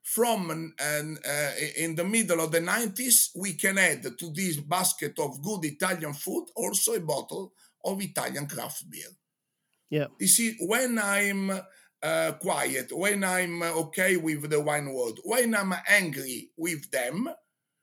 From 0.02 0.74
and 0.78 1.18
uh, 1.26 1.50
in 1.78 1.94
the 1.94 2.04
middle 2.04 2.40
of 2.40 2.52
the 2.52 2.60
90s, 2.60 3.30
we 3.36 3.54
can 3.54 3.78
add 3.78 4.02
to 4.18 4.30
this 4.32 4.58
basket 4.58 5.18
of 5.18 5.42
good 5.42 5.64
Italian 5.64 6.12
food 6.12 6.46
also 6.54 6.92
a 6.92 7.00
bottle 7.00 7.54
of 7.82 8.02
Italian 8.02 8.46
craft 8.46 8.88
beer. 8.90 9.08
Yeah. 9.94 10.08
You 10.18 10.26
see, 10.26 10.56
when 10.58 10.98
I'm 10.98 11.52
uh, 12.02 12.32
quiet, 12.40 12.90
when 12.90 13.22
I'm 13.22 13.62
okay 13.62 14.16
with 14.16 14.50
the 14.50 14.60
wine 14.60 14.92
world, 14.92 15.20
when 15.22 15.54
I'm 15.54 15.72
angry 15.88 16.50
with 16.56 16.90
them, 16.90 17.28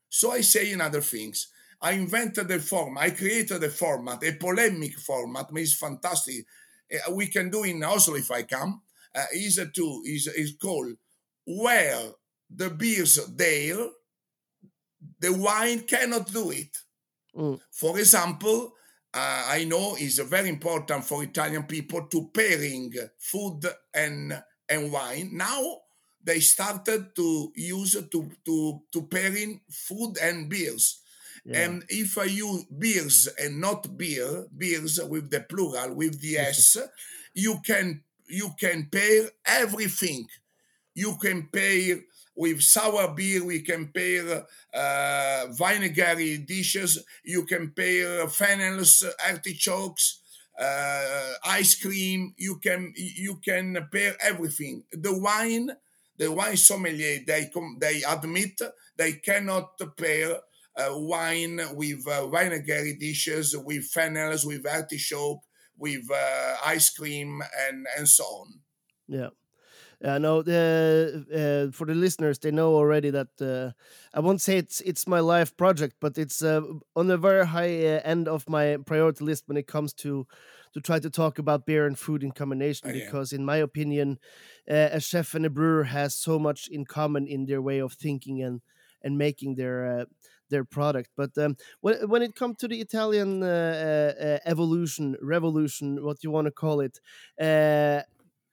so 0.10 0.34
I 0.34 0.42
say 0.42 0.74
in 0.74 0.82
other 0.82 1.00
things. 1.00 1.48
I 1.82 1.94
invented 1.94 2.52
a 2.52 2.60
format, 2.60 3.04
I 3.04 3.10
created 3.12 3.64
a 3.64 3.70
format, 3.70 4.26
a 4.26 4.34
polemic 4.34 5.00
format, 5.00 5.48
it's 5.54 5.76
fantastic. 5.76 6.46
Uh, 6.94 7.14
we 7.14 7.28
can 7.28 7.50
do 7.50 7.64
in 7.64 7.82
Oslo 7.82 8.16
if 8.16 8.30
I 8.30 8.44
come. 8.44 8.82
Uh, 9.16 9.26
is 9.34 9.58
a 9.58 9.68
tool, 9.68 10.02
is, 10.06 10.28
is 10.28 10.58
called 10.62 10.98
Where 11.46 12.12
the 12.54 12.72
beers 12.72 13.26
there, 13.38 13.88
the 15.18 15.32
wine 15.32 15.84
cannot 15.84 16.32
do 16.32 16.52
it. 16.52 16.78
Mm. 17.34 17.58
For 17.72 17.98
example, 17.98 18.74
uh, 19.14 19.44
I 19.48 19.66
know 19.66 19.96
is 20.00 20.20
very 20.20 20.50
important 20.50 21.04
for 21.04 21.24
Italian 21.24 21.64
people 21.64 22.08
to 22.08 22.30
pairing 22.34 22.94
food 23.20 23.66
and 23.94 24.42
and 24.70 24.92
wine. 24.92 25.32
Now 25.34 25.80
they 26.24 26.40
started 26.40 27.16
to 27.16 27.52
use 27.56 27.94
to 27.94 28.32
to 28.46 28.82
to 28.92 29.02
pairing 29.04 29.62
food 29.70 30.18
and 30.22 30.50
beers. 30.50 31.02
Yeah. 31.44 31.66
And 31.66 31.84
if 31.90 32.18
I 32.18 32.26
use 32.26 32.66
beers 32.66 33.28
and 33.40 33.60
not 33.60 33.98
beer, 33.98 34.46
beers 34.56 35.00
with 35.04 35.30
the 35.30 35.42
plural, 35.42 35.96
with 35.96 36.22
the 36.22 36.38
S, 36.54 36.78
you 37.34 37.60
can 37.66 38.04
you 38.28 38.52
can 38.60 38.88
pair 38.92 39.30
everything. 39.46 40.28
You 40.94 41.18
can 41.22 41.48
pair 41.48 42.00
with 42.42 42.60
sour 42.64 43.14
beer, 43.14 43.46
we 43.46 43.62
can 43.62 43.90
pair 43.94 44.48
uh, 44.74 45.46
vinegary 45.52 46.40
dishes, 46.40 47.06
you 47.24 47.46
can 47.46 47.70
pair 47.70 48.28
fennels, 48.28 49.06
artichokes, 49.30 50.22
uh, 50.60 51.34
ice 51.46 51.76
cream, 51.76 52.34
you 52.38 52.58
can 52.58 52.94
you 52.96 53.36
can 53.46 53.88
pair 53.92 54.16
everything. 54.20 54.84
The 54.92 55.16
wine, 55.28 55.70
the 56.18 56.32
wine 56.32 56.58
sommelier, 56.58 57.20
they 57.28 57.52
com- 57.54 57.78
they 57.80 58.02
admit 58.02 58.60
they 58.98 59.14
cannot 59.14 59.80
pair 59.96 60.38
uh, 60.76 60.98
wine 60.98 61.62
with 61.74 62.08
uh, 62.08 62.26
vinegary 62.28 62.96
dishes, 63.00 63.56
with 63.56 63.86
fennels, 63.86 64.46
with 64.46 64.66
artichoke, 64.66 65.44
with 65.78 66.10
uh, 66.12 66.56
ice 66.66 66.90
cream, 66.90 67.40
and 67.68 67.86
and 67.96 68.10
so 68.10 68.24
on. 68.24 68.48
Yeah. 69.08 69.30
Yeah, 70.04 70.18
no. 70.18 70.42
The 70.42 71.68
uh, 71.70 71.72
for 71.72 71.86
the 71.86 71.94
listeners, 71.94 72.40
they 72.40 72.50
know 72.50 72.74
already 72.74 73.12
that 73.12 73.28
uh, 73.40 73.72
I 74.18 74.20
won't 74.20 74.42
say 74.42 74.58
it's 74.58 74.82
it's 74.82 75.06
my 75.08 75.20
life 75.20 75.56
project, 75.56 75.98
but 76.02 76.18
it's 76.18 76.42
uh, 76.42 76.62
on 76.96 77.08
the 77.08 77.18
very 77.18 77.46
high 77.46 77.86
uh, 77.86 78.02
end 78.04 78.28
of 78.28 78.50
my 78.50 78.78
priority 78.86 79.24
list 79.24 79.48
when 79.48 79.58
it 79.58 79.68
comes 79.68 79.94
to 79.96 80.26
to 80.74 80.82
try 80.82 80.98
to 81.00 81.10
talk 81.12 81.38
about 81.38 81.68
beer 81.68 81.86
and 81.86 82.00
food 82.00 82.24
in 82.24 82.32
combination. 82.32 82.90
Oh, 82.90 82.94
yeah. 82.94 83.06
Because, 83.06 83.32
in 83.32 83.46
my 83.46 83.58
opinion, 83.58 84.18
uh, 84.68 84.90
a 84.92 85.00
chef 85.00 85.36
and 85.36 85.46
a 85.46 85.52
brewer 85.52 85.84
has 85.84 86.16
so 86.16 86.40
much 86.40 86.68
in 86.68 86.86
common 86.86 87.28
in 87.28 87.46
their 87.46 87.62
way 87.62 87.78
of 87.80 87.94
thinking 87.94 88.42
and 88.42 88.62
and 89.04 89.20
making 89.20 89.54
their 89.56 90.00
uh, 90.00 90.06
their 90.50 90.64
product. 90.66 91.10
But 91.16 91.38
um, 91.38 91.58
when 91.82 92.10
when 92.10 92.24
it 92.24 92.34
comes 92.36 92.58
to 92.58 92.68
the 92.68 92.80
Italian 92.82 93.44
uh, 93.44 94.16
uh, 94.20 94.24
uh, 94.24 94.38
evolution, 94.46 95.16
revolution, 95.22 96.04
what 96.04 96.24
you 96.24 96.32
want 96.32 96.46
to 96.46 96.52
call 96.52 96.80
it, 96.80 97.00
uh, 97.40 98.02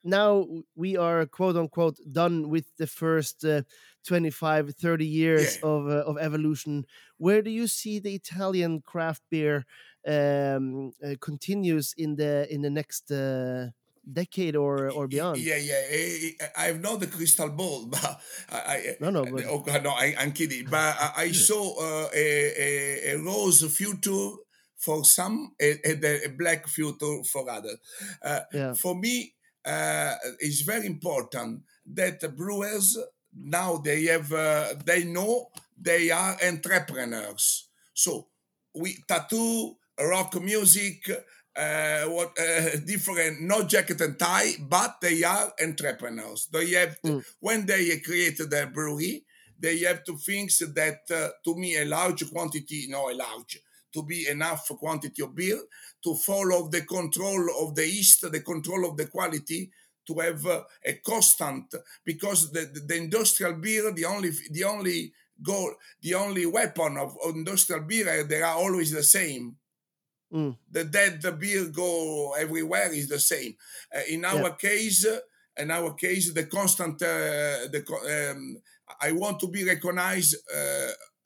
now 0.09 0.46
we 0.74 0.96
are 0.96 1.26
quote 1.26 1.56
unquote 1.56 1.98
done 2.20 2.48
with 2.48 2.64
the 2.78 2.86
first 2.86 3.44
uh, 3.44 3.62
25 4.06 4.74
30 4.74 5.04
years 5.06 5.59
Yeah. 5.62 5.68
of 5.70 5.80
uh, 5.88 6.11
of 6.11 6.16
evolution 6.18 6.84
where 7.18 7.42
do 7.42 7.50
you 7.50 7.66
see 7.66 8.00
the 8.00 8.14
italian 8.14 8.80
craft 8.80 9.22
beer 9.30 9.64
um, 10.06 10.92
uh, 11.04 11.14
continues 11.20 11.94
in 11.96 12.16
the 12.16 12.46
in 12.54 12.62
the 12.62 12.70
next 12.70 13.11
uh, 13.11 13.68
decade 14.11 14.56
or 14.56 14.90
or 14.90 15.06
beyond 15.09 15.36
Yeah, 15.38 15.56
yeah. 15.61 15.82
I, 15.92 16.62
I 16.62 16.64
have 16.70 16.80
not 16.80 17.00
the 17.00 17.06
crystal 17.06 17.50
ball, 17.50 17.86
but 17.92 18.20
I, 18.50 18.96
No, 19.00 19.11
no, 19.11 19.24
but- 19.24 19.44
oh, 19.44 19.62
no, 19.82 19.90
I, 19.90 20.14
I'm 20.18 20.32
kidding. 20.32 20.64
But 20.70 20.96
I, 20.98 21.24
I 21.24 21.32
saw 21.32 21.62
uh, 21.76 22.09
a, 22.14 22.26
a, 22.66 22.70
a 23.12 23.18
rose 23.22 23.61
future 23.76 24.30
for 24.76 25.04
some 25.04 25.52
and 25.61 25.78
a, 26.04 26.24
a 26.24 26.28
black 26.28 26.66
future 26.68 27.16
for 27.30 27.50
others. 27.50 27.76
Uh, 28.22 28.40
Yeah. 28.52 28.72
For 28.74 28.94
me, 28.94 29.34
uh, 29.68 30.14
it's 30.40 30.62
very 30.62 30.86
important 30.86 31.62
that 31.94 32.20
the 32.20 32.28
brewers 32.28 32.96
now 33.34 33.70
they 33.76 34.04
have 34.12 34.32
uh, 34.32 34.74
they 34.84 35.04
know 35.04 35.32
they 35.80 36.10
are 36.10 36.36
entrepreneurs. 36.42 37.68
So 37.94 38.28
we 38.74 38.96
tattoo, 39.08 39.76
rock 40.12 40.40
music, 40.40 40.98
uh, 41.56 42.04
what 42.06 42.30
uh, 42.38 42.76
different, 42.86 43.42
not 43.42 43.68
jacket 43.68 44.00
and 44.00 44.18
tie, 44.18 44.52
but 44.76 44.96
they 45.00 45.22
are 45.24 45.52
entrepreneurs. 45.62 46.48
They 46.52 46.70
have 46.80 46.94
to, 47.02 47.08
Mm. 47.08 47.24
when 47.40 47.66
they 47.66 47.98
created 48.08 48.50
their 48.50 48.66
brewery, 48.76 49.24
they 49.58 49.78
have 49.88 50.04
to 50.04 50.16
think 50.16 50.50
that 50.74 51.00
uh, 51.10 51.28
to 51.44 51.56
me 51.56 51.76
a 51.76 51.84
large 51.84 52.22
quantity, 52.32 52.86
no, 52.88 53.10
a 53.10 53.14
large, 53.14 53.58
to 53.93 54.03
be 54.03 54.28
enough 54.28 54.68
quantity 54.78 55.22
of 55.22 55.34
beer 55.34 55.61
to 56.03 56.14
follow 56.14 56.68
the 56.68 56.82
control 56.82 57.49
of 57.61 57.74
the 57.74 57.86
yeast, 57.86 58.30
the 58.30 58.41
control 58.41 58.89
of 58.89 58.97
the 58.97 59.07
quality, 59.07 59.70
to 60.07 60.14
have 60.20 60.47
uh, 60.47 60.62
a 60.84 60.95
constant 60.95 61.74
because 62.05 62.51
the, 62.51 62.61
the, 62.72 62.80
the 62.80 62.97
industrial 62.97 63.55
beer, 63.55 63.93
the 63.93 64.05
only 64.05 64.30
the 64.51 64.64
only 64.64 65.12
goal, 65.43 65.74
the 66.03 66.14
only 66.14 66.47
weapon 66.47 66.97
of, 66.97 67.16
of 67.24 67.34
industrial 67.34 67.82
beer, 67.82 68.24
they 68.24 68.43
are 68.43 68.57
always 68.57 68.91
the 68.91 69.03
same 69.03 69.57
Mm. 70.30 70.59
the 70.70 70.84
dead 70.84 71.22
the 71.22 71.32
beer 71.32 71.64
go 71.70 72.34
everywhere 72.39 72.93
is 72.93 73.09
the 73.09 73.18
same. 73.18 73.57
Uh, 73.95 74.01
in 74.11 74.26
our 74.26 74.51
case, 74.57 75.07
uh, 75.07 75.20
in 75.57 75.70
our 75.70 75.95
case, 75.95 76.34
the 76.34 76.45
constant 76.45 77.01
uh, 77.01 77.64
the 77.72 77.82
um, 78.30 78.61
I 79.01 79.12
want 79.12 79.41
to 79.41 79.49
be 79.49 79.64
recognized. 79.64 80.36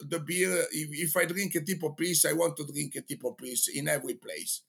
Uh, 0.02 0.06
the 0.08 0.18
beer, 0.18 0.66
if, 0.72 0.88
if 0.92 1.16
I 1.16 1.24
drink 1.24 1.54
a 1.54 1.60
tipo 1.60 1.96
Pils, 1.96 2.26
I 2.26 2.32
want 2.32 2.56
to 2.56 2.66
drink 2.66 2.96
a 2.96 3.02
tipo 3.02 3.36
Pils 3.36 3.68
in 3.74 3.88
every 3.88 4.14
place. 4.14 4.62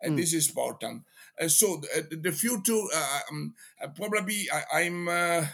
And 0.00 0.14
Mm. 0.14 0.16
this 0.16 0.32
is 0.32 0.48
important. 0.48 1.02
And 1.38 1.50
so 1.50 1.76
the, 1.76 2.16
the 2.16 2.32
future, 2.32 2.82
uh, 2.94 3.20
um, 3.30 3.54
uh, 3.80 3.88
probably 3.88 4.48
I, 4.52 4.82
I'm, 4.82 5.08
uh, 5.08 5.46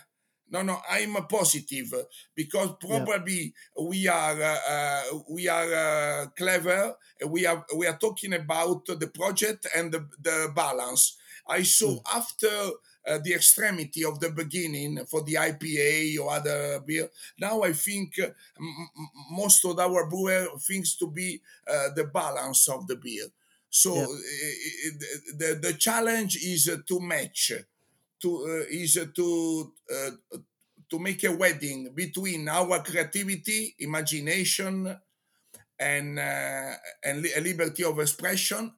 no, 0.50 0.62
no, 0.62 0.80
I'm 0.90 1.16
uh, 1.16 1.22
positive 1.22 1.92
uh, 1.92 2.04
because 2.34 2.70
probably 2.80 3.52
we 3.78 4.08
are 4.08 4.42
uh, 4.42 4.58
uh, 4.68 5.02
we 5.28 5.46
are 5.48 5.74
uh, 5.74 6.26
clever. 6.36 6.94
We 7.26 7.44
are 7.44 7.66
we 7.76 7.86
are 7.86 7.98
talking 7.98 8.32
about 8.32 8.86
the 8.86 9.08
project 9.12 9.66
and 9.76 9.92
the, 9.92 10.08
the 10.22 10.50
balance. 10.56 11.18
I 11.46 11.62
saw 11.64 12.00
after 12.14 12.48
uh, 13.08 13.18
the 13.24 13.34
extremity 13.34 14.04
of 14.04 14.20
the 14.20 14.30
beginning 14.30 15.04
for 15.06 15.22
the 15.24 15.38
IPA 15.38 16.18
or 16.18 16.30
other 16.32 16.80
beer. 16.80 17.10
Now 17.38 17.62
I 17.62 17.72
think 17.72 18.18
uh, 18.18 18.30
m- 18.58 18.88
most 19.30 19.64
of 19.64 19.78
our 19.78 20.08
brewer 20.08 20.46
thinks 20.60 20.96
to 20.98 21.10
be 21.10 21.40
uh, 21.66 21.90
the 21.94 22.04
balance 22.04 22.68
of 22.68 22.86
the 22.86 22.96
beer. 22.96 23.26
So 23.70 23.92
Yeah. 23.94 24.06
uh, 24.12 24.14
uh, 24.14 24.90
the 25.38 25.58
the 25.62 25.74
challenge 25.78 26.36
is 26.36 26.68
uh, 26.68 26.78
to 26.88 27.00
match 27.00 27.52
to 28.22 28.30
uh, 28.44 28.66
is 28.70 28.96
uh, 28.96 29.06
to 29.14 29.72
uh, 29.94 30.10
to 30.90 30.98
make 30.98 31.24
a 31.24 31.32
wedding 31.36 31.92
between 31.94 32.48
our 32.48 32.82
creativity, 32.82 33.74
imagination, 33.78 34.98
and 35.78 36.18
uh, 36.18 36.74
and 37.04 37.22
li- 37.22 37.32
a 37.36 37.40
liberty 37.40 37.84
of 37.84 37.98
expression. 37.98 38.74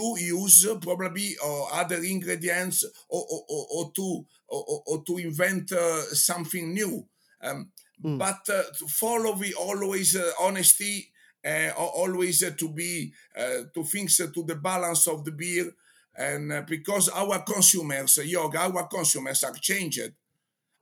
Uh, 0.00 0.14
to 0.16 0.20
use 0.20 0.66
uh, 0.66 0.76
probably 0.76 1.36
or 1.44 1.68
other 1.72 1.96
ingredients 2.02 2.84
or, 3.08 3.24
or, 3.30 3.44
or, 3.48 3.66
or 3.76 3.92
to 3.94 4.26
or, 4.48 5.02
to 5.04 5.18
invent 5.18 5.72
uh, 5.72 6.02
something 6.14 6.72
new 6.74 7.06
um, 7.42 7.70
Mm. 8.04 8.18
but 8.18 8.40
uh, 8.48 8.62
to 8.78 8.86
follow 8.88 9.38
always 9.58 10.16
uh, 10.16 10.32
honesty 10.40 11.12
uh, 11.44 11.70
always 11.76 12.42
uh, 12.42 12.50
to 12.56 12.68
be 12.68 13.12
uh, 13.36 13.62
to 13.74 13.84
think 13.84 14.10
uh, 14.20 14.26
to 14.34 14.42
the 14.44 14.56
balance 14.56 15.06
of 15.06 15.24
the 15.24 15.30
beer 15.30 15.70
and 16.16 16.52
uh, 16.52 16.62
because 16.68 17.08
our 17.10 17.40
consumers 17.42 18.18
uh, 18.18 18.22
yoga 18.22 18.58
our 18.58 18.88
consumers 18.88 19.44
are 19.44 19.54
changed 19.60 20.12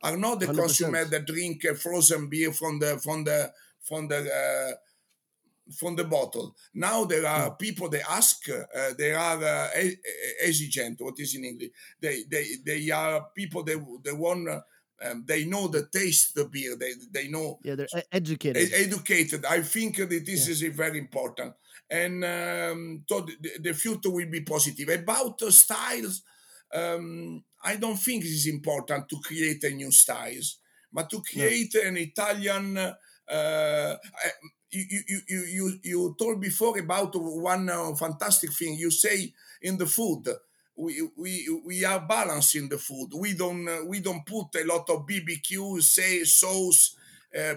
are 0.03 0.17
not 0.17 0.41
the 0.41 0.47
100%. 0.47 0.55
consumer 0.55 1.05
that 1.05 1.27
drink 1.27 1.65
uh, 1.67 1.75
frozen 1.75 2.29
beer 2.29 2.53
from 2.53 2.79
the 2.79 2.99
from 2.99 3.25
the 3.25 3.53
from 3.83 4.09
the 4.09 4.19
uh, 4.19 4.73
from 5.79 5.97
the 5.97 6.05
bottle. 6.05 6.55
Now 6.75 7.05
there 7.05 7.27
are 7.27 7.55
people 7.57 7.89
they 7.89 8.03
ask, 8.03 8.49
uh, 8.49 8.91
they 8.99 9.12
are 9.12 9.43
uh, 9.43 9.68
exigent. 10.43 11.01
What 11.01 11.18
is 11.18 11.35
in 11.35 11.45
English? 11.45 11.71
They 12.01 12.25
they 12.31 12.47
they 12.64 12.91
are 12.91 13.29
people 13.35 13.62
they 13.62 13.77
they 14.03 14.12
want. 14.12 14.49
Uh, 14.49 14.61
um, 15.03 15.25
they 15.27 15.47
know 15.47 15.66
the 15.68 15.87
taste 15.87 16.35
the 16.35 16.45
beer. 16.45 16.77
They 16.77 16.93
they 17.11 17.29
know 17.29 17.59
yeah 17.62 17.75
they're 17.75 17.89
educated 18.12 18.71
educated. 18.75 19.45
I 19.47 19.62
think 19.62 19.97
that 19.97 20.11
this 20.11 20.49
is 20.49 20.61
very 20.77 20.99
important, 20.99 21.55
and 21.89 22.25
um, 22.25 23.05
so 23.09 23.21
the, 23.21 23.51
the 23.61 23.73
future 23.73 24.11
will 24.11 24.31
be 24.31 24.43
positive. 24.43 24.89
About 24.91 25.39
the 25.39 25.53
styles, 25.53 26.23
um, 26.75 27.43
I 27.64 27.77
don't 27.77 27.97
think 27.99 28.25
it 28.25 28.29
is 28.29 28.47
important 28.47 29.09
to 29.09 29.16
create 29.25 29.64
a 29.64 29.71
new 29.71 29.91
styles, 29.91 30.59
but 30.93 31.09
to 31.11 31.23
create 31.23 31.75
an 31.77 31.97
Italian. 31.97 32.77
Uh, 33.27 33.97
you, 34.71 34.85
you, 35.09 35.21
you, 35.29 35.45
you, 35.47 35.79
you 35.83 36.16
told 36.18 36.41
before 36.41 36.79
about 36.79 37.12
one 37.14 37.68
uh, 37.68 37.95
fantastic 37.95 38.53
thing. 38.53 38.75
You 38.75 38.91
say 38.91 39.33
in 39.62 39.79
the 39.79 39.87
food, 39.87 40.29
we 40.77 41.09
we 41.16 41.61
we 41.64 41.85
are 41.85 42.01
balancing 42.01 42.68
the 42.68 42.79
food. 42.79 43.11
We 43.14 43.35
don't 43.35 43.68
uh, 43.68 43.85
we 43.87 44.01
don't 44.01 44.25
put 44.25 44.55
a 44.61 44.64
lot 44.64 44.89
of 44.91 45.07
BBQ, 45.07 45.81
say 45.81 46.25
sauce, 46.25 46.97
uh, 47.37 47.55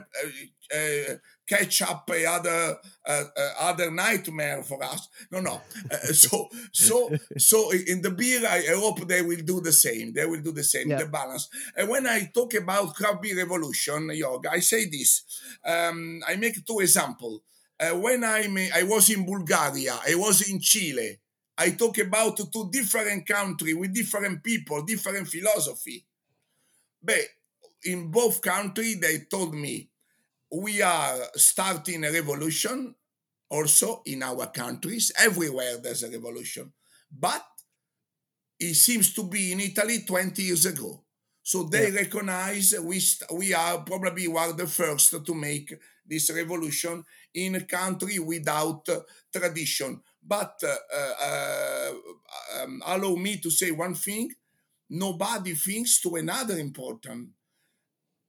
uh, 1.52 1.86
up 1.90 2.10
uh, 2.12 2.30
other 2.30 2.78
uh, 3.06 3.24
uh, 3.36 3.50
other 3.60 3.92
nightmare 3.92 4.64
for 4.64 4.84
us. 4.84 5.08
No, 5.32 5.40
no. 5.40 5.62
Uh, 5.92 5.98
so 6.14 6.50
so 6.72 7.10
so 7.38 7.72
in 7.72 8.02
the 8.02 8.12
beer, 8.12 8.46
I, 8.48 8.66
hope 8.76 9.08
they 9.08 9.22
will 9.22 9.42
do 9.44 9.62
the 9.62 9.72
same. 9.72 10.14
They 10.14 10.26
will 10.26 10.42
do 10.42 10.52
the 10.52 10.64
same. 10.64 10.90
Yeah. 10.90 11.00
The 11.00 11.08
balance. 11.08 11.50
And 11.76 11.90
when 11.90 12.08
I 12.08 12.32
talk 12.34 12.54
about 12.54 12.96
craft 12.96 13.22
beer 13.22 13.38
revolution, 13.38 14.10
yoga, 14.14 14.52
I 14.52 14.60
say 14.60 14.90
this. 14.90 15.24
Um, 15.66 16.22
I 16.28 16.36
make 16.36 16.66
two 16.66 16.80
examples. 16.80 17.42
Uh, 17.80 17.98
when 17.98 18.24
I'm, 18.24 18.58
I 18.74 18.84
was 18.84 19.10
in 19.10 19.26
Bulgaria, 19.26 20.00
I 20.08 20.16
was 20.16 20.48
in 20.50 20.60
Chile. 20.60 21.20
I 21.58 21.72
talk 21.72 21.98
about 22.00 22.38
two 22.38 22.70
different 22.72 23.28
countries 23.28 23.76
with 23.76 23.94
different 23.94 24.44
people, 24.44 24.84
different 24.84 25.28
philosophy. 25.28 26.06
But 27.02 27.22
in 27.84 28.10
both 28.10 28.42
countries, 28.42 29.00
they 29.00 29.20
told 29.30 29.54
me 29.54 29.90
we 30.54 30.82
are 30.82 31.18
starting 31.36 32.04
a 32.04 32.12
revolution. 32.12 32.96
Also 33.50 34.02
in 34.06 34.24
our 34.24 34.48
countries, 34.48 35.12
everywhere 35.20 35.78
there's 35.78 36.04
a 36.04 36.10
revolution, 36.10 36.74
but 37.12 37.46
it 38.60 38.74
seems 38.74 39.14
to 39.14 39.24
be 39.24 39.52
in 39.52 39.60
Italy 39.60 40.00
20 40.08 40.42
years 40.42 40.66
ago. 40.66 41.04
So 41.44 41.64
they 41.64 41.92
recognize 41.92 42.74
we 42.82 43.02
we 43.34 43.54
are 43.54 43.80
probably 43.82 44.28
one 44.28 44.50
of 44.52 44.58
the 44.58 44.66
first 44.66 45.14
to 45.26 45.34
make 45.36 45.74
this 46.06 46.32
revolution 46.32 47.04
in 47.34 47.56
a 47.56 47.62
country 47.62 48.18
without 48.18 48.88
uh, 48.90 49.02
tradition. 49.32 50.02
But 50.26 50.56
uh, 50.64 50.76
uh, 51.22 51.92
um, 52.64 52.82
allow 52.86 53.16
me 53.16 53.38
to 53.38 53.52
say 53.52 53.72
one 53.72 53.94
thing: 53.94 54.32
nobody 54.90 55.54
thinks 55.54 56.00
to 56.02 56.16
another 56.16 56.58
important. 56.58 57.30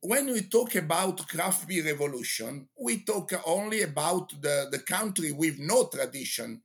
When 0.06 0.26
we 0.34 0.42
talk 0.42 0.74
about 0.74 1.26
craft 1.28 1.66
beer 1.66 1.82
revolution, 1.82 2.68
we 2.78 3.02
talk 3.04 3.32
only 3.46 3.80
about 3.80 4.28
the, 4.42 4.68
the 4.70 4.80
country 4.80 5.32
with 5.32 5.58
no 5.58 5.86
tradition. 5.86 6.60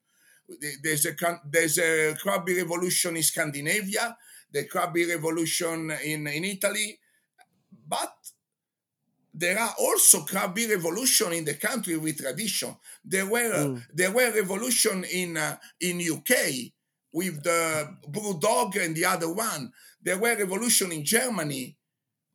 There's 0.83 1.05
a 1.05 1.13
there's 1.49 1.77
a 1.79 2.15
craft 2.21 2.45
beer 2.47 2.57
revolution 2.63 3.15
in 3.15 3.23
Scandinavia. 3.23 4.17
the 4.51 4.65
craft 4.65 4.93
beer 4.93 5.07
revolution 5.15 5.91
in, 6.03 6.27
in 6.27 6.43
Italy, 6.43 6.99
but 7.87 8.13
there 9.33 9.57
are 9.57 9.73
also 9.79 10.21
craft 10.25 10.55
beer 10.55 10.75
revolution 10.75 11.31
in 11.31 11.45
the 11.45 11.53
country 11.53 11.95
with 11.95 12.17
tradition. 12.17 12.75
There 13.05 13.25
were 13.25 13.53
Mm. 13.53 13.81
there 13.93 14.11
were 14.11 14.31
revolution 14.33 15.05
in 15.05 15.37
uh, 15.37 15.55
in 15.79 16.01
UK 16.01 16.73
with 17.13 17.41
the 17.43 17.87
Brewdog 18.09 18.75
and 18.83 18.95
the 18.97 19.05
other 19.05 19.31
one. 19.31 19.71
There 20.01 20.17
were 20.17 20.35
revolution 20.35 20.91
in 20.91 21.05
Germany 21.05 21.77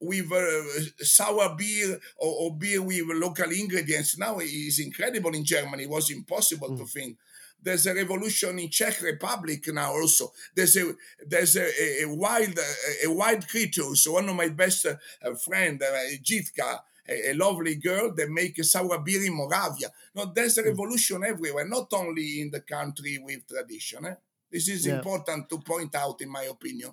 with 0.04 0.30
uh, 0.32 1.04
sour 1.04 1.54
beer 1.56 1.98
or, 2.16 2.32
or 2.40 2.56
beer 2.56 2.82
with 2.82 3.02
local 3.26 3.50
ingredients. 3.50 4.18
Now 4.18 4.38
is 4.40 4.78
incredible 4.80 5.34
in 5.34 5.44
Germany. 5.44 5.84
It 5.84 5.90
was 5.90 6.10
impossible 6.10 6.76
to 6.76 6.86
think. 6.86 7.16
There's 7.62 7.86
a 7.86 7.94
revolution 7.94 8.58
in 8.58 8.68
Czech 8.68 9.00
Republic 9.00 9.62
now 9.72 9.92
also. 9.92 10.32
There's 10.54 10.76
a 10.76 10.92
there's 11.26 11.56
a, 11.56 12.02
a, 12.02 12.06
wild 12.06 12.58
a, 12.58 13.06
a 13.06 13.10
wild 13.12 13.48
creature. 13.48 13.94
So 13.94 14.12
one 14.12 14.28
of 14.28 14.36
my 14.36 14.48
best 14.50 14.84
uh, 14.86 15.34
friend, 15.46 15.82
uh, 15.82 16.16
Jitka, 16.22 16.80
a, 17.08 17.30
a 17.30 17.34
lovely 17.34 17.76
girl 17.76 18.14
that 18.14 18.28
make 18.30 18.58
a 18.58 18.64
sour 18.64 18.98
beer 18.98 19.24
in 19.24 19.32
Moravia. 19.34 19.88
No, 20.14 20.30
there's 20.34 20.58
a 20.58 20.62
revolution 20.62 21.24
everywhere, 21.24 21.66
not 21.66 21.88
only 21.94 22.42
in 22.42 22.50
the 22.50 22.60
country 22.60 23.18
with 23.18 23.46
tradition. 23.48 24.04
eh? 24.06 24.14
This 24.52 24.68
is 24.68 24.86
Yeah. 24.86 24.96
important 24.96 25.48
to 25.48 25.58
point 25.60 25.94
out, 25.94 26.20
in 26.20 26.28
my 26.30 26.44
opinion. 26.44 26.92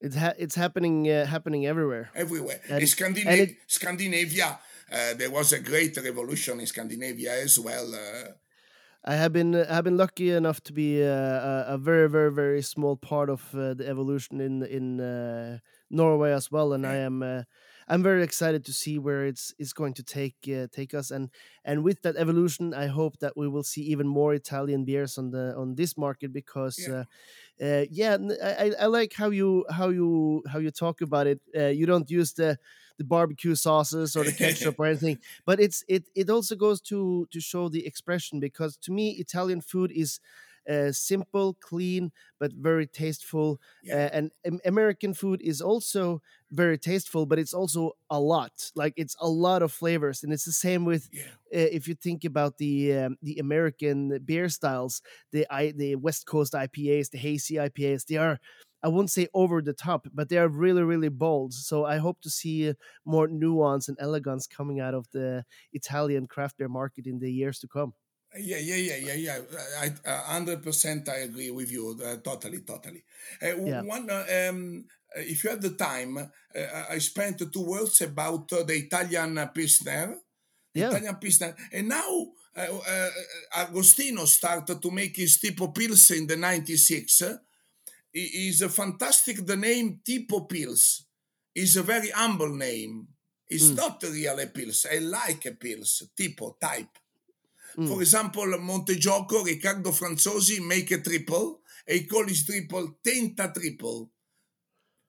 It's 0.00 0.16
ha- 0.16 0.34
it's 0.38 0.54
happening 0.54 1.08
uh, 1.10 1.26
happening 1.26 1.66
everywhere. 1.66 2.10
everywhere. 2.14 2.60
And- 2.70 2.80
in 2.82 2.88
Scandina- 2.88 3.26
and 3.30 3.40
it- 3.40 3.56
Scandinavia, 3.66 4.58
uh, 4.90 5.14
there 5.14 5.30
was 5.30 5.52
a 5.52 5.60
great 5.60 5.96
revolution 5.96 6.58
in 6.60 6.66
Scandinavia 6.66 7.32
as 7.44 7.58
well. 7.58 7.94
Uh, 7.94 8.32
I 9.04 9.14
have 9.14 9.32
been 9.32 9.54
I 9.54 9.74
have 9.74 9.84
been 9.84 9.96
lucky 9.96 10.30
enough 10.30 10.60
to 10.64 10.72
be 10.72 11.02
uh, 11.02 11.08
a, 11.08 11.64
a 11.74 11.78
very 11.78 12.08
very 12.08 12.32
very 12.32 12.62
small 12.62 12.96
part 12.96 13.30
of 13.30 13.42
uh, 13.54 13.72
the 13.74 13.86
evolution 13.88 14.40
in 14.40 14.62
in 14.62 15.00
uh, 15.00 15.58
Norway 15.90 16.32
as 16.32 16.50
well, 16.50 16.72
and 16.74 16.84
I 16.86 16.96
am 16.96 17.22
uh, 17.22 17.42
I'm 17.88 18.02
very 18.02 18.22
excited 18.22 18.62
to 18.66 18.72
see 18.72 18.98
where 18.98 19.24
it's 19.26 19.54
it's 19.58 19.72
going 19.72 19.94
to 19.94 20.02
take 20.02 20.36
uh, 20.48 20.66
take 20.70 20.92
us, 20.94 21.10
and 21.10 21.30
and 21.64 21.82
with 21.82 22.02
that 22.02 22.16
evolution, 22.16 22.74
I 22.74 22.88
hope 22.88 23.18
that 23.20 23.32
we 23.36 23.48
will 23.48 23.64
see 23.64 23.82
even 23.92 24.06
more 24.06 24.34
Italian 24.34 24.84
beers 24.84 25.18
on 25.18 25.30
the 25.30 25.54
on 25.56 25.76
this 25.76 25.96
market 25.96 26.32
because. 26.32 26.76
Yeah. 26.88 27.04
Uh, 27.62 27.84
yeah, 27.90 28.16
I- 28.42 28.74
I 28.80 28.86
like 28.86 29.12
how 29.12 29.28
you 29.30 29.66
how 29.70 29.90
you 29.90 30.42
how 30.48 30.58
you 30.58 30.70
talk 30.70 31.02
about 31.02 31.26
it. 31.26 31.40
Uh, 31.54 31.66
you 31.66 31.84
don't 31.86 32.10
use 32.10 32.32
the 32.32 32.58
the 32.96 33.04
barbecue 33.04 33.54
sauces 33.54 34.16
or 34.16 34.24
the 34.24 34.32
ketchup 34.32 34.76
or 34.78 34.86
anything, 34.86 35.18
but 35.44 35.60
it's 35.60 35.84
it 35.86 36.08
it 36.14 36.30
also 36.30 36.56
goes 36.56 36.80
to 36.82 37.26
to 37.30 37.40
show 37.40 37.68
the 37.68 37.86
expression 37.86 38.40
because 38.40 38.76
to 38.78 38.92
me 38.92 39.10
Italian 39.18 39.60
food 39.60 39.92
is 39.92 40.20
uh, 40.68 40.92
simple, 40.92 41.54
clean, 41.54 42.12
but 42.38 42.52
very 42.52 42.86
tasteful. 42.86 43.60
Yeah. 43.82 43.94
Uh, 43.94 44.08
and 44.12 44.30
Am- 44.44 44.60
American 44.64 45.14
food 45.14 45.40
is 45.42 45.60
also 45.60 46.22
very 46.50 46.78
tasteful, 46.78 47.26
but 47.26 47.38
it's 47.38 47.54
also 47.54 47.92
a 48.10 48.20
lot. 48.20 48.70
Like 48.74 48.94
it's 48.96 49.16
a 49.20 49.28
lot 49.28 49.62
of 49.62 49.72
flavors, 49.72 50.22
and 50.22 50.32
it's 50.32 50.44
the 50.44 50.52
same 50.52 50.84
with 50.84 51.08
yeah, 51.12 51.34
uh, 51.54 51.68
if 51.72 51.88
you 51.88 51.94
think 51.94 52.24
about 52.24 52.58
the 52.58 52.92
um, 52.94 53.16
the 53.22 53.38
American 53.38 54.18
beer 54.24 54.48
styles, 54.48 55.02
the 55.32 55.46
I, 55.50 55.72
the 55.72 55.96
West 55.96 56.26
Coast 56.26 56.54
IPAs, 56.54 57.10
the 57.10 57.18
hazy 57.18 57.58
IPAs, 57.58 58.04
they 58.04 58.16
are 58.16 58.38
I 58.82 58.88
won't 58.88 59.10
say 59.10 59.28
over 59.34 59.60
the 59.60 59.74
top, 59.74 60.06
but 60.12 60.28
they 60.28 60.38
are 60.38 60.48
really 60.48 60.82
really 60.82 61.08
bold. 61.08 61.52
So 61.54 61.84
I 61.84 61.98
hope 61.98 62.20
to 62.22 62.30
see 62.30 62.70
uh, 62.70 62.74
more 63.04 63.28
nuance 63.28 63.88
and 63.88 63.96
elegance 64.00 64.46
coming 64.46 64.80
out 64.80 64.94
of 64.94 65.10
the 65.10 65.44
Italian 65.72 66.26
craft 66.26 66.56
beer 66.58 66.68
market 66.68 67.06
in 67.06 67.18
the 67.18 67.32
years 67.32 67.58
to 67.60 67.68
come. 67.68 67.94
Yeah, 68.38 68.58
yeah, 68.58 68.76
yeah, 68.76 68.96
yeah, 68.96 69.14
yeah. 69.14 69.38
I 69.80 70.32
hundred 70.32 70.62
percent, 70.62 71.08
I 71.08 71.18
agree 71.28 71.50
with 71.50 71.70
you. 71.70 71.98
Uh, 72.02 72.16
totally, 72.22 72.60
totally. 72.60 73.02
Uh, 73.42 73.56
Yeah. 73.66 73.82
One, 73.82 74.08
uh, 74.10 74.24
um, 74.48 74.84
uh, 75.16 75.20
if 75.20 75.42
you 75.44 75.50
have 75.50 75.60
the 75.62 75.70
time, 75.74 76.16
uh, 76.18 76.84
I 76.90 76.98
spent 76.98 77.42
two 77.52 77.64
words 77.64 78.00
about 78.02 78.52
uh, 78.52 78.62
the 78.62 78.74
Italian 78.74 79.34
Pilsner. 79.54 80.16
Yeah. 80.74 80.88
Italian 80.90 81.16
Pilsner, 81.16 81.56
and 81.72 81.88
now. 81.88 82.26
Uh, 82.56 82.66
uh, 82.66 83.08
Agostino 83.62 84.24
started 84.24 84.82
to 84.82 84.90
make 84.90 85.14
his 85.16 85.38
Tipo 85.38 85.72
Pils 85.72 86.10
in 86.16 86.26
the 86.26 86.36
96. 86.36 87.22
He 88.12 88.48
is 88.48 88.60
a 88.62 88.68
fantastic. 88.68 89.46
The 89.46 89.56
name 89.56 90.00
Tipo 90.04 90.48
Pils 90.48 91.02
is 91.54 91.76
a 91.76 91.82
very 91.84 92.10
humble 92.10 92.52
name. 92.54 93.06
It's 93.48 93.70
Mm. 93.70 93.76
not 93.76 94.02
really 94.02 94.26
a 94.26 94.34
Pils. 94.48 94.84
I 94.92 94.98
like 94.98 95.46
a 95.46 95.52
Pils, 95.52 96.02
Tipo, 96.18 96.58
type. 96.60 96.98
Mm. 97.76 97.86
For 97.86 98.00
example, 98.00 98.58
Montegioco, 98.58 99.42
Riccardo 99.44 99.92
Franzosi 99.92 100.60
make 100.60 100.90
a 100.94 101.00
triple 101.00 101.60
e 101.86 101.94
he 101.98 102.06
call 102.06 102.26
his 102.26 102.44
triple 102.44 102.98
tenta 103.02 103.50
triple. 103.52 104.10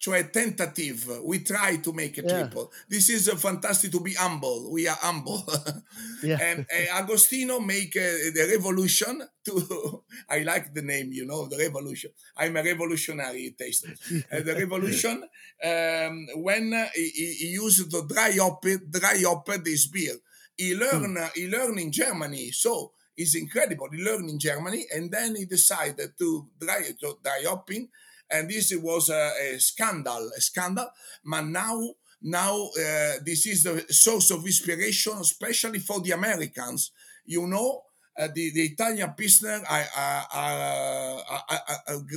Cioè 0.01 0.32
tentative. 0.32 1.20
We 1.24 1.43
try 1.43 1.80
to 1.80 1.93
make 1.93 2.18
a 2.18 2.24
Yeah. 2.24 2.39
triple. 2.39 2.72
This 2.89 3.09
is 3.09 3.28
uh, 3.30 3.36
fantastic 3.38 3.91
to 3.91 3.99
be 3.99 4.14
humble. 4.16 4.72
We 4.72 4.88
are 4.88 4.97
humble. 4.99 5.43
Yeah. 6.24 6.38
and 6.41 6.66
uh, 6.72 6.97
Agostino 6.97 7.59
make 7.59 7.95
uh, 7.97 8.32
the 8.34 8.47
revolution 8.49 9.22
to 9.45 10.03
I 10.30 10.39
like 10.43 10.74
the 10.74 10.82
name, 10.82 11.12
you 11.12 11.26
know, 11.26 11.47
the 11.47 11.57
revolution. 11.57 12.12
I'm 12.36 12.55
a 12.57 12.64
revolutionary 12.64 13.55
taster. 13.57 13.93
Uh, 14.32 14.41
the 14.41 14.55
revolution 14.55 15.22
um, 15.64 16.28
when 16.36 16.74
uh, 16.74 16.88
he, 16.95 17.09
he 17.39 17.47
used 17.53 17.91
the 17.91 18.01
dry 18.07 18.32
hopped, 18.39 18.91
dry 18.91 19.22
hopped 19.24 19.64
this 19.64 19.86
beer. 19.88 20.16
He 20.62 20.76
learned 20.76 21.18
uh, 21.18 21.30
he 21.34 21.47
learned 21.47 21.80
in 21.80 21.91
Germany, 21.91 22.51
so 22.51 22.93
it's 23.18 23.36
incredible. 23.36 23.89
He 23.91 24.03
learned 24.03 24.30
in 24.30 24.38
Germany, 24.38 24.86
and 24.93 25.12
then 25.12 25.36
he 25.36 25.45
decided 25.45 26.12
to 26.20 26.47
dry 26.59 26.82
to 26.99 27.18
dry 27.24 27.41
hopping, 27.47 27.89
and 28.30 28.47
this 28.47 28.72
was 28.76 29.09
a, 29.09 29.32
a 29.41 29.59
scandal, 29.59 30.30
a 30.38 30.39
scandal. 30.39 30.88
But 31.26 31.45
now 31.45 31.78
now 32.22 32.70
uh, 32.78 33.14
this 33.26 33.47
is 33.47 33.64
the 33.64 33.86
source 33.89 34.30
of 34.30 34.45
inspiration, 34.45 35.14
especially 35.20 35.80
for 35.80 35.99
the 35.99 36.12
Americans. 36.12 36.91
You 37.26 37.47
know, 37.47 37.82
uh, 38.18 38.28
the, 38.34 38.51
the 38.51 38.62
Italian 38.62 39.14
Pilsner 39.18 39.62
I, 39.70 39.86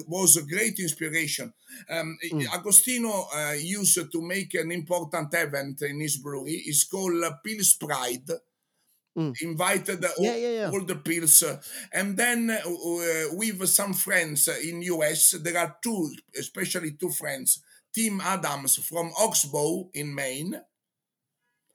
was 0.09 0.37
a 0.37 0.43
great 0.43 0.79
inspiration. 0.79 1.53
Um, 1.89 2.17
Agostino 2.53 3.27
uh, 3.35 3.53
used 3.53 4.11
to 4.11 4.23
make 4.23 4.55
an 4.55 4.73
important 4.73 5.33
event 5.35 5.83
in 5.83 6.01
his 6.01 6.17
brewery. 6.19 6.63
It's 6.67 6.85
called 6.85 7.23
Pils 7.47 7.79
Pride. 7.79 8.31
Mm. 9.17 9.33
Invited 9.43 10.05
uh, 10.05 10.09
Yeah, 10.19 10.31
all, 10.31 10.37
yeah, 10.37 10.49
yeah. 10.49 10.71
all 10.73 10.85
the 10.85 10.97
pills, 10.97 11.45
and 11.93 12.17
then 12.17 12.51
uh, 12.51 12.57
uh, 12.69 13.27
with 13.31 13.65
some 13.69 13.95
friends 13.95 14.49
uh, 14.49 14.57
in 14.61 14.83
US, 14.83 15.37
there 15.41 15.57
are 15.57 15.77
two, 15.81 16.11
especially 16.37 16.97
two 16.99 17.11
friends, 17.11 17.63
Tim 17.95 18.21
Adams 18.21 18.85
from 18.85 19.13
Oxbow 19.17 19.89
in 19.95 20.13
Maine, 20.13 20.61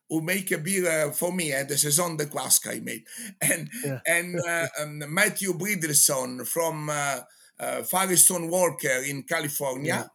who 0.10 0.22
make 0.22 0.52
a 0.52 0.58
beer 0.58 0.88
uh, 1.08 1.12
for 1.12 1.32
me, 1.32 1.54
uh, 1.54 1.64
the 1.64 1.78
Saison 1.78 2.18
de 2.18 2.26
Kuaska 2.26 2.76
I 2.76 2.80
made, 2.80 3.04
and 3.42 3.70
Yeah. 3.84 4.00
and 4.06 4.40
uh, 4.48 4.68
um, 4.82 5.04
Matthew 5.14 5.54
Brynildson 5.54 6.48
from 6.48 6.90
uh, 6.90 7.20
uh, 7.60 7.84
Firestone 7.84 8.50
Walker 8.50 9.04
in 9.06 9.24
California. 9.24 10.10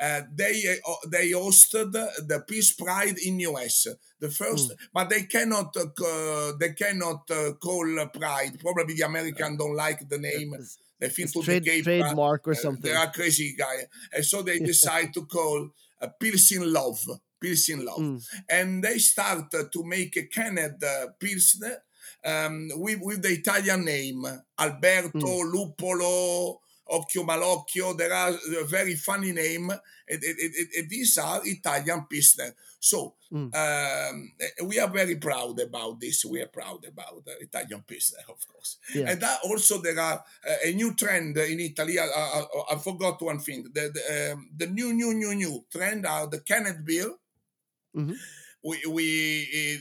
Uh, 0.00 0.22
they 0.34 0.62
uh, 0.88 0.94
they 1.08 1.32
hosted 1.32 1.92
the 1.92 2.42
Pils 2.48 2.76
Pride 2.78 3.18
in 3.18 3.38
US, 3.40 3.86
the 4.18 4.30
first, 4.30 4.72
but 4.94 5.10
they 5.10 5.24
cannot 5.24 5.76
uh, 5.76 6.52
they 6.58 6.72
cannot 6.72 7.30
uh, 7.30 7.52
call 7.60 7.86
Pride. 8.06 8.58
Probably 8.60 8.94
the 8.94 9.02
American 9.04 9.58
don't 9.58 9.76
like 9.76 10.08
the 10.08 10.16
name. 10.18 10.54
They 10.98 11.08
think 11.10 11.32
to 11.32 11.42
Trade, 11.42 11.64
the 11.64 11.82
trademark 11.82 12.48
or 12.48 12.54
something. 12.54 12.90
They 12.90 12.96
are 12.96 13.10
crazy 13.10 13.54
guy, 13.58 13.76
and 14.12 14.24
so 14.24 14.40
they 14.42 14.58
decide 14.72 15.12
to 15.14 15.26
call 15.26 15.68
uh, 16.00 16.08
Pilsen 16.18 16.72
Love, 16.72 17.04
Pilsen 17.40 17.84
Love, 17.84 17.98
Mm. 18.00 18.22
and 18.48 18.84
they 18.84 18.98
start 18.98 19.54
uh, 19.54 19.64
to 19.72 19.84
make 19.84 20.16
a 20.16 20.26
canned 20.26 20.58
uh, 20.84 21.06
Pilsner 21.18 21.82
um, 22.24 22.68
with, 22.76 22.98
with 23.02 23.22
the 23.22 23.30
Italian 23.32 23.84
name 23.84 24.24
Alberto 24.58 25.42
Lupolo. 25.52 26.58
Occhio 26.92 27.22
Malocchio, 27.24 27.96
there 27.96 28.12
are 28.12 28.32
very 28.66 28.96
funny 28.96 29.30
name. 29.30 29.70
these 30.88 31.18
are 31.18 31.40
Italian 31.44 32.06
Pilsner. 32.10 32.54
So 32.80 33.14
Mm. 33.32 33.54
um, 33.54 34.32
we 34.66 34.80
are 34.80 34.90
very 34.90 35.14
proud 35.14 35.60
about 35.60 36.00
this. 36.00 36.24
We 36.24 36.40
are 36.42 36.48
proud 36.48 36.84
about 36.84 37.24
the 37.24 37.38
Italian 37.40 37.84
Pilsner, 37.86 38.18
of 38.28 38.44
course. 38.48 38.78
Yeah. 38.92 39.08
And 39.08 39.20
that 39.20 39.38
also 39.44 39.80
there 39.80 40.00
are 40.00 40.18
uh, 40.44 40.56
a 40.64 40.72
new 40.72 40.94
trend 40.96 41.36
in 41.36 41.60
Italy. 41.60 41.96
I, 42.00 42.06
I, 42.06 42.40
I- 42.42 42.74
I 42.74 42.78
forgot 42.78 43.22
one 43.22 43.38
thing. 43.38 43.70
The 43.72 43.90
the, 43.94 44.32
um, 44.32 44.50
the 44.56 44.66
new 44.66 44.92
new 44.92 45.14
new 45.14 45.32
new 45.36 45.64
trend 45.70 46.06
are 46.06 46.26
the 46.26 46.40
canned 46.40 46.84
beer. 46.84 47.06
Mhm. 47.94 48.14
We, 48.62 48.82
we 48.88 49.04
it, 49.52 49.80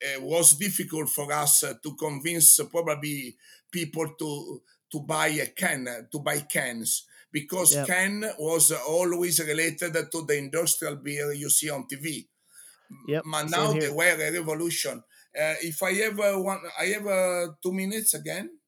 it- 0.00 0.22
was 0.22 0.56
difficult 0.56 1.08
for 1.10 1.32
us 1.32 1.64
uh, 1.64 1.74
to 1.82 1.96
convince 1.96 2.60
uh, 2.60 2.66
probably 2.66 3.36
people 3.70 4.06
to 4.18 4.62
to 4.92 5.00
buy 5.00 5.28
a 5.28 5.46
can 5.48 5.86
to 6.12 6.18
buy 6.20 6.40
cans 6.40 7.06
because 7.32 7.74
Yeah. 7.74 7.84
can 7.84 8.24
was 8.38 8.72
always 8.72 9.38
related 9.40 9.92
to 10.12 10.24
the 10.26 10.36
industrial 10.36 10.96
beer 10.96 11.32
you 11.32 11.50
see 11.50 11.70
on 11.70 11.86
TV. 11.86 12.28
Yep, 13.08 13.22
But 13.30 13.50
now 13.50 13.72
they 13.72 13.90
were 13.90 14.14
a 14.18 14.32
revolution. 14.32 15.02
Uh, 15.34 15.54
if 15.62 15.82
I 15.82 15.92
ever 16.10 16.40
want, 16.42 16.62
I 16.78 16.86
have 16.86 17.06
uh, 17.06 17.46
two 17.62 17.72
minutes 17.72 18.14
again. 18.14 18.58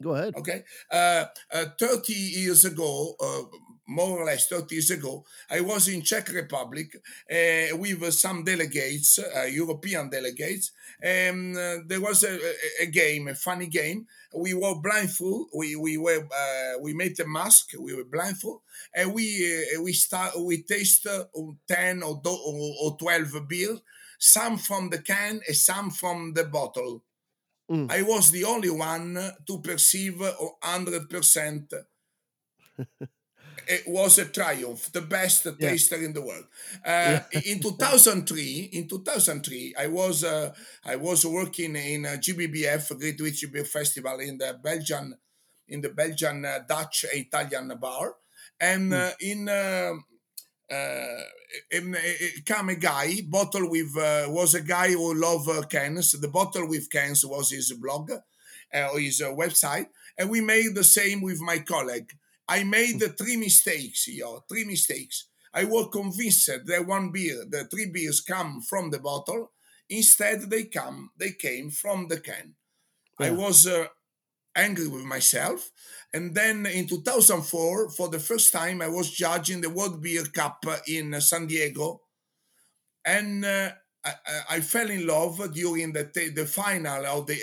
Go 0.00 0.14
ahead. 0.14 0.34
Okay. 0.36 0.62
Uh, 0.90 1.26
uh, 1.52 1.66
30 1.78 2.12
years 2.14 2.64
ago, 2.64 3.14
uh, 3.20 3.42
more 3.88 4.20
or 4.20 4.26
less 4.26 4.46
30 4.46 4.74
years 4.74 4.90
ago, 4.90 5.24
I 5.50 5.60
was 5.60 5.88
in 5.88 6.02
Czech 6.02 6.28
Republic 6.28 6.94
uh, 6.96 7.76
with 7.76 8.12
some 8.12 8.44
delegates, 8.44 9.18
uh, 9.18 9.44
European 9.44 10.10
delegates, 10.10 10.72
and 11.02 11.56
uh, 11.56 11.76
there 11.86 12.00
was 12.00 12.22
a, 12.22 12.34
a, 12.34 12.82
a 12.82 12.86
game, 12.86 13.28
a 13.28 13.34
funny 13.34 13.66
game. 13.66 14.06
We 14.34 14.52
were 14.52 14.74
blindfold. 14.74 15.48
We 15.56 15.74
we 15.74 15.96
were 15.96 16.20
uh, 16.20 16.78
we 16.82 16.92
made 16.92 17.18
a 17.20 17.26
mask. 17.26 17.70
We 17.80 17.94
were 17.94 18.04
blindfold, 18.04 18.60
and 18.94 19.14
we 19.14 19.24
uh, 19.74 19.82
we 19.82 19.94
start 19.94 20.38
we 20.38 20.62
taste 20.62 21.06
uh, 21.06 21.24
ten 21.66 22.02
or, 22.02 22.20
do, 22.22 22.30
or 22.30 22.74
or 22.82 22.96
twelve 22.98 23.48
beer, 23.48 23.78
some 24.18 24.58
from 24.58 24.90
the 24.90 24.98
can 24.98 25.40
and 25.46 25.56
some 25.56 25.90
from 25.90 26.34
the 26.34 26.44
bottle. 26.44 27.02
Mm. 27.70 27.90
I 27.90 28.02
was 28.02 28.30
the 28.30 28.44
only 28.44 28.70
one 28.70 29.18
to 29.46 29.58
perceive 29.60 30.20
hundred 30.62 31.08
percent. 31.08 31.72
It 33.70 33.84
was 33.86 34.18
a 34.18 34.24
triumph, 34.24 34.90
the 34.92 35.02
best 35.02 35.44
Yeah. 35.44 35.70
taster 35.70 35.96
in 36.02 36.12
the 36.14 36.22
world. 36.22 36.46
Uh, 36.84 37.20
in 37.44 37.60
2003, 37.68 38.70
in 38.72 38.88
2003, 38.88 39.74
I 39.78 39.86
was 39.88 40.24
uh, 40.24 40.54
I 40.84 40.96
was 40.96 41.24
working 41.26 41.76
in 41.76 42.04
a 42.06 42.16
GBBF, 42.18 42.98
Great 42.98 43.18
British 43.18 43.46
Beer 43.50 43.64
Festival, 43.64 44.18
in 44.20 44.38
the 44.38 44.58
Belgian, 44.62 45.14
in 45.68 45.80
the 45.82 45.90
Belgian 45.90 46.44
uh, 46.44 46.60
Dutch 46.66 47.04
Italian 47.12 47.68
bar, 47.80 48.14
and 48.60 48.92
uh, 48.94 49.10
in. 49.20 49.48
Uh, 49.48 49.92
uh, 50.70 51.22
in, 51.70 51.94
uh, 51.94 51.98
come 52.44 52.68
a 52.68 52.74
guy 52.76 53.22
bottle 53.26 53.70
with 53.70 53.96
uh, 53.96 54.26
was 54.28 54.54
a 54.54 54.60
guy 54.60 54.90
who 54.90 55.14
loved 55.14 55.48
uh, 55.48 55.62
cans 55.62 56.12
the 56.12 56.28
bottle 56.28 56.68
with 56.68 56.90
cans 56.90 57.24
was 57.24 57.50
his 57.50 57.72
blog 57.80 58.10
uh, 58.10 58.88
or 58.92 58.98
his 59.00 59.22
uh, 59.22 59.30
website 59.32 59.86
and 60.18 60.28
we 60.28 60.42
made 60.42 60.74
the 60.74 60.84
same 60.84 61.22
with 61.22 61.40
my 61.40 61.58
colleague 61.60 62.12
i 62.48 62.64
made 62.64 62.98
the 63.00 63.08
three 63.08 63.36
mistakes 63.36 64.06
yo 64.08 64.44
three 64.48 64.64
mistakes 64.64 65.28
i 65.54 65.64
was 65.64 65.88
convinced 65.92 66.50
that 66.66 66.86
one 66.86 67.10
beer 67.12 67.44
the 67.48 67.64
three 67.64 67.90
beers 67.90 68.20
come 68.20 68.60
from 68.60 68.90
the 68.90 68.98
bottle 68.98 69.52
instead 69.88 70.50
they 70.50 70.64
come 70.64 71.10
they 71.16 71.32
came 71.32 71.70
from 71.70 72.08
the 72.08 72.20
can 72.20 72.54
i 73.20 73.30
was 73.30 73.66
uh, 73.66 73.86
angry 74.58 74.88
with 74.88 75.04
myself. 75.04 75.70
And 76.12 76.34
then 76.34 76.66
in 76.66 76.86
2004, 76.86 77.90
for 77.90 78.08
the 78.08 78.18
first 78.18 78.52
time, 78.52 78.82
I 78.82 78.88
was 78.88 79.10
judging 79.10 79.60
the 79.60 79.70
World 79.70 80.02
Beer 80.02 80.24
Cup 80.24 80.64
in 80.86 81.14
uh, 81.14 81.20
San 81.20 81.46
Diego. 81.46 82.00
And 83.04 83.44
uh, 83.44 83.70
I, 84.04 84.12
I- 84.50 84.60
fell 84.60 84.90
in 84.90 85.06
love 85.06 85.52
during 85.52 85.92
the, 85.92 86.04
the 86.34 86.46
final 86.46 87.04
of 87.06 87.26
the, 87.26 87.36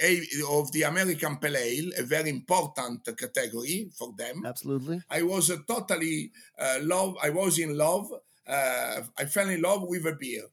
of 0.50 0.72
the 0.72 0.84
American 0.84 1.38
Pale 1.38 1.58
Ale, 1.58 1.92
a 1.98 2.04
very 2.04 2.30
important 2.30 3.08
category 3.18 3.90
for 3.98 4.14
them. 4.18 4.46
Absolutely. 4.46 5.02
I 5.10 5.22
was 5.24 5.52
uh, 5.52 5.58
totally 5.68 6.32
uh, 6.58 6.80
love. 6.82 7.16
I 7.22 7.30
was 7.30 7.60
in 7.60 7.78
love. 7.78 8.12
Uh, 8.48 9.02
I 9.18 9.26
fell 9.26 9.50
in 9.50 9.62
love 9.62 9.84
with 9.84 10.06
a 10.06 10.14
beer. 10.14 10.44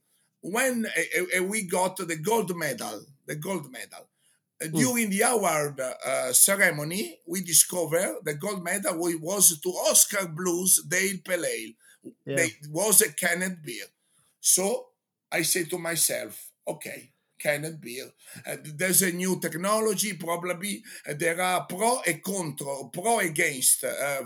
When 0.41 0.85
uh, 0.85 1.39
uh, 1.39 1.43
we 1.43 1.63
got 1.63 1.97
the 1.97 2.17
gold 2.17 2.55
medal, 2.55 3.05
the 3.25 3.35
gold 3.35 3.71
medal 3.71 4.09
uh, 4.61 4.67
during 4.67 5.09
the 5.09 5.21
award 5.21 5.79
uh, 5.79 6.33
ceremony, 6.33 7.19
we 7.27 7.41
discovered 7.41 8.17
the 8.23 8.33
gold 8.33 8.63
medal 8.63 8.97
was 8.97 9.59
to 9.59 9.69
Oskar 9.69 10.27
Blues 10.27 10.83
Dale 10.87 11.19
Pale 11.23 11.45
Ale. 11.45 11.71
Yeah. 12.25 12.35
They, 12.35 12.49
was 12.69 13.01
a 13.01 13.13
canned 13.13 13.59
beer. 13.63 13.85
So 14.41 14.87
I 15.33 15.41
say 15.41 15.63
to 15.65 15.79
myself, 15.79 16.51
okay, 16.67 17.11
canned 17.39 17.81
beer. 17.81 18.09
Uh, 18.47 18.55
there's 18.63 19.01
a 19.01 19.11
new 19.11 19.39
technology, 19.39 20.13
probably. 20.13 20.83
Uh, 21.07 21.13
there 21.17 21.41
are 21.41 21.65
pro 21.65 21.99
and 22.07 22.23
contra, 22.23 22.89
pro 22.93 23.19
against. 23.19 23.83
Uh, 23.83 24.23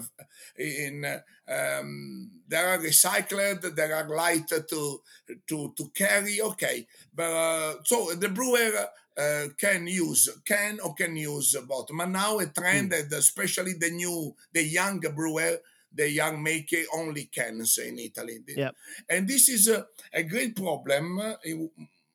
in 0.57 1.05
uh, 1.05 1.19
um, 1.49 2.29
there 2.47 2.67
are 2.67 2.77
recycled, 2.77 3.75
there 3.75 3.95
are 3.95 4.07
light 4.09 4.47
to 4.47 5.01
to 5.47 5.73
to 5.75 5.89
carry. 5.95 6.41
Okay, 6.41 6.85
but 7.15 7.31
uh, 7.31 7.73
so 7.83 8.13
the 8.13 8.29
brewer. 8.29 8.71
Uh, 9.17 9.47
can 9.57 9.87
use 9.87 10.29
can 10.45 10.79
or 10.79 10.93
can 10.93 11.17
use 11.17 11.57
both. 11.67 11.87
But 11.91 12.09
now 12.09 12.37
a 12.37 12.45
trend 12.45 12.91
that 12.91 13.11
especially 13.11 13.73
the 13.73 13.89
new 13.89 14.35
the 14.53 14.61
young 14.61 14.99
brewer, 14.99 15.57
the 15.93 16.09
young 16.09 16.41
maker 16.43 16.83
only 16.93 17.25
cans 17.25 17.77
in 17.77 17.99
Italy. 17.99 18.39
Yep. 18.47 18.75
And 19.09 19.27
this 19.27 19.49
is 19.49 19.67
a, 19.67 19.85
a 20.13 20.23
great 20.23 20.55
problem. 20.55 21.19
uh, 21.19 21.35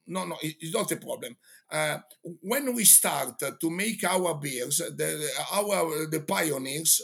No, 0.06 0.24
no, 0.26 0.36
it's 0.42 0.74
not 0.74 0.90
a 0.92 0.96
problem. 0.96 1.36
Uh, 1.70 1.98
when 2.42 2.74
we 2.74 2.84
start 2.84 3.38
to 3.60 3.70
make 3.70 4.02
our 4.04 4.34
beers, 4.34 4.78
the, 4.78 5.30
our 5.52 6.06
the 6.10 6.20
pioneers, 6.26 7.00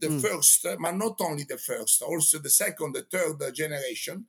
the 0.00 0.08
Mm. 0.08 0.20
first, 0.20 0.62
but 0.80 0.94
not 0.94 1.20
only 1.20 1.44
the 1.44 1.58
first, 1.58 2.02
also 2.02 2.38
the 2.38 2.50
second, 2.50 2.94
the 2.94 3.02
third 3.02 3.54
generation, 3.54 4.26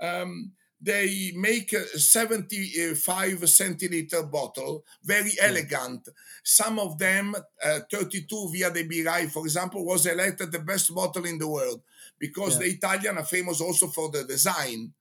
um, 0.00 0.52
they 0.80 1.32
make 1.36 1.72
a 1.74 1.98
75 1.98 3.40
centiliter 3.42 4.30
bottle, 4.30 4.84
very 5.04 5.32
elegant. 5.40 6.08
Some 6.42 6.78
of 6.78 6.98
them, 6.98 7.34
uh, 7.62 7.80
32 7.90 8.48
Via 8.52 8.70
dei 8.70 8.84
Birrai, 8.88 9.30
for 9.30 9.44
example, 9.44 9.84
was 9.84 10.06
elected 10.06 10.50
the 10.50 10.58
best 10.60 10.94
bottle 10.94 11.26
in 11.26 11.38
the 11.38 11.48
world 11.48 11.82
because 12.18 12.54
Yeah. 12.54 12.60
the 12.60 12.68
Italian 12.76 13.18
are 13.18 13.24
famous 13.26 13.60
also 13.60 13.88
for 13.88 14.10
the 14.10 14.24
design. 14.24 14.92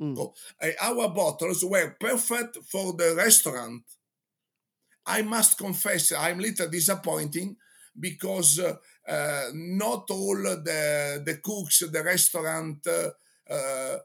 Mm. 0.00 0.16
So, 0.16 0.34
uh, 0.60 0.70
our 0.80 1.08
bottles 1.08 1.64
were 1.64 1.96
perfect 1.98 2.58
for 2.68 2.92
the 2.92 3.14
restaurant. 3.14 3.82
I 5.06 5.22
must 5.22 5.58
confess, 5.58 6.12
I'm 6.12 6.38
a 6.38 6.42
little 6.42 6.68
disappointing 6.68 7.56
because 7.98 8.58
uh, 8.58 8.76
uh, 9.06 9.50
not 9.54 10.10
all 10.10 10.36
the 10.36 11.22
the 11.24 11.36
cooks, 11.42 11.78
the 11.80 12.02
restaurant, 12.02 12.86
uh, 12.86 13.10
uh, 13.52 13.98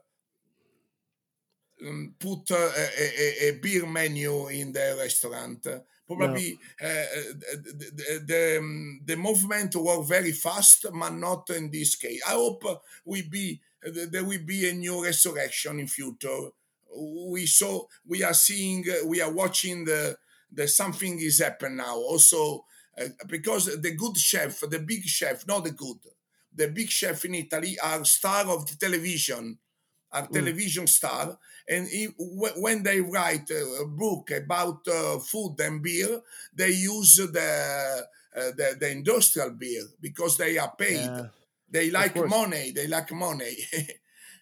um, 1.86 2.14
put 2.18 2.50
a, 2.50 2.72
a, 2.98 3.48
a 3.48 3.58
beer 3.60 3.86
menu 3.86 4.48
in 4.48 4.72
the 4.72 4.96
restaurant. 4.98 5.66
Probably 6.06 6.58
uh, 6.82 6.86
the, 6.86 7.90
the, 7.94 8.24
the, 8.26 8.58
um, 8.58 9.00
the 9.04 9.16
movement 9.16 9.76
work 9.76 10.06
very 10.06 10.32
fast, 10.32 10.86
but 10.92 11.10
not 11.10 11.48
in 11.50 11.70
this 11.70 11.94
case. 11.94 12.20
I 12.26 12.32
hope 12.32 12.64
we 13.04 13.22
be 13.22 13.60
there 13.82 14.24
will 14.24 14.44
be 14.44 14.68
a 14.68 14.72
new 14.72 15.04
resurrection 15.04 15.78
in 15.80 15.86
future. 15.86 16.50
We 17.32 17.46
saw, 17.46 17.84
we 18.06 18.24
are 18.24 18.34
seeing, 18.34 18.84
we 19.06 19.20
are 19.20 19.32
watching 19.32 19.84
the 19.84 20.16
the 20.52 20.66
something 20.66 21.20
is 21.20 21.40
happening 21.40 21.76
now. 21.76 21.94
Also, 21.96 22.64
uh, 23.00 23.04
because 23.28 23.80
the 23.80 23.94
good 23.94 24.16
chef, 24.16 24.60
the 24.60 24.80
big 24.80 25.04
chef, 25.04 25.46
not 25.46 25.64
the 25.64 25.70
good, 25.70 25.98
the 26.52 26.68
big 26.68 26.90
chef 26.90 27.24
in 27.24 27.36
Italy 27.36 27.78
are 27.78 28.04
star 28.04 28.48
of 28.48 28.66
the 28.66 28.74
television, 28.74 29.58
are 30.12 30.26
television 30.26 30.88
star, 30.88 31.38
and 31.70 31.88
wh- 32.18 32.58
when 32.60 32.82
they 32.82 33.00
write 33.00 33.50
a 33.50 33.86
book 33.86 34.30
about 34.32 34.86
uh, 34.88 35.18
food 35.20 35.56
and 35.60 35.82
beer, 35.82 36.20
they 36.54 36.70
use 36.70 37.16
the, 37.16 38.06
uh, 38.36 38.50
the 38.56 38.76
the 38.80 38.90
industrial 38.90 39.50
beer 39.52 39.84
because 40.00 40.36
they 40.38 40.58
are 40.58 40.74
paid. 40.76 40.96
Yeah. 40.96 41.26
They 41.70 41.90
like 41.90 42.16
money. 42.16 42.72
They 42.72 42.88
like 42.88 43.12
money. 43.12 43.56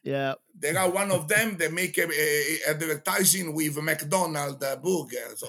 Yeah. 0.05 0.35
there 0.55 0.79
are 0.79 0.91
one 0.91 1.11
of 1.11 1.29
them. 1.29 1.57
They 1.59 1.69
make 1.69 1.99
a, 1.99 2.09
a- 2.11 2.71
advertising 2.71 3.53
with 3.55 3.77
McDonald's 3.83 4.65
uh, 4.65 4.77
burger. 4.77 5.37
So, 5.37 5.49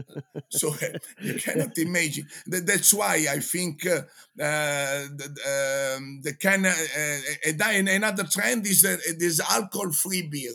so 0.50 0.68
uh, 0.74 0.98
you 1.20 1.34
cannot 1.34 1.76
imagine. 1.78 2.26
That's 2.46 2.92
why 2.94 3.26
I 3.30 3.38
think 3.40 3.86
uh, 3.86 4.02
uh, 4.40 5.06
the, 5.18 5.94
um, 5.96 6.20
the 6.22 6.34
can. 6.34 6.66
Uh, 6.66 6.74
uh, 6.74 7.92
another 7.96 8.24
trend 8.24 8.66
is 8.66 8.82
that 8.82 9.00
it 9.06 9.22
is 9.22 9.40
alcohol-free 9.40 10.22
beer. 10.28 10.52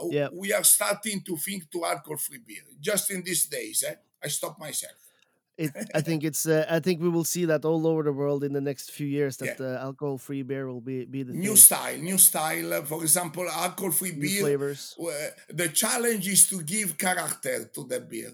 Uh, 0.00 0.08
Yeah. 0.10 0.28
We 0.32 0.52
are 0.52 0.64
starting 0.64 1.22
to 1.22 1.36
think 1.36 1.70
to 1.72 1.84
alcohol-free 1.84 2.42
beer. 2.46 2.64
Just 2.80 3.10
in 3.10 3.22
these 3.22 3.46
days, 3.46 3.84
eh? 3.86 3.94
I 4.22 4.28
stop 4.28 4.58
myself. 4.58 4.92
It, 5.56 5.70
I 5.94 6.00
think 6.00 6.24
it's. 6.30 6.46
Uh, 6.46 6.66
I 6.68 6.80
think 6.80 7.00
we 7.00 7.08
will 7.08 7.24
see 7.24 7.44
that 7.46 7.64
all 7.64 7.86
over 7.86 8.02
the 8.02 8.12
world 8.12 8.42
in 8.42 8.52
the 8.52 8.60
next 8.60 8.90
few 8.90 9.06
years. 9.06 9.36
That 9.36 9.58
Yeah. 9.60 9.66
uh, 9.78 9.86
alcohol-free 9.88 10.42
beer 10.42 10.66
will 10.66 10.80
be 10.80 11.04
be 11.04 11.22
the 11.22 11.32
New 11.32 11.54
thing. 11.54 11.56
style, 11.68 11.98
new 12.10 12.18
style. 12.18 12.72
Uh, 12.74 12.82
For 12.82 13.02
example, 13.02 13.46
alcohol-free 13.48 14.12
New 14.12 14.20
beer. 14.20 14.40
flavors. 14.42 14.96
uh, 14.98 15.30
the 15.60 15.68
challenge 15.82 16.26
is 16.28 16.48
to 16.48 16.56
give 16.62 16.88
character 16.98 17.56
to 17.74 17.84
the 17.86 18.00
beer. 18.00 18.32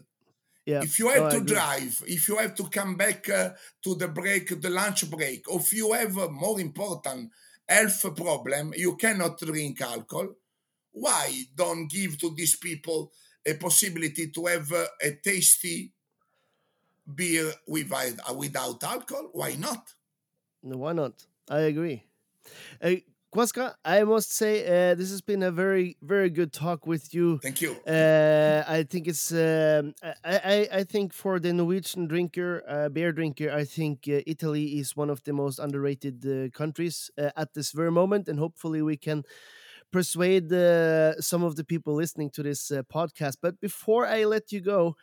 Yeah. 0.64 0.82
If 0.82 0.98
you 0.98 1.08
have 1.08 1.24
I 1.24 1.30
to 1.36 1.40
drive, 1.44 1.94
if 2.06 2.28
you 2.28 2.36
have 2.38 2.54
to 2.54 2.64
come 2.78 2.94
back 2.96 3.28
uh, 3.28 3.50
to 3.84 3.94
the 3.96 4.08
break, 4.08 4.44
the 4.61 4.70
lunch 4.70 5.00
break, 5.11 5.40
or 5.50 5.58
if 5.61 5.72
you 5.72 5.92
have 5.92 6.16
a 6.16 6.28
more 6.30 6.58
important 6.61 7.30
health 7.68 8.00
problem, 8.16 8.72
you 8.76 8.96
cannot 8.96 9.38
drink 9.40 9.80
alcohol. 9.80 10.28
Why 10.93 11.43
don't 11.55 11.88
give 11.88 12.18
to 12.18 12.34
these 12.34 12.57
people 12.57 13.12
a 13.47 13.55
possibility 13.55 14.30
to 14.30 14.47
have 14.47 14.72
uh, 14.72 14.84
a 15.03 15.12
tasty 15.22 15.93
beer 17.14 17.53
without, 17.66 18.12
uh, 18.28 18.34
without 18.34 18.82
alcohol? 18.82 19.30
Why 19.32 19.55
not? 19.55 19.95
Why 20.62 20.93
not? 20.93 21.12
I 21.49 21.61
agree. 21.61 22.05
Uh, 22.82 22.97
Kuaska, 23.32 23.74
I 23.84 24.03
must 24.03 24.32
say 24.32 24.66
uh, 24.66 24.95
this 24.97 25.11
has 25.11 25.20
been 25.20 25.45
a 25.45 25.53
very, 25.53 25.97
very 26.03 26.30
good 26.30 26.53
talk 26.53 26.84
with 26.84 27.14
you. 27.14 27.38
Thank 27.38 27.61
you. 27.61 27.76
Uh, 27.86 28.64
I 28.66 28.82
think 28.82 29.07
it's. 29.07 29.30
Um, 29.30 29.95
I, 30.03 30.14
I, 30.24 30.68
I 30.78 30.84
think 30.84 31.12
for 31.12 31.38
the 31.38 31.53
Norwegian 31.53 32.09
drinker, 32.09 32.64
uh, 32.68 32.88
beer 32.88 33.12
drinker, 33.12 33.53
I 33.53 33.64
think 33.64 34.09
uh, 34.09 34.20
Italy 34.26 34.80
is 34.80 34.97
one 34.97 35.11
of 35.11 35.22
the 35.22 35.32
most 35.32 35.61
underrated 35.61 36.26
uh, 36.26 36.51
countries 36.51 37.09
uh, 37.16 37.30
at 37.36 37.55
this 37.55 37.70
very 37.70 37.93
moment, 37.93 38.28
and 38.28 38.38
hopefully 38.41 38.82
we 38.82 38.97
can 38.97 39.22
persuade 39.93 40.53
uh, 40.53 41.20
some 41.20 41.43
of 41.43 41.57
the 41.57 41.64
people 41.64 41.95
listening 41.95 42.30
to 42.30 42.43
this 42.43 42.70
uh, 42.70 42.82
podcast. 42.93 43.36
But 43.43 43.61
before 43.61 44.07
I 44.07 44.24
let 44.24 44.53
you 44.53 44.61
go, 44.61 44.97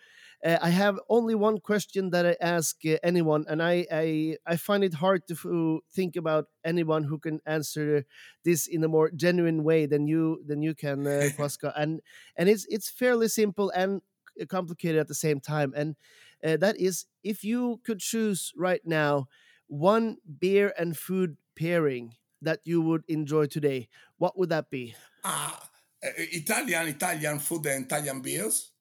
uh, 0.45 0.57
I 0.61 0.69
have 0.69 0.99
only 1.09 1.35
one 1.35 1.59
question 1.59 2.11
that 2.11 2.25
I 2.25 2.35
ask 2.39 2.77
uh, 2.85 2.97
anyone, 3.03 3.45
and 3.47 3.61
I, 3.61 3.85
I 3.91 4.37
I 4.45 4.55
find 4.55 4.83
it 4.83 4.93
hard 4.95 5.23
to 5.29 5.81
think 5.91 6.15
about 6.15 6.45
anyone 6.63 7.03
who 7.03 7.17
can 7.17 7.39
answer 7.45 8.05
this 8.43 8.67
in 8.67 8.83
a 8.83 8.87
more 8.87 9.09
genuine 9.09 9.63
way 9.63 9.85
than 9.87 10.07
you 10.07 10.43
than 10.45 10.61
you 10.61 10.75
can, 10.75 11.07
uh, 11.07 11.29
Kuaska. 11.37 11.73
and 11.75 12.01
and 12.35 12.49
it's 12.49 12.65
it's 12.69 12.89
fairly 12.89 13.27
simple 13.29 13.71
and 13.71 14.01
complicated 14.47 14.99
at 14.99 15.07
the 15.07 15.15
same 15.15 15.39
time. 15.39 15.73
And 15.75 15.95
uh, 16.43 16.57
that 16.57 16.77
is, 16.79 17.05
if 17.23 17.43
you 17.43 17.81
could 17.83 17.99
choose 17.99 18.53
right 18.55 18.81
now 18.85 19.27
one 19.67 20.17
beer 20.39 20.73
and 20.77 20.95
food 20.95 21.37
pairing 21.57 22.13
that 22.41 22.59
you 22.63 22.81
would 22.81 23.03
enjoy 23.07 23.45
today, 23.47 23.87
what 24.17 24.37
would 24.37 24.49
that 24.49 24.69
be? 24.69 24.95
Ah, 25.23 25.57
uh, 26.03 26.09
Italian, 26.17 26.87
Italian 26.87 27.39
food 27.39 27.65
and 27.67 27.85
Italian 27.85 28.21
beers. 28.21 28.71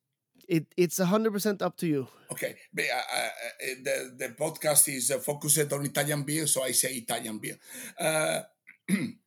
It 0.48 0.66
it's 0.76 0.98
hundred 0.98 1.32
percent 1.32 1.62
up 1.62 1.76
to 1.78 1.86
you. 1.86 2.06
Okay, 2.30 2.54
but, 2.72 2.84
uh, 2.86 3.16
uh, 3.18 3.30
the 3.82 3.96
the 4.18 4.28
podcast 4.38 4.86
is 4.94 5.10
uh, 5.10 5.18
focused 5.18 5.72
on 5.72 5.84
Italian 5.86 6.22
beer, 6.22 6.46
so 6.46 6.62
I 6.62 6.70
say 6.70 6.94
Italian 6.94 7.38
beer. 7.38 7.58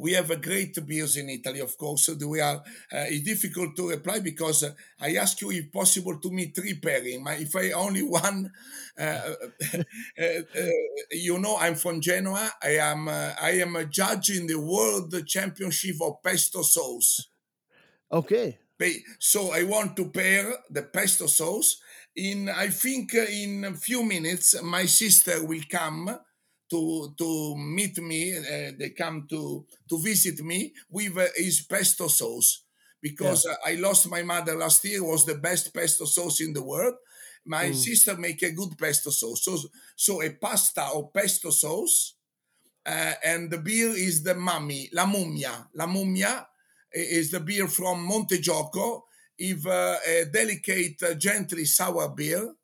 We 0.00 0.12
have 0.12 0.30
a 0.30 0.36
great 0.36 0.74
beers 0.86 1.16
in 1.16 1.28
Italy, 1.28 1.60
of 1.60 1.76
course. 1.76 2.06
So 2.06 2.16
we 2.26 2.40
are. 2.40 2.56
Uh, 2.56 3.06
it's 3.08 3.24
difficult 3.24 3.76
to 3.76 3.90
reply 3.90 4.20
because 4.20 4.64
uh, 4.64 4.72
I 5.00 5.16
ask 5.16 5.40
you 5.40 5.50
if 5.50 5.70
possible 5.70 6.18
to 6.18 6.30
me 6.30 6.46
three 6.46 6.74
pairing. 6.74 7.24
If 7.28 7.54
I 7.54 7.72
only 7.72 8.02
one, 8.24 8.50
uh, 8.98 9.02
uh, 9.02 9.82
uh, 10.18 10.68
you 11.10 11.38
know, 11.38 11.56
I'm 11.58 11.74
from 11.74 12.00
Genoa. 12.00 12.50
I 12.62 12.76
am. 12.78 13.08
Uh, 13.08 13.32
I 13.40 13.50
am 13.60 13.76
a 13.76 13.84
judge 13.84 14.30
in 14.30 14.46
the 14.46 14.58
World 14.58 15.14
Championship 15.26 15.96
of 16.02 16.22
Pesto 16.22 16.62
Sauce. 16.62 17.28
Okay. 18.10 18.58
So 19.18 19.52
I 19.52 19.64
want 19.64 19.94
to 19.96 20.08
pair 20.08 20.54
the 20.70 20.82
pesto 20.82 21.26
sauce. 21.26 21.76
In 22.16 22.48
I 22.48 22.68
think 22.68 23.14
in 23.14 23.64
a 23.64 23.74
few 23.74 24.02
minutes, 24.02 24.60
my 24.62 24.86
sister 24.86 25.44
will 25.44 25.62
come 25.68 26.18
to 26.70 27.14
to 27.18 27.56
meet 27.56 27.98
me. 27.98 28.36
Uh, 28.36 28.72
they 28.78 28.90
come 28.90 29.26
to 29.28 29.64
to 29.88 29.98
visit 29.98 30.40
me 30.44 30.72
with 30.90 31.16
uh, 31.18 31.26
his 31.36 31.62
pesto 31.62 32.08
sauce 32.08 32.64
because 33.00 33.46
uh, 33.46 33.54
I 33.66 33.74
lost 33.76 34.08
my 34.10 34.22
mother 34.22 34.56
last 34.56 34.84
year. 34.84 35.02
Was 35.04 35.24
the 35.24 35.36
best 35.36 35.74
pesto 35.74 36.04
sauce 36.04 36.40
in 36.40 36.52
the 36.52 36.62
world. 36.62 36.94
My 37.44 37.70
Mm. 37.70 37.74
sister 37.74 38.16
make 38.16 38.42
a 38.42 38.52
good 38.52 38.76
pesto 38.78 39.10
sauce. 39.10 39.44
So 39.44 39.58
so 39.96 40.22
a 40.22 40.30
pasta 40.30 40.88
or 40.94 41.10
pesto 41.10 41.50
sauce, 41.50 42.14
uh, 42.86 43.14
and 43.24 43.50
the 43.50 43.58
beer 43.58 43.90
is 43.90 44.22
the 44.22 44.34
mummy, 44.34 44.88
la 44.92 45.06
mummia, 45.06 45.68
la 45.74 45.86
mummia 45.86 46.46
is 46.92 47.30
the 47.30 47.40
beer 47.40 47.68
from 47.68 48.06
Montegioco, 48.08 49.02
if 49.38 49.66
uh, 49.66 49.96
a 50.06 50.24
delicate, 50.32 51.02
uh, 51.02 51.14
gently 51.14 51.64
sour 51.64 52.08
beer, 52.10 52.54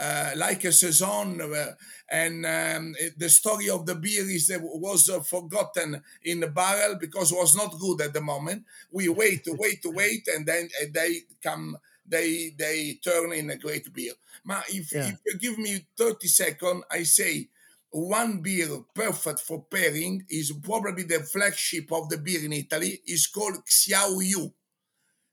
uh, 0.00 0.32
like 0.36 0.64
a 0.64 0.72
saison. 0.72 1.40
Uh, 1.40 1.72
and 2.10 2.44
um, 2.46 2.94
it- 2.98 3.18
the 3.18 3.28
story 3.28 3.68
of 3.70 3.86
the 3.86 3.94
beer 3.94 4.28
is 4.28 4.50
uh, 4.50 4.58
was 4.60 5.08
uh, 5.10 5.20
forgotten 5.20 6.02
in 6.24 6.40
the 6.40 6.48
barrel 6.48 6.96
because 6.96 7.32
it 7.32 7.36
was 7.38 7.54
not 7.56 7.78
good 7.78 8.00
at 8.02 8.12
the 8.14 8.20
moment. 8.20 8.64
We 8.90 9.08
wait, 9.08 9.42
wait, 9.62 9.80
wait, 9.84 10.28
and 10.28 10.46
then 10.46 10.68
uh, 10.82 10.86
they 10.92 11.22
come. 11.42 11.76
They 12.06 12.50
they 12.58 12.98
turn 13.04 13.32
in 13.32 13.50
a 13.50 13.56
great 13.56 13.92
beer. 13.92 14.14
Ma, 14.44 14.62
if, 14.68 14.92
Yeah. 14.92 15.10
if 15.10 15.18
you 15.26 15.38
give 15.38 15.58
me 15.58 15.86
30 15.96 16.26
seconds, 16.28 16.84
I 16.90 17.04
say 17.04 17.48
one 17.90 18.40
beer 18.42 18.68
perfect 18.94 19.40
for 19.40 19.64
pairing 19.64 20.24
is 20.28 20.52
probably 20.62 21.04
the 21.04 21.20
flagship 21.20 21.92
of 21.92 22.08
the 22.08 22.18
beer 22.18 22.44
in 22.44 22.52
Italy. 22.52 23.00
is 23.06 23.26
called 23.28 23.58
Xyauyù. 23.66 24.52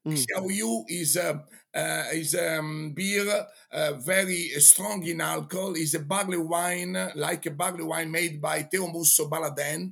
Mm. 0.05 0.25
Xyauyù 0.25 0.85
is 0.89 1.15
a 1.17 1.45
uh, 1.77 2.05
is 2.11 2.33
a 2.33 2.57
um, 2.57 2.91
beer 2.91 3.45
uh, 3.71 3.93
very 3.93 4.49
strong 4.57 5.05
in 5.05 5.21
alcohol. 5.21 5.75
is 5.75 5.93
a 5.93 5.99
barley 5.99 6.37
wine, 6.37 6.97
like 7.15 7.45
a 7.45 7.51
barley 7.51 7.83
wine 7.83 8.09
made 8.09 8.41
by 8.41 8.63
Teo 8.63 8.87
Musso 8.87 9.29
Baladin. 9.29 9.91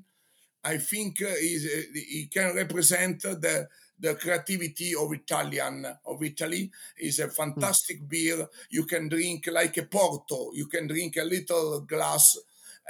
I 0.64 0.78
think 0.80 1.22
uh, 1.22 1.28
is 1.38 1.66
uh, 1.66 1.82
he 1.94 2.28
can 2.34 2.56
represent 2.56 3.22
the 3.22 3.68
the 3.98 4.16
creativity 4.16 4.94
of 4.96 5.14
Italian 5.14 5.86
of 6.06 6.22
Italy. 6.24 6.70
is 6.98 7.20
a 7.20 7.30
fantastic 7.30 8.08
beer. 8.10 8.48
You 8.70 8.86
can 8.86 9.08
drink 9.08 9.48
like 9.52 9.78
a 9.78 9.84
Porto. 9.84 10.52
You 10.54 10.66
can 10.66 10.88
drink 10.88 11.18
a 11.18 11.24
little 11.24 11.82
glass. 11.82 12.38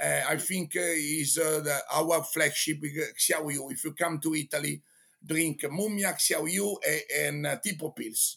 Uh, 0.02 0.22
I 0.28 0.36
think 0.36 0.74
uh, 0.76 0.80
is 0.80 1.38
uh, 1.38 1.60
the, 1.62 1.78
our 1.92 2.22
flagship 2.24 2.78
uh, 2.82 3.12
Xiao 3.16 3.72
If 3.72 3.84
you 3.84 3.92
come 3.92 4.18
to 4.20 4.34
Italy, 4.34 4.80
drink 5.24 5.62
Mummia, 5.62 6.14
Xiao 6.14 6.50
Yu, 6.50 6.76
and 7.20 7.46
uh, 7.46 7.56
Tipo 7.64 7.94
Pils. 7.94 8.36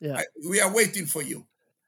Yeah. 0.00 0.18
I, 0.18 0.24
we 0.48 0.60
are 0.60 0.72
waiting 0.72 1.06
for 1.06 1.22
you. 1.22 1.44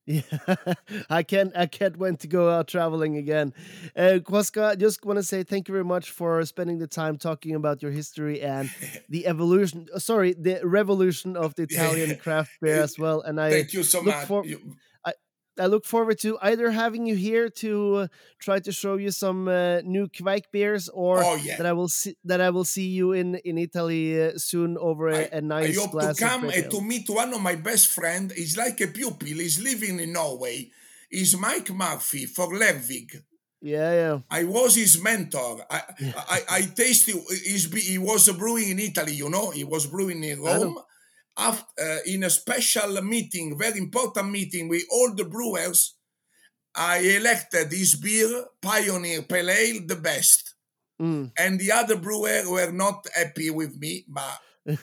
Yeah, 0.06 0.22
I 1.10 1.22
can't. 1.22 1.52
I 1.54 1.66
can't 1.66 1.96
wait 1.96 2.18
to 2.20 2.26
go 2.26 2.48
out 2.50 2.66
traveling 2.66 3.16
again. 3.16 3.52
Uh, 3.94 4.18
Kuaska, 4.20 4.70
I 4.70 4.74
just 4.74 5.04
want 5.04 5.18
to 5.18 5.22
say 5.22 5.44
thank 5.44 5.68
you 5.68 5.72
very 5.72 5.84
much 5.84 6.10
for 6.10 6.44
spending 6.46 6.78
the 6.78 6.88
time 6.88 7.16
talking 7.18 7.54
about 7.54 7.80
your 7.82 7.92
history 7.92 8.40
and 8.40 8.70
the 9.08 9.26
evolution. 9.26 9.86
Sorry, 9.98 10.32
the 10.32 10.60
revolution 10.64 11.36
of 11.36 11.54
the 11.54 11.64
Italian 11.64 12.16
craft 12.24 12.50
beer 12.60 12.82
as 12.82 12.98
well. 12.98 13.20
And 13.20 13.40
I, 13.40 13.50
Thank 13.50 13.72
you 13.72 13.82
so 13.84 14.02
much. 14.02 14.26
for- 14.26 14.44
You- 14.44 14.74
I 15.60 15.66
look 15.66 15.84
forward 15.84 16.18
to 16.20 16.38
either 16.40 16.70
having 16.70 17.06
you 17.06 17.14
here 17.14 17.48
to 17.62 17.94
uh, 17.94 18.06
try 18.38 18.60
to 18.60 18.72
show 18.72 18.96
you 18.96 19.10
some 19.10 19.46
uh, 19.46 19.80
new 19.82 20.08
Kveik 20.08 20.44
beers, 20.50 20.88
or 20.88 21.22
oh 21.22 21.36
yeah. 21.36 21.56
that 21.58 21.66
I 21.66 21.72
will 21.72 21.88
see 21.88 22.16
that 22.24 22.40
I 22.40 22.50
will 22.50 22.64
see 22.64 22.88
you 22.88 23.12
in 23.12 23.36
in 23.44 23.58
Italy 23.58 24.20
uh, 24.20 24.38
soon 24.38 24.78
over 24.78 25.08
a, 25.08 25.28
a 25.30 25.36
I 25.36 25.40
nice 25.40 25.76
hope 25.76 25.90
to 25.90 25.92
glass 25.92 26.20
of 26.20 26.28
come 26.28 26.48
and 26.48 26.70
to 26.70 26.80
meet 26.80 27.08
one 27.08 27.34
of 27.34 27.40
my 27.40 27.56
best 27.56 27.88
friend. 27.88 28.32
He's 28.32 28.56
like 28.56 28.80
a 28.80 28.88
pupil. 28.88 29.28
He's 29.28 29.62
living 29.62 30.00
in 30.00 30.12
Norway. 30.12 30.70
He's 31.10 31.36
Mike 31.36 31.70
Murphy 31.70 32.26
for 32.26 32.46
Lervig. 32.52 33.22
Yeah, 33.60 33.92
yeah. 33.92 34.18
I 34.30 34.44
was 34.44 34.76
his 34.76 35.02
mentor. 35.02 35.60
I 35.70 35.82
I, 36.16 36.40
I 36.48 36.60
tasted. 36.62 37.16
He 37.76 37.98
was 37.98 38.28
brewing 38.32 38.70
in 38.70 38.78
Italy. 38.78 39.12
You 39.12 39.28
know, 39.28 39.50
he 39.50 39.64
was 39.64 39.86
brewing 39.86 40.24
in. 40.24 40.40
Rome. 40.40 40.78
After, 41.36 41.82
uh, 41.82 41.98
in 42.06 42.24
a 42.24 42.30
special 42.30 43.00
meeting, 43.02 43.56
very 43.58 43.78
important 43.78 44.30
meeting 44.30 44.68
with 44.68 44.82
all 44.90 45.14
the 45.14 45.24
brewers, 45.24 45.94
I 46.74 46.98
elected 46.98 47.70
this 47.70 47.94
beer, 47.96 48.44
Pioneer 48.60 49.22
Pale 49.22 49.50
Ale, 49.50 49.80
the 49.86 49.96
best. 49.96 50.54
Mm. 51.00 51.32
And 51.38 51.58
the 51.58 51.72
other 51.72 51.96
brewer 51.96 52.42
were 52.46 52.70
not 52.72 53.06
happy 53.14 53.50
with 53.50 53.78
me, 53.78 54.04
but 54.06 54.40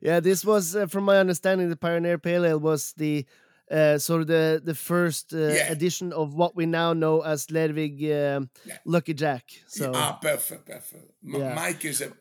yeah, 0.00 0.20
this 0.20 0.44
was, 0.44 0.74
uh, 0.74 0.86
from 0.86 1.04
my 1.04 1.18
understanding, 1.18 1.68
the 1.70 1.76
Pioneer 1.76 2.18
Pale 2.18 2.44
Ale 2.44 2.58
was 2.58 2.92
the 2.96 3.24
uh, 3.70 3.98
sort 3.98 4.20
of 4.20 4.28
the 4.28 4.60
the 4.64 4.74
first 4.74 5.32
uh, 5.34 5.38
Yeah. 5.38 5.72
edition 5.72 6.12
of 6.12 6.34
what 6.34 6.54
we 6.54 6.66
now 6.66 6.92
know 6.92 7.22
as 7.22 7.46
Lervig 7.48 7.98
um, 8.12 8.48
Yeah. 8.64 8.78
Lucky 8.84 9.12
Jack. 9.14 9.42
So 9.66 9.90
ah, 9.94 10.18
perfect, 10.22 10.66
perfect. 10.66 11.10
M- 11.24 11.40
Yeah. 11.40 11.54
Mike 11.54 11.84
is 11.84 12.00
a 12.00 12.12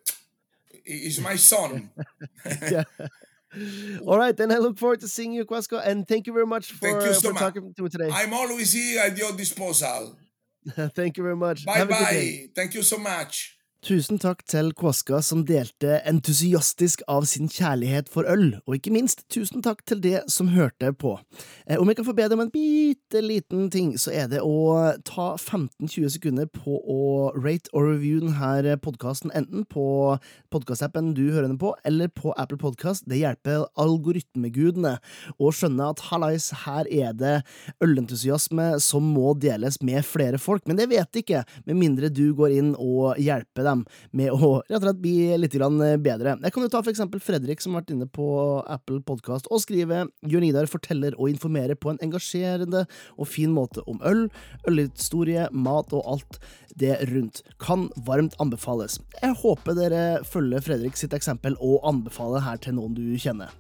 is 0.86 1.20
my 1.20 1.36
son. 1.36 1.90
yeah. 2.72 2.84
All 4.06 4.18
right, 4.18 4.36
then 4.36 4.52
I 4.52 4.58
look 4.58 4.78
forward 4.78 5.00
to 5.00 5.08
seeing 5.08 5.32
you, 5.32 5.46
Quasco, 5.46 5.78
and 5.78 6.06
thank 6.08 6.28
you 6.28 6.34
very 6.34 6.46
much 6.46 6.72
for, 6.74 6.80
Thank 6.88 7.04
you 7.04 7.10
uh, 7.12 7.14
so 7.14 7.30
for 7.30 7.34
much. 7.34 7.44
talking 7.44 7.74
to 7.74 7.84
me 7.84 7.90
today. 7.90 8.10
I'm 8.12 8.34
always 8.34 8.74
here 8.74 9.00
at 9.02 9.18
your 9.18 9.32
disposal. 9.32 10.18
thank 10.94 11.18
you 11.18 11.24
very 11.24 11.36
much. 11.38 11.66
Bye 11.66 11.74
Have 11.78 11.90
a 11.90 11.94
good 11.94 12.06
day. 12.10 12.42
bye. 12.48 12.50
Thank 12.56 12.74
you 12.74 12.84
so 12.84 12.98
much. 12.98 13.55
Tusen 13.86 14.18
takk 14.18 14.40
til 14.50 14.72
Kvaska 14.74 15.20
som 15.22 15.44
delte 15.46 16.00
entusiastisk 16.10 17.04
av 17.06 17.28
sin 17.30 17.46
kjærlighet 17.46 18.08
for 18.10 18.26
øl, 18.26 18.56
og 18.66 18.80
ikke 18.80 18.90
minst 18.90 19.20
tusen 19.30 19.62
takk 19.62 19.84
til 19.86 20.00
det 20.02 20.24
som 20.34 20.48
hørte 20.56 20.90
på. 20.98 21.12
Eh, 21.68 21.78
Om 21.78 21.92
jeg 21.92 22.00
kan 22.00 22.08
få 22.08 22.16
be 22.18 22.26
deg 22.26 22.34
om 22.34 22.42
en 22.42 22.50
bitte 22.50 23.22
liten 23.22 23.68
ting, 23.70 23.92
så 24.02 24.10
er 24.10 24.32
det 24.32 24.40
å 24.42 24.90
ta 25.06 25.36
15-20 25.38 26.16
sekunder 26.16 26.50
på 26.50 26.80
å 26.82 27.30
rate 27.38 27.70
og 27.78 27.92
review 27.92 28.24
denne 28.24 28.74
podkasten, 28.82 29.30
enten 29.38 29.68
på 29.70 30.18
podkastappen 30.50 31.14
du 31.14 31.30
hører 31.30 31.52
den 31.52 31.62
på, 31.62 31.76
eller 31.86 32.10
på 32.10 32.34
Apple 32.42 32.58
Podcast. 32.58 33.06
Det 33.06 33.22
hjelper 33.22 33.68
algoritmegudene 33.78 34.96
å 35.38 35.54
skjønne 35.54 35.92
at 35.94 36.08
hallais, 36.10 36.50
her 36.66 36.90
er 36.90 37.14
det 37.14 37.36
ølentusiasme 37.86 38.80
som 38.82 39.14
må 39.14 39.38
deles 39.38 39.78
med 39.86 40.02
flere 40.10 40.42
folk, 40.42 40.66
men 40.66 40.82
det 40.82 40.90
vet 40.90 41.14
de 41.14 41.22
ikke, 41.22 41.46
med 41.70 41.82
mindre 41.86 42.10
du 42.10 42.32
går 42.34 42.58
inn 42.58 42.74
og 42.82 43.22
hjelper 43.22 43.62
dem 43.62 43.75
dem 43.76 43.86
med 44.16 44.34
å 44.34 44.56
rett 44.64 44.80
og 44.80 44.88
slett 44.88 45.04
bli 45.04 45.16
litt 45.40 45.60
bedre. 46.04 46.38
Jeg 46.42 46.56
kan 46.56 46.66
jo 46.66 46.72
ta 46.72 46.82
for 46.82 46.94
eksempel 46.94 47.22
Fredrik, 47.24 47.62
som 47.62 47.76
har 47.76 47.84
vært 47.84 47.96
inne 47.96 48.10
på 48.10 48.28
Apple 48.66 49.02
Podcast, 49.06 49.50
og 49.52 49.62
skrive 49.64 50.06
Jørn 50.26 50.48
Idar 50.48 50.70
forteller 50.72 51.16
og 51.20 51.30
informerer 51.32 51.78
på 51.78 51.94
en 51.94 52.02
engasjerende 52.04 52.86
og 53.18 53.30
fin 53.30 53.54
måte 53.54 53.84
om 53.90 54.02
øl, 54.06 54.28
ølhistorie, 54.70 55.50
mat 55.52 55.94
og 55.96 56.06
alt 56.16 56.40
det 56.80 56.98
rundt. 57.12 57.42
Kan 57.62 57.88
varmt 58.08 58.36
anbefales. 58.42 59.00
Jeg 59.22 59.38
håper 59.42 59.78
dere 59.78 60.04
følger 60.28 60.64
Fredrik 60.66 61.00
sitt 61.00 61.16
eksempel 61.16 61.58
og 61.64 61.86
anbefaler 61.88 62.44
her 62.46 62.60
til 62.62 62.78
noen 62.80 62.96
du 62.98 63.04
kjenner. 63.22 63.54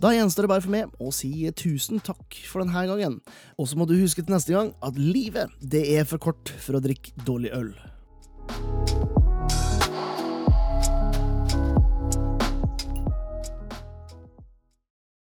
Da 0.00 0.14
gjenstår 0.14 0.46
det 0.46 0.54
bare 0.54 0.64
for 0.64 0.74
meg 0.74 0.94
å 1.02 1.12
si 1.14 1.32
tusen 1.56 2.02
takk 2.04 2.40
for 2.48 2.64
denne 2.64 2.86
gangen. 2.90 3.20
Og 3.58 3.70
så 3.70 3.78
må 3.78 3.88
du 3.88 3.96
huske 3.98 4.24
til 4.24 4.36
neste 4.36 4.56
gang 4.56 4.72
at 4.84 4.98
livet 5.00 5.52
det 5.60 5.86
er 5.96 6.08
for 6.08 6.22
kort 6.22 6.52
for 6.60 6.78
å 6.78 6.84
drikke 6.84 7.14
dårlig 7.26 7.54
øl. 7.56 7.74
Bye. 9.48 9.93